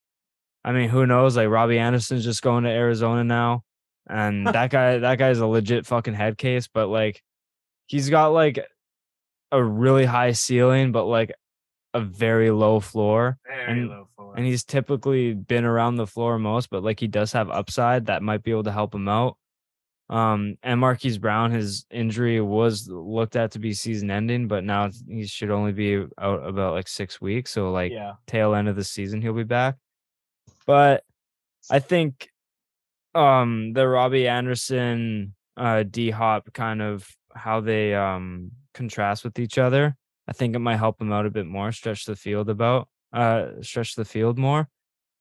[0.64, 3.62] I mean who knows like Robbie Anderson's just going to Arizona now
[4.09, 7.22] and that guy that guy's a legit fucking head case but like
[7.86, 8.59] he's got like
[9.52, 11.32] a really high ceiling but like
[11.94, 14.34] a very low floor Very And- low floor.
[14.36, 18.22] and he's typically been around the floor most, but like he does have upside that
[18.22, 19.36] might be able to help him out.
[20.10, 24.90] Um, and Marquise Brown, his injury was looked at to be season ending, but now
[25.06, 27.51] he should only be out about like six weeks.
[27.51, 28.14] So like yeah.
[28.26, 29.76] tail end of the season he'll be back.
[30.66, 31.05] But
[31.70, 32.30] I think
[33.14, 39.59] um the Robbie Anderson uh D Hop kind of how they um contrast with each
[39.59, 39.94] other.
[40.26, 43.60] I think it might help him out a bit more, stretch the field about uh
[43.60, 44.68] stretch the field more.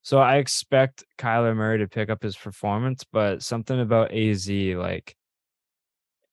[0.07, 5.13] So I expect Kyler Murray to pick up his performance, but something about AZ like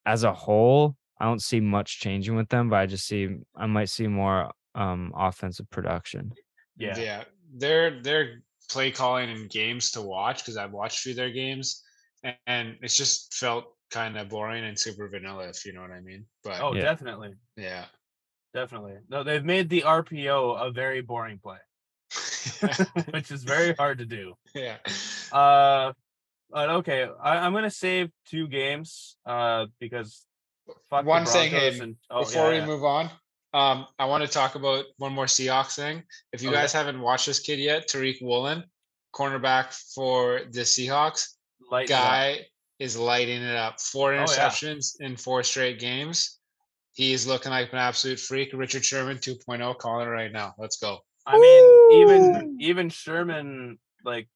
[0.07, 3.67] as a whole, I don't see much changing with them, but I just see I
[3.67, 6.31] might see more um offensive production.
[6.79, 6.97] Yeah.
[6.97, 11.17] Yeah, their their play calling and games to watch because I've watched a few of
[11.17, 11.83] their games,
[12.23, 15.91] and, and it's just felt kind of boring and super vanilla, if you know what
[15.91, 16.27] I mean.
[16.45, 16.83] But Oh, Yeah.
[16.83, 17.35] definitely.
[17.57, 17.87] yeah,
[18.53, 18.99] Definitely.
[19.09, 21.59] No, they've made the RPO a very boring play.
[23.11, 24.35] which is very hard to do.
[24.55, 24.77] yeah.
[25.33, 25.93] Uh,
[26.51, 29.17] but okay, I, I'm gonna save two games.
[29.27, 30.25] Uh, because
[30.91, 32.67] fuck One thing, and- oh, Before yeah, we yeah.
[32.67, 33.11] move on,
[33.53, 36.03] um, I want to talk about one more Seahawks thing.
[36.33, 36.59] If you Okay.
[36.59, 38.65] guys haven't watched this kid yet, Tariq Woolen,
[39.15, 41.35] cornerback for the Seahawks,
[41.71, 42.47] Lighten guy
[42.79, 43.81] is lighting it up.
[43.81, 44.25] Four Oh, yeah.
[44.27, 46.39] interceptions in four straight games.
[46.93, 48.51] He is looking like an absolute freak.
[48.53, 50.55] Richard Sherman 2.0 calling it right now.
[50.59, 50.99] Let's go.
[51.27, 52.57] I mean, even Woo!
[52.61, 54.29] even Sherman like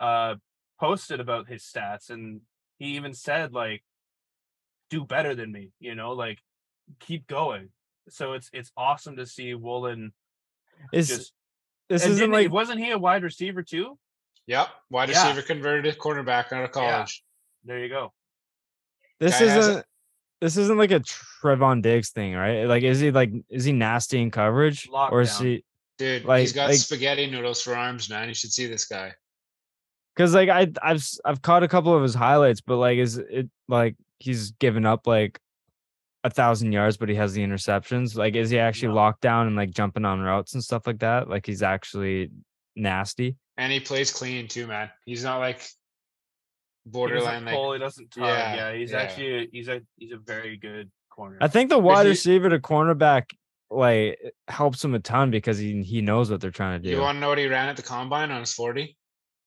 [0.00, 0.34] uh
[0.78, 2.40] posted about his stats and
[2.78, 3.84] he even said like
[4.88, 6.38] do better than me, you know, like
[6.98, 7.68] keep going.
[8.08, 10.12] So it's it's awesome to see Woolen
[10.92, 11.32] Is just
[11.88, 13.98] this and isn't didn't he- like wasn't he a wide receiver too?
[14.46, 14.68] Yep.
[14.90, 15.28] Wide Yeah.
[15.28, 17.22] receiver converted to cornerback out of college.
[17.64, 18.12] There you go.
[19.20, 19.86] this guy isn't
[20.40, 22.64] this isn't like a Trevon Diggs thing, right?
[22.64, 25.64] Like, is he like is he nasty in coverage, or is he?
[26.00, 28.26] Dude, Like- he's got like- spaghetti noodles for arms, man.
[28.28, 29.12] You should see this guy.
[30.16, 33.18] Because like I I've s- I've caught a couple of his highlights, but like is
[33.18, 35.38] it like he's given up like
[36.24, 38.16] a thousand yards, but he has the interceptions?
[38.16, 38.94] Like, is he actually No.
[38.94, 41.28] locked down and like jumping on routes and stuff like that?
[41.28, 42.30] Like he's actually
[42.76, 43.36] nasty.
[43.58, 44.90] And he plays clean too, man.
[45.04, 45.60] He's not like
[46.86, 48.24] borderline doesn't like pull, he doesn't tug.
[48.24, 48.98] yeah, Yeah, he's yeah.
[48.98, 51.38] actually a, he's a he's a very good corner.
[51.40, 53.24] I think the wide he- receiver to cornerback
[53.70, 54.18] like
[54.48, 56.94] helps him a ton because he he knows what they're trying to do.
[56.96, 58.96] you want to know what he ran at the combine on his 40?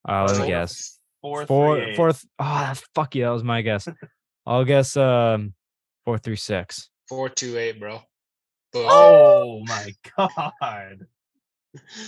[0.07, 0.99] uh, let me Four- guess.
[1.21, 1.95] four, Four three, eight.
[1.95, 2.25] fourth.
[2.39, 3.87] Oh, fuck yeah, that was my guess.
[4.45, 5.53] I'll guess um
[6.05, 6.89] four three six.
[7.09, 8.01] 428, bro.
[8.71, 8.85] Boom.
[8.89, 11.05] Oh my god.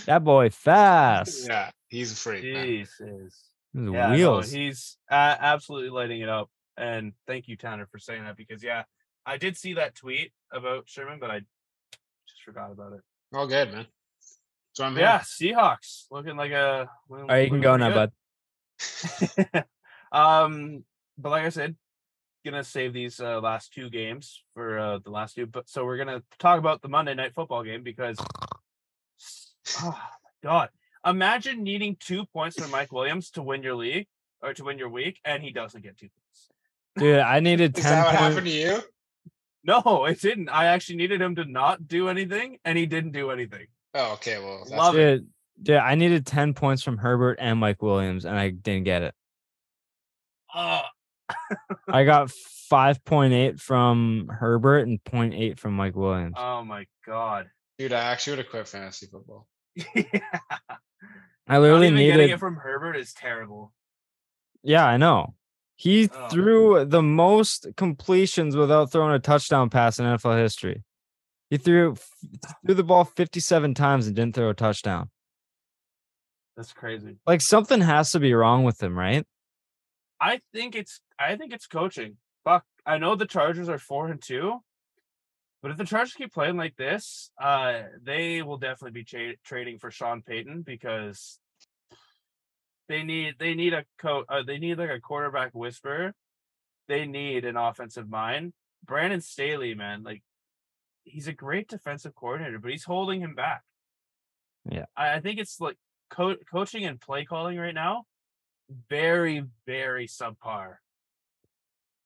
[0.06, 1.46] That boy fast.
[1.48, 2.66] Yeah, he's a freak, man.
[2.66, 2.98] Jesus.
[2.98, 3.42] His
[3.74, 4.50] Yeah, no, wheels.
[4.50, 6.50] he's uh, absolutely lighting it up.
[6.78, 8.84] And thank you, Tanner, for saying that because yeah,
[9.24, 11.40] I did see that tweet about Sherman, but I
[12.46, 13.00] forgot about it.
[13.34, 13.86] All good, man.
[14.72, 15.08] So I'm But here.
[15.08, 16.88] yeah, Seahawks looking like a.
[17.10, 18.12] All right, you can go now, bud.
[19.52, 19.64] bud.
[20.12, 20.84] um,
[21.18, 21.76] but like I said,
[22.44, 25.46] gonna save these uh, last two games for uh, the last two.
[25.46, 28.16] But so we're gonna talk about the Monday night football game because,
[29.82, 29.98] oh my
[30.42, 30.68] god,
[31.04, 34.06] imagine needing two points from Mike Williams to win your league
[34.40, 36.48] or to win your week, and he doesn't get two points.
[36.98, 38.22] Dude, I needed Is ten that what points.
[38.36, 38.80] happened to you?
[39.66, 40.48] No, it didn't.
[40.48, 43.66] I actually needed him to not do anything, and he didn't do anything.
[43.94, 44.38] Oh, okay.
[44.38, 45.18] Well, that's Love it.
[45.18, 45.28] Dude,
[45.62, 49.14] dude, I needed 10 points from Herbert and Mike Williams, and I didn't get it.
[50.54, 50.82] Oh,
[51.88, 52.30] I got
[52.70, 56.34] 5.8 from Herbert and 0.8 from Mike Williams.
[56.38, 57.48] oh my god.
[57.78, 59.46] dude, I actually would have quit fantasy football.
[59.76, 60.10] yeah.
[61.48, 62.34] I Not literally even getting needed.
[62.34, 63.72] it from Herbert is terrible.
[64.62, 65.34] Yeah, I know.
[65.76, 66.28] He Oh.
[66.28, 70.82] threw the most completions without throwing a touchdown pass in NFL history.
[71.50, 71.96] He threw
[72.64, 75.10] threw the ball 57 times and didn't throw a touchdown.
[76.56, 77.18] That's crazy.
[77.26, 79.26] Like something has to be wrong with him, right?
[80.20, 82.16] I think it's I think it's coaching.
[82.44, 82.64] Fuck.
[82.86, 84.60] I know the Chargers are four and two,
[85.60, 89.78] but if the Chargers keep playing like this, uh, they will definitely be cha- trading
[89.78, 91.38] for Sean Payton because
[92.88, 94.26] they need they need a coach.
[94.28, 96.14] Uh, they need like a quarterback whisperer.
[96.88, 98.52] They need an offensive mind.
[98.84, 100.22] Brandon Staley, man, like
[101.04, 103.62] he's a great defensive coordinator, but he's holding him back.
[104.70, 104.86] Yeah.
[104.96, 105.76] I, I think it's like
[106.10, 108.04] co- coaching and play calling right now
[108.88, 110.76] very very subpar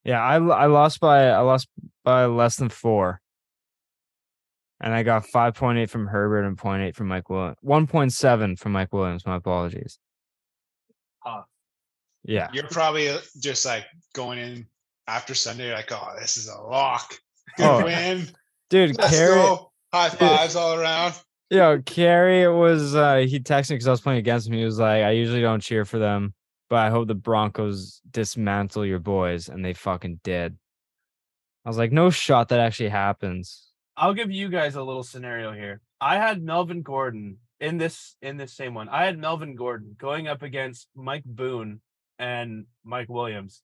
[0.04, 1.68] Yeah, I I lost by I lost
[2.04, 3.20] by less than four.
[4.82, 7.58] And I got 5.8 from Herbert and 0.8 from Mike Williams.
[7.62, 9.26] 1.7 from Mike Williams.
[9.26, 9.98] My apologies.
[11.20, 11.42] Huh.
[12.24, 12.48] Yeah.
[12.52, 13.84] You're probably uh, just like
[14.14, 14.66] going in
[15.06, 17.14] after Sunday, you're like, oh, this is a lock.
[17.56, 18.28] Good Oh, win.
[18.68, 19.72] Dude, Let's Carrie, go.
[19.92, 21.14] High fives all around.
[21.50, 24.52] yo, Carrie it was uh he texted me because I was playing against him.
[24.54, 26.32] He was like, I usually don't cheer for them,
[26.68, 30.56] but I hope the Broncos dismantle your boys, and they fucking did.
[31.64, 33.66] I was like, no shot that actually happens.
[33.96, 38.36] i'll give you guys a little scenario here i had melvin gordon in this in
[38.36, 41.80] this same one i had melvin gordon going up against mike boone
[42.18, 43.62] and mike williams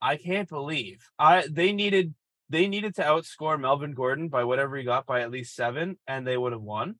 [0.00, 2.14] i can't believe i they needed
[2.48, 6.26] they needed to outscore melvin gordon by whatever he got by at least seven and
[6.26, 6.94] they would have won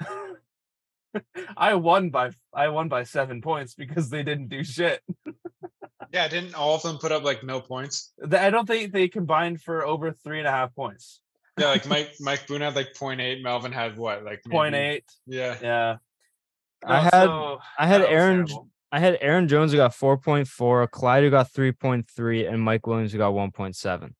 [1.56, 5.02] i won by i won by seven points because they didn't do shit
[6.12, 8.12] Yeah, didn't all of them put up like no points?
[8.30, 11.20] I don't think they combined for over three and a half points.
[11.58, 13.42] Yeah, like Mike Mike Boone had like 0.8.
[13.42, 14.24] Melvin had what?
[14.24, 15.04] Like Point maybe- eight.
[15.26, 15.56] Yeah.
[15.62, 15.96] Yeah.
[16.84, 18.68] I No, had- so I had Aaron terrible.
[18.92, 23.18] I had Aaron Jones who got 4.4, Clyde who got 3.3, and Mike Williams who
[23.18, 24.14] got 1.7.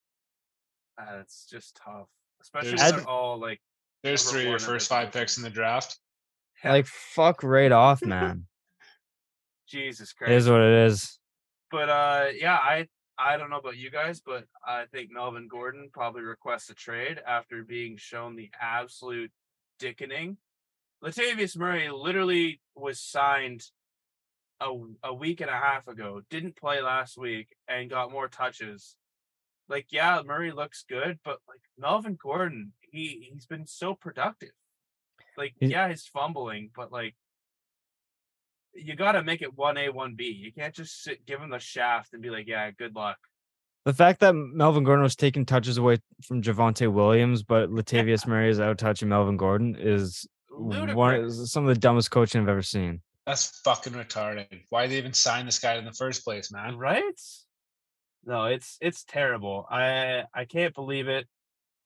[0.98, 2.08] Uh, just tough,
[2.40, 3.60] especially There's when some- they're all like
[4.02, 5.98] There's three of your first five picks in the draft.
[6.64, 8.46] Like fuck right off, man.
[9.68, 10.32] Jesus Christ.
[10.32, 11.18] it is what it is.
[11.70, 12.88] But uh, yeah, I
[13.18, 17.20] I don't know about you guys, but I think Melvin Gordon probably requests a trade
[17.26, 19.32] after being shown the absolute
[19.78, 20.36] dickening.
[21.02, 23.62] Latavius Murray literally was signed
[24.60, 24.70] a,
[25.02, 28.96] a week and a half ago, didn't play last week, and got more touches.
[29.68, 34.52] Like, yeah, Murray looks good, but like Melvin Gordon, he he's been so productive.
[35.36, 37.14] Like, yeah, he's fumbling, but like
[38.76, 40.38] you got to make it 1A, 1B.
[40.38, 43.16] You can't just sit, give him the shaft and be like, yeah, good luck.
[43.84, 48.50] The fact that Melvin Gordon was taking touches away from Javonte Williams, but Latavius Murray
[48.50, 51.52] is out touching Melvin Gordon is one Ludicrous.
[51.52, 53.00] some of the dumbest coaching I've ever seen.
[53.26, 54.62] That's fucking retarded.
[54.70, 56.76] Why they even sign this guy in the first place, man?
[56.76, 57.02] right?
[58.24, 59.66] No, it's it's terrible.
[59.70, 61.28] I I can't believe it.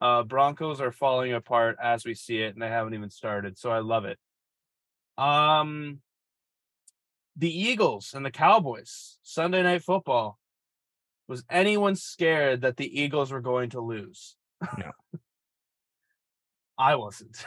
[0.00, 3.58] Uh Broncos are falling apart as we see it, and they haven't even started.
[3.58, 4.18] So I love it.
[5.18, 6.00] Um
[7.40, 10.38] the Eagles and the Cowboys, Sunday night football.
[11.26, 14.36] Was anyone scared that the Eagles were going to lose?
[14.76, 14.90] No.
[16.78, 17.44] I wasn't.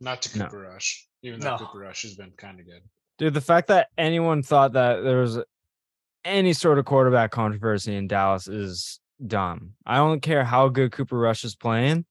[0.00, 0.44] Not to No.
[0.46, 1.56] Cooper Rush, even though No.
[1.58, 2.82] Cooper Rush has been kind of good.
[3.18, 5.38] Dude, the fact that anyone thought that there was
[6.24, 9.72] any sort of quarterback controversy in Dallas is dumb.
[9.86, 12.04] I don't care how good Cooper Rush is playing.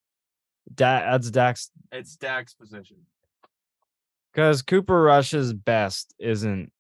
[0.74, 2.98] Da- that's Dak's it's Dak's position.
[4.40, 6.72] Because Cooper Rush's best isn't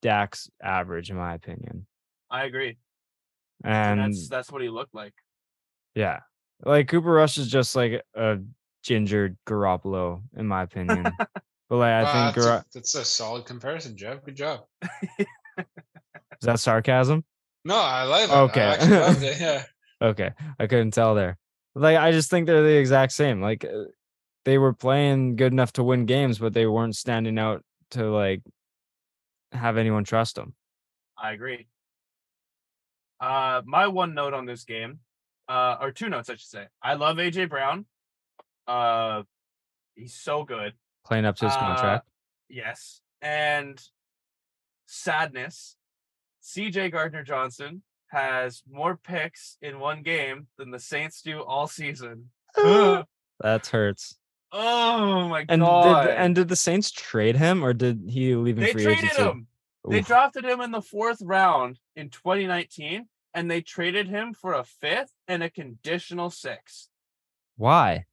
[0.00, 1.86] Dak's average, in my opinion.
[2.30, 2.78] I agree.
[3.62, 5.12] And And that's that's what he looked like.
[5.94, 6.20] yeah,
[6.64, 8.38] like Cooper Rush is just like a
[8.82, 11.04] ginger Garoppolo, in my opinion.
[11.68, 14.24] but like I Wow, think that's, Gar- a, that's a solid comparison, Jeff.
[14.24, 14.60] Good job.
[15.18, 15.26] is
[16.40, 17.24] that sarcasm?
[17.66, 18.34] No, I love it.
[18.34, 18.62] Okay.
[18.62, 19.38] I it.
[19.38, 19.64] Yeah.
[20.00, 21.36] Okay, I couldn't tell there.
[21.74, 23.42] Like I just think they're the exact same.
[23.42, 23.84] Like uh,
[24.44, 27.62] they were playing good enough to win games, but they weren't standing out
[27.92, 28.42] to like
[29.52, 30.54] have anyone trust them.
[31.18, 31.66] I agree.
[33.20, 35.00] Uh, my one note on this game,
[35.48, 36.66] uh, or two notes, I should say.
[36.82, 37.84] I love AJ Brown.
[38.66, 39.22] Uh,
[39.94, 40.72] he's so good.
[41.04, 42.08] Playing up to his Uh, contract.
[42.48, 43.80] Yes, and
[44.86, 45.76] sadness.
[46.42, 52.30] CJ Gardner Johnson has more picks in one game than the Saints do all season.
[53.42, 54.18] That hurts.
[54.52, 56.06] My And god!
[56.06, 59.04] did and did the Saints trade him or did he leave in they free traded
[59.04, 59.22] agency?
[59.22, 59.46] him.
[59.88, 64.64] They drafted him in the fourth round in 2019, and they traded him for a
[64.64, 66.88] fifth and a conditional sixth
[67.56, 68.04] Why?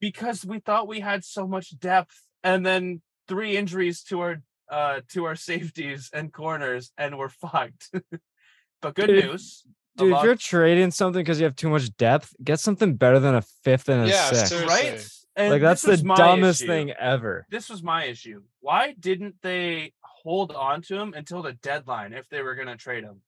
[0.00, 5.00] because we thought we had so much depth, and then three injuries to our uh
[5.08, 7.90] to our safeties and corners, and we're fucked.
[8.82, 9.66] but good Dude, news,
[9.96, 13.34] Dude, if you're trading something because you have too much depth, get something better than
[13.34, 14.48] a fifth and a Yeah, sixth.
[14.48, 14.66] seriously.
[14.68, 15.08] right?
[15.36, 16.70] And Like that's the dumbest issue.
[16.70, 17.46] thing ever.
[17.50, 18.42] This was my issue.
[18.60, 22.76] Why didn't they hold on to him until the deadline if they were going to
[22.76, 23.22] trade him?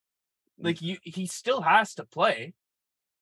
[0.59, 2.55] Like you, he still has to play.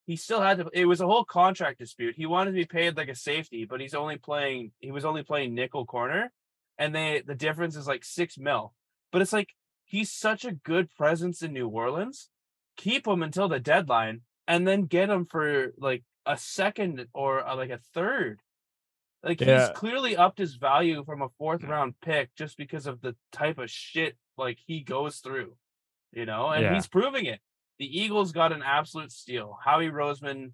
[0.06, 0.68] He still had to.
[0.72, 2.16] It was a whole contract dispute.
[2.16, 4.72] He wanted to be paid like a safety, but he's only playing.
[4.80, 6.32] He was only playing nickel corner,
[6.78, 8.74] and they the difference is like six mil.
[9.12, 9.50] But it's like
[9.84, 12.28] he's such a good presence in New Orleans.
[12.80, 17.54] Keep him until the deadline, and then get him for like a second or uh,
[17.56, 18.40] like a third.
[19.22, 19.60] Like Yeah.
[19.68, 23.58] he's clearly upped his value from a fourth round pick just because of the type
[23.58, 25.56] of shit like he goes through,
[26.12, 26.74] you know, and Yeah.
[26.74, 27.40] he's proving it.
[27.78, 29.58] The Eagles got an absolute steal.
[29.62, 30.52] Howie Roseman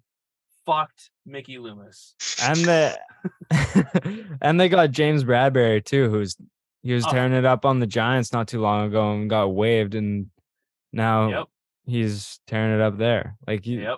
[0.65, 2.13] fucked Mickey Loomis.
[2.43, 2.99] and the
[4.41, 6.35] and they got James Bradberry too, who's
[6.83, 7.11] he was Oh.
[7.11, 10.27] tearing it up on the Giants not too long ago and got waived, and
[10.93, 11.45] now Yep.
[11.87, 13.37] He's tearing it up there.
[13.47, 13.97] Like he, Yep.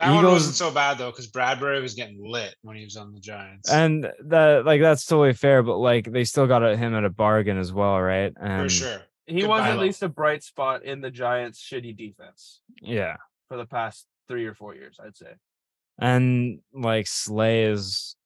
[0.00, 2.96] That one Eagles- wasn't so bad though, because Bradberry was getting lit when he was
[2.96, 3.70] on the Giants.
[3.70, 7.58] and that like that's totally fair, but like they still got him at a bargain
[7.58, 8.32] as well, right?
[8.40, 9.02] And for sure.
[9.26, 13.16] He Good was at least a bright spot in the Giants' shitty defense yeah,
[13.48, 15.32] for the past three or four years, I'd say.
[15.98, 18.16] and like Slay is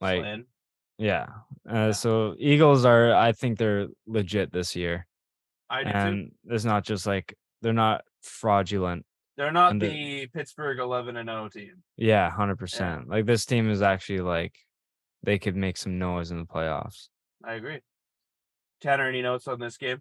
[0.00, 0.46] like Flynn.
[0.96, 1.26] yeah.
[1.68, 1.90] Uh, Yeah.
[1.90, 5.06] So Eagles are, I think they're legit this year,
[5.68, 5.90] I do
[6.22, 6.30] too.
[6.54, 9.04] it's not just like they're not fraudulent.
[9.36, 11.82] They're not and the- the Pittsburgh 11 and 0 team.
[11.96, 13.08] Yeah, hundred percent.
[13.08, 14.54] Like this team is actually like
[15.22, 17.08] they could make some noise in the playoffs.
[17.44, 17.80] I agree.
[18.80, 20.00] Tanner, any notes on this game?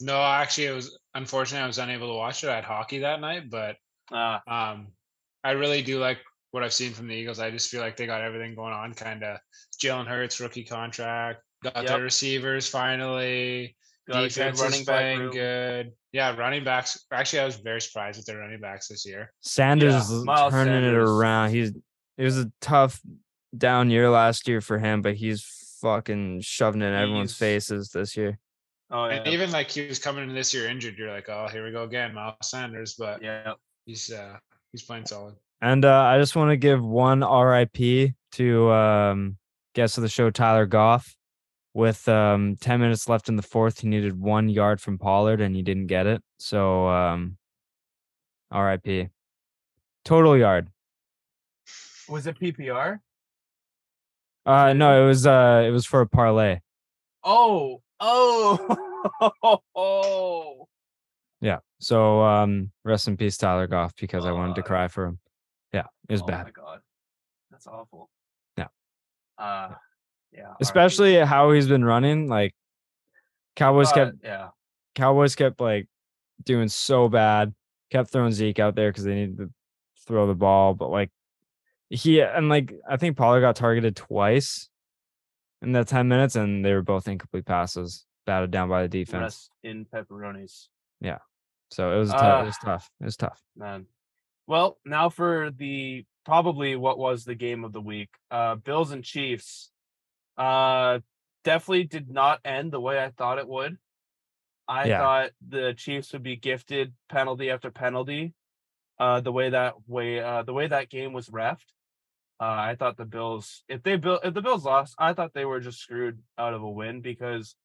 [0.00, 2.50] No, actually, it was unfortunately I was unable to watch it.
[2.50, 3.76] I had hockey that night, but
[4.10, 4.88] Uh, um,
[5.44, 6.18] I really do like
[6.52, 7.40] what I've seen from the Eagles.
[7.40, 8.94] I just feel like they got everything going on.
[8.94, 9.38] Kind of
[9.82, 11.86] Jalen Hurts rookie contract, got Yep.
[11.86, 13.76] their receivers finally.
[14.08, 15.30] Got Defense running is back playing room.
[15.32, 15.92] good.
[16.12, 17.04] Yeah, running backs.
[17.12, 19.32] Actually, I was very surprised with their running backs this year.
[19.42, 21.50] Sanders is Miles turning it around.
[21.50, 21.70] He's
[22.16, 23.00] it was a tough
[23.56, 25.44] down year last year for him, but he's
[25.80, 28.38] fucking shoving it in everyone's He's- faces this year.
[28.90, 31.46] Oh yeah, And even like he was coming in this year injured, you're like, oh,
[31.52, 32.94] here we go again, Miles Sanders.
[32.98, 33.52] But yeah.
[33.84, 34.38] he's uh
[34.72, 35.34] he's playing solid.
[35.60, 39.36] And uh, I just want to give one RIP to um,
[39.74, 41.14] guest of the show, Tyler Goff.
[41.78, 45.54] With um, 10 minutes left in the fourth, he needed one yard from Pollard and
[45.54, 46.20] he didn't get it.
[46.40, 47.36] So um,
[48.52, 49.10] RIP.
[50.04, 50.70] Total yard.
[52.08, 52.98] Was it PPR?
[54.44, 56.58] Uh, no, it was uh, it was for a parlay.
[57.22, 58.76] Oh, oh,
[59.76, 60.66] oh.
[61.40, 61.58] Yeah.
[61.78, 65.20] So um, rest in peace, Tyler Goff, because I wanted to cry for him.
[65.72, 66.40] Yeah, it was oh bad.
[66.40, 66.80] Oh my god,
[67.52, 68.10] that's awful.
[68.56, 68.66] Yeah.
[69.38, 69.76] Uh, yeah.
[70.32, 70.46] RIP.
[70.60, 72.28] Especially how he's been running.
[72.28, 72.54] Like
[73.56, 74.48] Cowboys Uh, kept yeah.
[74.94, 75.88] Cowboys kept like
[76.44, 77.54] doing so bad,
[77.90, 79.50] kept throwing Zeke out there because they needed to
[80.06, 81.10] throw the ball, but like
[81.90, 84.68] he and like I think Pollard got targeted twice
[85.62, 89.20] in that 10 minutes and they were both incomplete passes, batted down by the defense.
[89.22, 90.68] Rest in pepperonis,
[91.00, 91.18] Yeah.
[91.70, 92.22] So it was tough.
[92.22, 92.42] Ah.
[92.42, 92.90] it was tough.
[93.00, 93.42] It was tough.
[93.56, 93.86] man.
[94.46, 98.10] Well, now for the probably what was the game of the week.
[98.30, 99.70] Uh Bills and Chiefs.
[100.38, 101.00] Uh
[101.44, 103.76] definitely did not end the way I thought it would.
[104.66, 104.98] I Yeah.
[104.98, 108.34] thought the Chiefs would be gifted penalty after penalty.
[108.98, 111.72] Uh the way that way uh the way that game was refed.
[112.40, 115.44] Uh I thought the Bills if they built if the Bills lost, I thought they
[115.44, 117.56] were just screwed out of a win because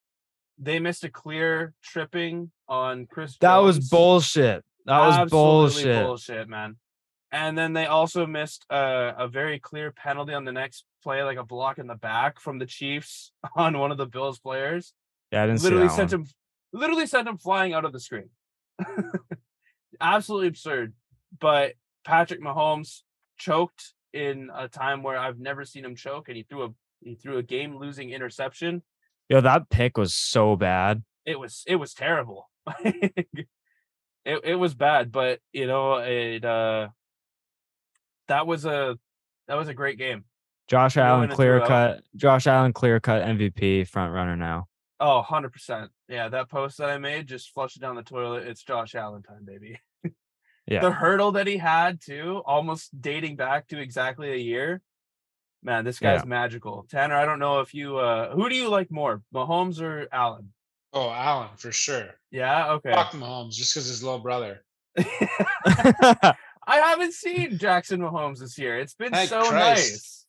[0.58, 3.38] they missed a clear tripping on Chris.
[3.40, 4.64] That was bullshit.
[4.86, 6.06] That was Absolutely bullshit.
[6.06, 6.78] bullshit, man.
[7.34, 11.40] And then they also missed a, a very clear penalty on the next play, like
[11.40, 14.94] a block in the back from the Chiefs on one of the Bills players.
[15.32, 16.22] Yeah, I didn't Literally see that sent one.
[16.22, 16.28] him,
[16.72, 18.30] literally sent him flying out of the screen.
[20.00, 20.94] Absolutely absurd.
[21.40, 21.74] But
[22.06, 23.02] Patrick Mahomes
[23.38, 26.70] choked in a time where I've never seen him choke, and he threw a
[27.02, 28.82] he threw a game losing interception
[29.28, 31.04] Yo, that pick was so bad.
[31.26, 32.50] it was it was terrible.
[32.84, 33.48] it
[34.26, 36.90] it was bad, but you know it uh
[38.28, 38.98] that was a
[39.48, 40.26] that was a great game.
[40.68, 41.68] Josh Allen into clear it.
[41.68, 42.04] cut.
[42.16, 44.68] Josh Allen clear cut MVP front runner now.
[45.00, 45.90] Oh, 100%.
[46.08, 48.48] Yeah, that post that I made just flush it down the toilet.
[48.48, 49.80] It's Josh Allen time, baby.
[50.66, 50.80] Yeah.
[50.80, 54.82] The hurdle that he had too, almost dating back to exactly a year.
[55.62, 56.26] Man, this guy's Yeah.
[56.26, 56.86] magical.
[56.90, 60.54] Tanner, I don't know if you uh who do you like more, Mahomes or Allen?
[60.94, 62.12] Oh, Allen for sure.
[62.32, 62.94] Yeah, okay.
[62.94, 64.64] Fuck Mahomes just because his little brother.
[66.65, 68.77] I haven't seen Jackson Mahomes this year.
[68.80, 69.91] It's been Thank so Christ.
[69.91, 70.26] nice.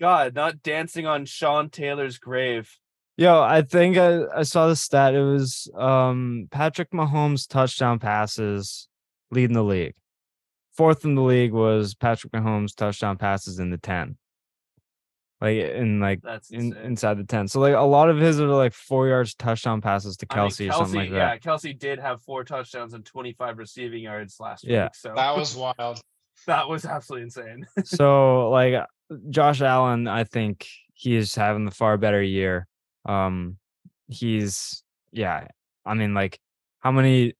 [0.00, 2.70] God, not dancing on Sean Taylor's grave.
[3.16, 5.14] Yo, I think I, I saw the stat.
[5.14, 8.88] It was um Patrick Mahomes touchdown passes
[9.30, 9.94] leading the league.
[10.76, 14.16] Fourth in the league was Patrick Mahomes touchdown passes in the 10.
[15.40, 17.46] Like in like That's in, inside the 10.
[17.48, 20.48] So like a lot of his are like four yards touchdown passes to I mean,
[20.48, 21.42] Kelce or something like yeah, that.
[21.42, 24.84] Kelce did have four touchdowns and 25 receiving yards last Yeah.
[24.84, 24.94] week.
[24.96, 26.00] So That was wild.
[26.46, 27.66] that was absolutely insane.
[27.84, 28.84] so like
[29.30, 32.66] Josh Allen, I think he is having the far better year.
[33.04, 33.58] Um
[34.08, 34.82] he's
[35.12, 35.46] yeah,
[35.86, 36.40] I mean like
[36.80, 37.34] how many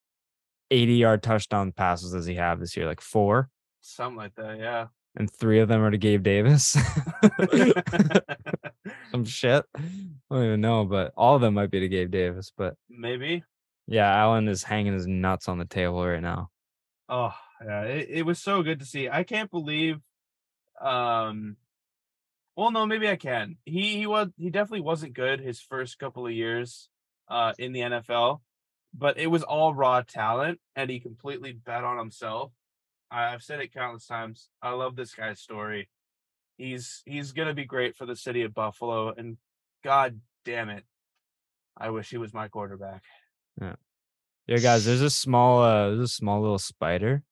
[0.70, 2.86] 80 yard touchdown passes does he have this year?
[2.86, 3.48] Like four?
[3.80, 4.86] Something like that, yeah.
[5.18, 6.76] And three of them are to Gabe Davis.
[9.10, 9.64] Some shit.
[9.76, 9.80] I
[10.30, 12.52] don't even know, but all of them might be to Gabe Davis.
[12.56, 13.42] But Maybe.
[13.88, 16.50] yeah, Allen is hanging his nuts on the table right now.
[17.08, 17.34] Oh,
[17.66, 17.82] yeah.
[17.82, 19.08] It, it was so good to see.
[19.08, 19.98] I can't believe
[20.80, 21.56] um
[22.54, 23.56] well no, maybe I can.
[23.64, 26.88] He he was he definitely wasn't good his first couple of years
[27.28, 28.40] uh in the NFL,
[28.94, 32.52] but it was all raw talent and he completely bet on himself.
[33.10, 34.48] I- I've said it countless times.
[34.62, 35.88] I love this guy's story.
[36.56, 39.36] He's he's gonna be great for the city of Buffalo and
[39.84, 40.84] god damn it.
[41.76, 43.02] I wish he was my quarterback.
[43.60, 43.76] Yeah,
[44.46, 47.22] yeah, guys, there's a small uh there's a small little spider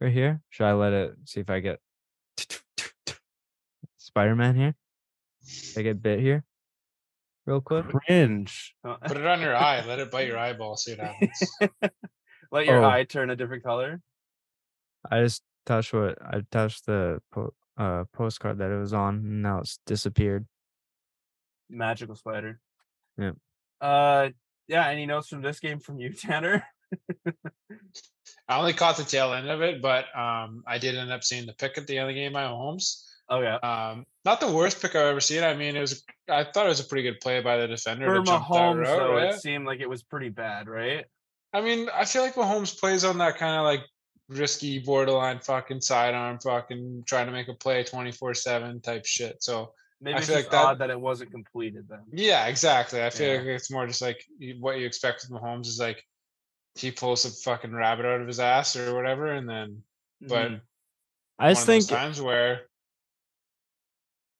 [0.00, 0.40] right here.
[0.50, 1.80] Should I let it see if I get
[3.98, 4.74] Spider-Man here?
[5.76, 6.44] I get bit here?
[7.46, 7.86] Real quick.
[7.88, 8.74] Cringe.
[8.84, 9.84] Put it on your eye.
[9.86, 10.76] Let it bite your eyeball.
[10.76, 11.56] See what happens.
[12.52, 12.88] Let your Oh.
[12.88, 14.00] eye turn a different color.
[15.10, 19.42] I just touched what I touched the po- uh postcard that it was on and
[19.42, 20.46] now it's disappeared.
[21.70, 22.60] Magical spider.
[23.18, 23.32] Yeah.
[23.80, 24.30] Uh
[24.68, 26.64] yeah, any notes from this game from you, Tanner?
[28.48, 31.46] I only caught the tail end of it, but um, I did end up seeing
[31.46, 33.04] the pick at the end of the game by Mahomes.
[33.28, 33.56] Oh yeah.
[33.56, 35.42] Um, not the worst pick I've ever seen.
[35.42, 36.02] I mean, it was.
[36.28, 38.54] I thought it was a pretty good play by the defender For to jump that
[38.54, 39.34] Mahomes, route, though, right?
[39.34, 41.04] it seemed like it was pretty bad, right?
[41.52, 43.80] I mean, I feel like Mahomes plays on that kind of like
[44.32, 49.42] risky borderline fucking sidearm fucking trying to make a play 24-7 type shit.
[49.42, 52.02] So Maybe I it's feel just like that- odd that it wasn't completed then.
[52.12, 53.02] yeah, exactly.
[53.02, 53.38] I feel Yeah.
[53.38, 54.24] like it's more just like
[54.58, 56.04] what you expect with Mahomes is like
[56.74, 59.82] he pulls a fucking rabbit out of his ass or whatever, and then
[60.20, 60.60] but Mhm.
[61.38, 62.68] I just think, times where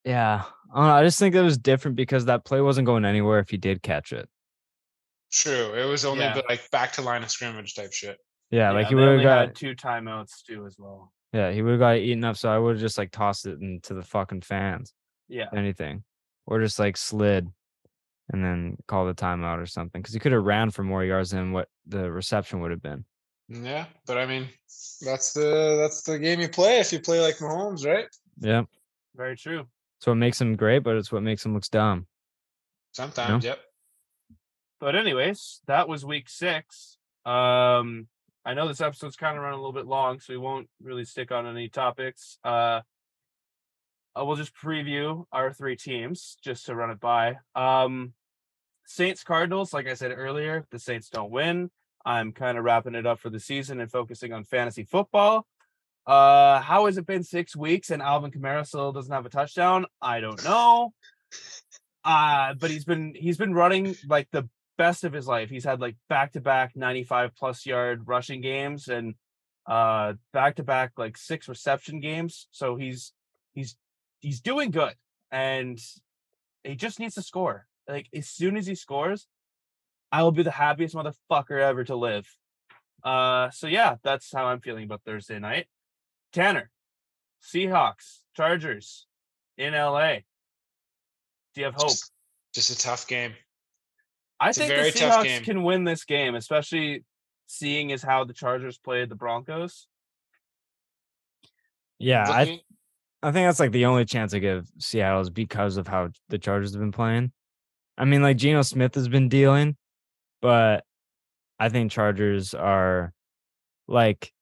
[0.04, 0.94] yeah, I don't know.
[0.94, 3.82] I just think it was different because that play wasn't going anywhere if he did
[3.82, 4.28] catch it.
[5.34, 6.42] true, it was only Yeah.
[6.46, 8.18] like back to line of scrimmage type shit.
[8.52, 11.12] Yeah, like he would have got, two timeouts too as well.
[11.32, 12.36] yeah, he would have got eaten up.
[12.36, 14.92] So I would have just like tossed it into the fucking fans,
[15.28, 15.48] Yeah.
[15.56, 16.04] anything,
[16.46, 17.48] or just like slid
[18.30, 21.30] and then called a timeout or something because he could have ran for more yards
[21.30, 23.04] than what the reception would have been.
[23.48, 24.48] Yeah, but I mean,
[25.00, 28.06] that's the that's the game you play if you play like Mahomes, right?
[28.38, 28.62] Yeah.
[29.16, 29.66] Very true.
[30.00, 32.06] So it makes him great, but it's what makes him looks dumb.
[32.92, 33.58] Sometimes, yep.
[34.80, 36.98] But anyways, that was week six.
[37.24, 38.08] Um,
[38.44, 41.04] I know this episode's kind of run a little bit long, so we won't really
[41.04, 42.38] stick on any topics.
[42.42, 42.80] Uh,
[44.16, 47.36] we'll just preview our three teams just to run it by.
[47.54, 48.14] Um,
[48.84, 51.70] Saints Cardinals, like I said earlier, the Saints don't win.
[52.04, 55.46] I'm kind of wrapping it up for the season and focusing on fantasy football.
[56.04, 59.86] Uh, how has it been six weeks and Alvin Kamara still doesn't have a touchdown?
[60.00, 60.92] I don't know.
[62.04, 65.50] Uh, but he's been he's been running like the best of his life.
[65.50, 69.14] He's had like back to back 95 plus yard rushing games and
[69.66, 72.48] uh back to back like six reception games.
[72.50, 73.12] So he's
[73.52, 73.76] he's
[74.20, 74.94] he's doing good
[75.30, 75.78] and
[76.64, 77.66] he just needs to score.
[77.88, 79.26] Like as soon as he scores,
[80.10, 82.26] I will be the happiest motherfucker ever to live.
[83.04, 85.66] Uh so yeah, that's how I'm feeling about Thursday night.
[86.32, 86.70] Tanner,
[87.42, 89.06] Seahawks, Chargers
[89.58, 90.20] in LA.
[91.54, 91.90] Do you have hope?
[91.90, 92.10] Just,
[92.54, 93.34] just a tough game.
[94.42, 97.04] I think very the Seahawks can win this game, especially
[97.46, 99.86] seeing as how the Chargers played the Broncos.
[102.00, 102.60] Yeah, I
[103.22, 106.38] I think that's like the only chance I give Seattle is because of how the
[106.38, 107.30] Chargers have been playing.
[107.96, 109.76] I mean, like Geno Smith has been dealing,
[110.40, 110.84] but
[111.60, 113.12] I think Chargers are
[113.86, 114.32] like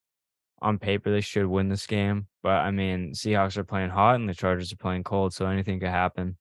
[0.62, 2.26] on paper they should win this game.
[2.42, 5.78] But I mean, Seahawks are playing hot and the Chargers are playing cold, so anything
[5.78, 6.38] could happen.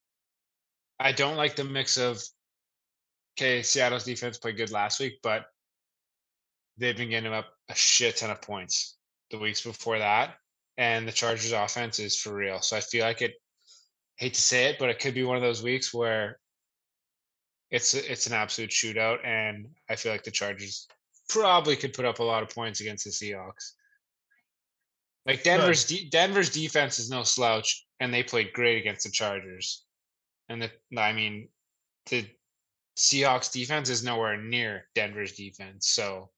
[0.98, 2.24] I don't like the mix of
[3.40, 5.46] okay, Seattle's defense played good last week, but
[6.78, 8.98] they've been getting up a shit ton of points
[9.32, 10.36] the weeks before that.
[10.78, 12.62] And the Chargers offense is for real.
[12.62, 13.34] So I feel like it
[14.18, 16.40] hate to say it, but it could be one of those weeks where
[17.72, 20.88] it's it's an absolute shootout and I feel like the Chargers
[21.30, 23.74] probably could put up a lot of points against the Seahawks.
[25.26, 29.84] Like Denver's de- Denver's defense is no slouch and they played great against the Chargers.
[30.48, 31.50] And the I mean
[32.10, 32.26] the
[33.00, 35.88] Seahawks defense is nowhere near Denver's defense.
[35.88, 36.30] So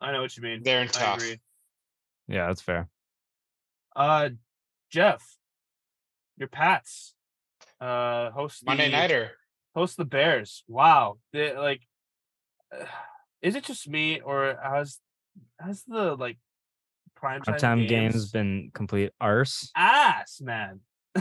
[0.00, 0.62] I know what you mean.
[0.62, 1.16] they're in I tough.
[1.16, 1.40] agree.
[2.28, 2.88] Yeah, that's fair.
[3.96, 4.30] Uh,
[4.90, 5.20] Jeff,
[6.36, 7.14] your Pats,
[7.80, 9.32] uh, host Monday the, nighter.
[9.74, 10.62] host the Bears.
[10.68, 11.82] Wow, they, like,
[12.72, 12.84] uh,
[13.42, 14.98] is it just me or has
[15.58, 16.38] has the like
[17.16, 19.72] prime time, Time games, game's been complete arse.
[19.76, 20.78] ass man?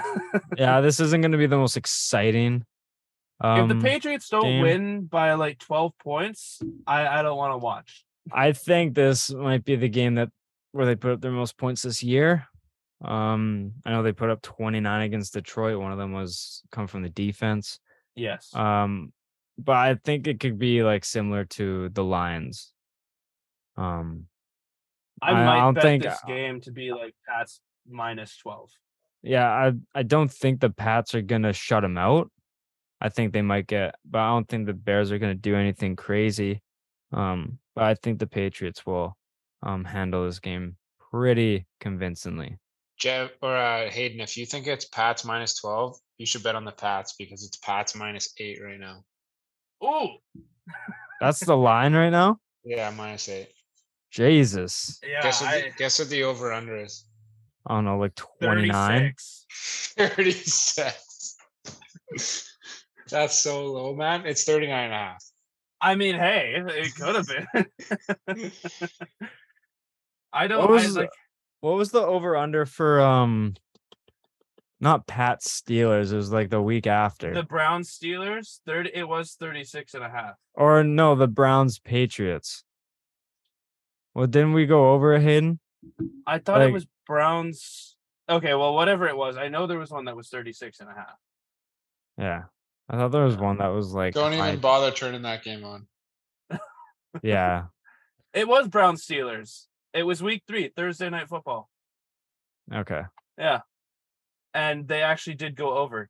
[0.57, 2.63] Yeah, this isn't going to be the most exciting.
[3.43, 4.61] Um, if the Patriots don't game.
[4.61, 8.05] win by like twelve points, I I don't want to watch.
[8.31, 10.29] I think this might be the game that
[10.73, 12.47] where they put up their most points this year.
[13.03, 15.79] Um, I know they put up 29 against Detroit.
[15.79, 17.79] One of them was come from the defense.
[18.15, 18.53] Yes.
[18.55, 19.11] Um,
[19.57, 22.71] but I think it could be like similar to the Lions.
[23.75, 24.27] Um,
[25.21, 27.59] I, I might don't bet think- this game to be like Pats
[27.89, 28.69] minus twelve.
[29.23, 32.31] yeah, I I don't think the Pats are gonna shut them out.
[33.01, 35.95] I think they might get, but I don't think the Bears are gonna do anything
[35.95, 36.61] crazy.
[37.11, 39.17] Um, but I think the Patriots will
[39.63, 40.77] um handle this game
[41.11, 42.57] pretty convincingly.
[42.97, 46.65] Jeff or uh, Hayden, if you think it's Pats minus twelve, you should bet on
[46.65, 49.03] the Pats because it's Pats minus eight right now.
[49.83, 50.09] Ooh,
[51.19, 52.37] That's the line right now.
[52.63, 53.49] Yeah, minus eight.
[54.11, 55.23] Jesus, yeah.
[55.23, 55.49] guess what?
[55.49, 57.05] I, The, guess what the over under is?
[57.65, 59.13] I don't know, like 29.
[59.15, 59.47] 36.
[59.97, 61.37] Thirty-six.
[63.11, 64.25] That's so low, man.
[64.25, 65.23] It's 39 and a half.
[65.79, 68.51] I mean, hey, it could have been.
[70.33, 71.09] I don't What I, was like
[71.59, 73.55] what was the over under for um
[74.79, 77.33] not Pat Steelers, it was like the week after.
[77.35, 78.61] the Browns Steelers.
[78.65, 78.89] Thirty.
[78.93, 80.35] It was 36 and a half.
[80.55, 82.63] or no, the Browns Patriots.
[84.15, 85.59] Well, didn't we go over it, Hayden?
[86.25, 87.95] I thought Like- it was Browns.
[88.27, 90.93] Okay, well, whatever it was, I know there was one that was 36 and a
[90.93, 91.17] half.
[92.17, 92.43] Yeah.
[92.89, 95.63] I thought there was one that was like Don't high- even bother turning that game
[95.63, 95.87] on.
[97.23, 97.65] yeah.
[98.33, 99.65] It was Brown Steelers.
[99.93, 101.69] It was week three, Thursday night football.
[102.73, 103.01] Okay.
[103.37, 103.61] Yeah.
[104.53, 106.09] And they actually did go over.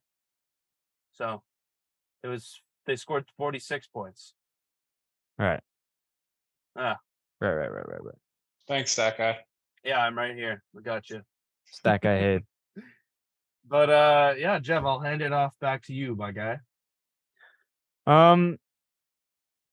[1.14, 1.42] So
[2.22, 4.34] it was they scored 46 points.
[5.38, 5.60] Right.
[6.76, 6.98] Ah.
[7.40, 8.14] Right, right, right, right, right.
[8.68, 9.38] Thanks, that guy.
[9.84, 10.62] Yeah, I'm right here.
[10.72, 11.22] We got you.
[11.66, 12.42] Stack I hate.
[13.68, 16.58] But uh yeah, Jeff, I'll hand it off back to you, my guy.
[18.06, 18.58] Um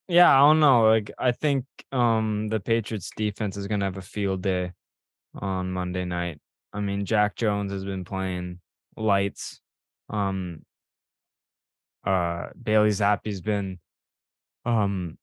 [0.08, 0.88] yeah, I don't know.
[0.88, 4.72] Like I think um the Patriots defense is gonna have a field day
[5.36, 6.40] on Monday night.
[6.74, 8.60] I mean, Jack Jones has been playing
[8.96, 9.62] lights.
[10.10, 10.64] Um
[12.06, 13.80] uh Bailey Zappe's been
[14.66, 15.18] um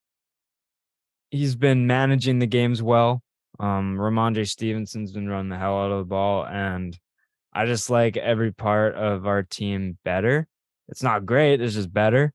[1.30, 3.22] he's been managing the games well.
[3.59, 6.98] Um Rhamondre Stevenson's been running the hell out of the ball and
[7.56, 10.46] I just like every part of our team better.
[10.88, 12.32] It's not great, it's just better.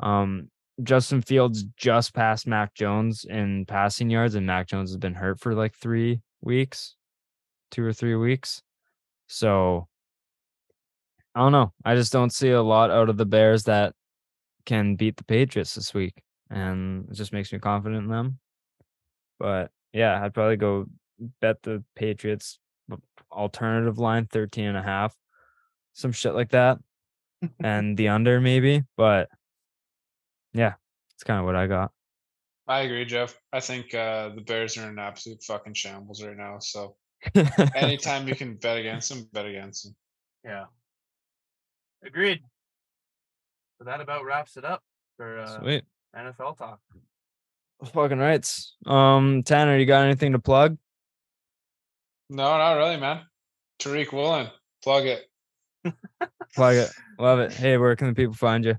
[0.00, 0.50] Um
[0.82, 5.40] Justin Fields just passed Mac Jones in passing yards, and Mac Jones has been hurt
[5.40, 6.94] for like three weeks,
[7.70, 8.62] two or three weeks.
[9.26, 9.88] So
[11.34, 11.72] I don't know.
[11.84, 13.92] I just don't see a lot out of the Bears that
[14.66, 16.14] can beat the Patriots this week.
[16.50, 18.38] And it just makes me confident in them.
[19.38, 20.86] But yeah, I'd probably go
[21.40, 22.58] bet the Patriots
[23.30, 25.14] alternative line 13 and a half,
[25.92, 26.78] some shit like that.
[27.62, 28.82] and the under maybe.
[28.96, 29.28] But
[30.52, 30.74] yeah,
[31.14, 31.92] it's kind of what I got.
[32.66, 33.38] I agree, Jeff.
[33.52, 36.58] I think uh, the Bears are in an absolute fucking shambles right now.
[36.58, 36.96] So
[37.74, 39.96] anytime you can bet against them, bet against them.
[40.44, 40.64] Yeah.
[42.04, 42.40] Agreed.
[43.78, 44.82] So that about wraps it up
[45.16, 45.84] for uh, Sweet.
[46.16, 46.80] NFL talk.
[47.92, 48.74] Fucking rights.
[48.86, 50.76] Um, Tanner, you got anything to plug?
[52.30, 53.22] No, not really, man.
[53.80, 54.48] Tariq Woolen,
[54.82, 55.24] plug it.
[56.54, 56.90] Plug it.
[57.18, 57.52] Love it.
[57.52, 58.76] Hey, where can the people find you?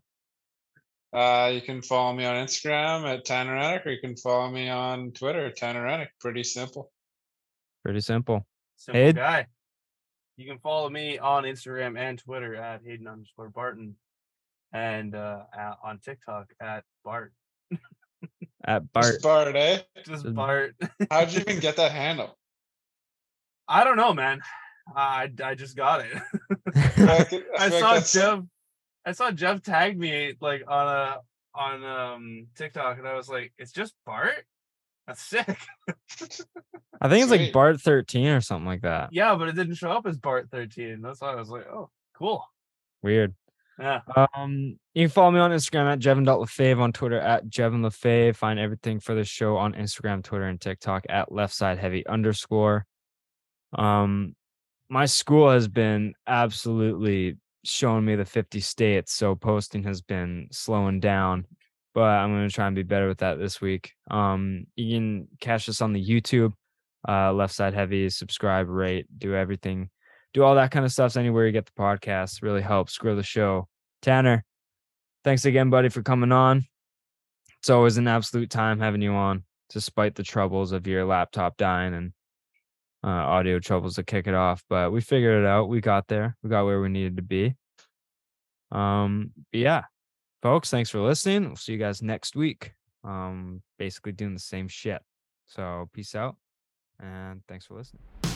[1.11, 4.69] Uh, you can follow me on Instagram at Tanner Rennich, or you can follow me
[4.69, 6.09] on Twitter at Tanner Rennich.
[6.19, 6.91] Pretty simple.
[7.83, 8.45] Pretty simple.
[8.75, 9.15] Simple Hayden?
[9.15, 9.47] guy.
[10.37, 13.95] You can follow me on Instagram and Twitter at Hayden underscore Barton
[14.71, 17.33] and uh, at, on TikTok at Bart.
[18.65, 19.05] At Bart.
[19.05, 19.79] Just Bart, eh?
[20.05, 20.75] Just Just- Bart.
[21.09, 22.37] How'd you even get that handle?
[23.69, 24.41] I don't know, man.
[24.95, 26.11] I, I just got it.
[26.75, 28.43] I, I I saw Jeff.
[29.05, 31.17] I saw Jeff tag me like on a
[31.53, 34.45] on um TikTok, and I was like, "It's just Bart."
[35.07, 35.57] That's sick.
[37.01, 39.09] I think it's like Bart 13 or something like that.
[39.11, 41.01] Yeah, but it didn't show up as Bart thirteen.
[41.01, 42.43] That's why I was like, "Oh, cool."
[43.01, 43.33] Weird.
[43.79, 44.01] Yeah.
[44.35, 48.35] Um, you can follow me on Instagram at Jevin.lefave, on Twitter at Jevin Lefave.
[48.35, 52.85] Find everything for the show on Instagram, Twitter, and TikTok at left side heavy underscore.
[53.73, 54.35] Um,
[54.89, 60.99] my school has been absolutely showing me the 50 states, so posting has been slowing
[60.99, 61.45] down,
[61.93, 63.93] but I'm gonna try and be better with that this week.
[64.09, 66.53] Um, you can catch us on the YouTube,
[67.07, 69.89] uh, left side heavy, subscribe, rate, do everything
[70.33, 72.41] do all that kind of stuff anywhere you get the podcast.
[72.41, 73.67] Really helps grow the show.
[74.01, 74.45] Tanner,
[75.23, 76.65] thanks again, buddy, for coming on.
[77.59, 81.93] It's always an absolute time having you on, despite the troubles of your laptop dying
[81.93, 82.13] and
[83.03, 84.63] uh, audio troubles to kick it off.
[84.69, 85.69] But we figured it out.
[85.69, 86.37] We got there.
[86.43, 87.55] We got where we needed to be.
[88.71, 89.83] Um, yeah,
[90.41, 91.45] folks, thanks for listening.
[91.45, 92.73] We'll see you guys next week.
[93.03, 95.01] Um, basically doing the same shit.
[95.47, 96.35] So peace out
[96.99, 98.28] and thanks for listening.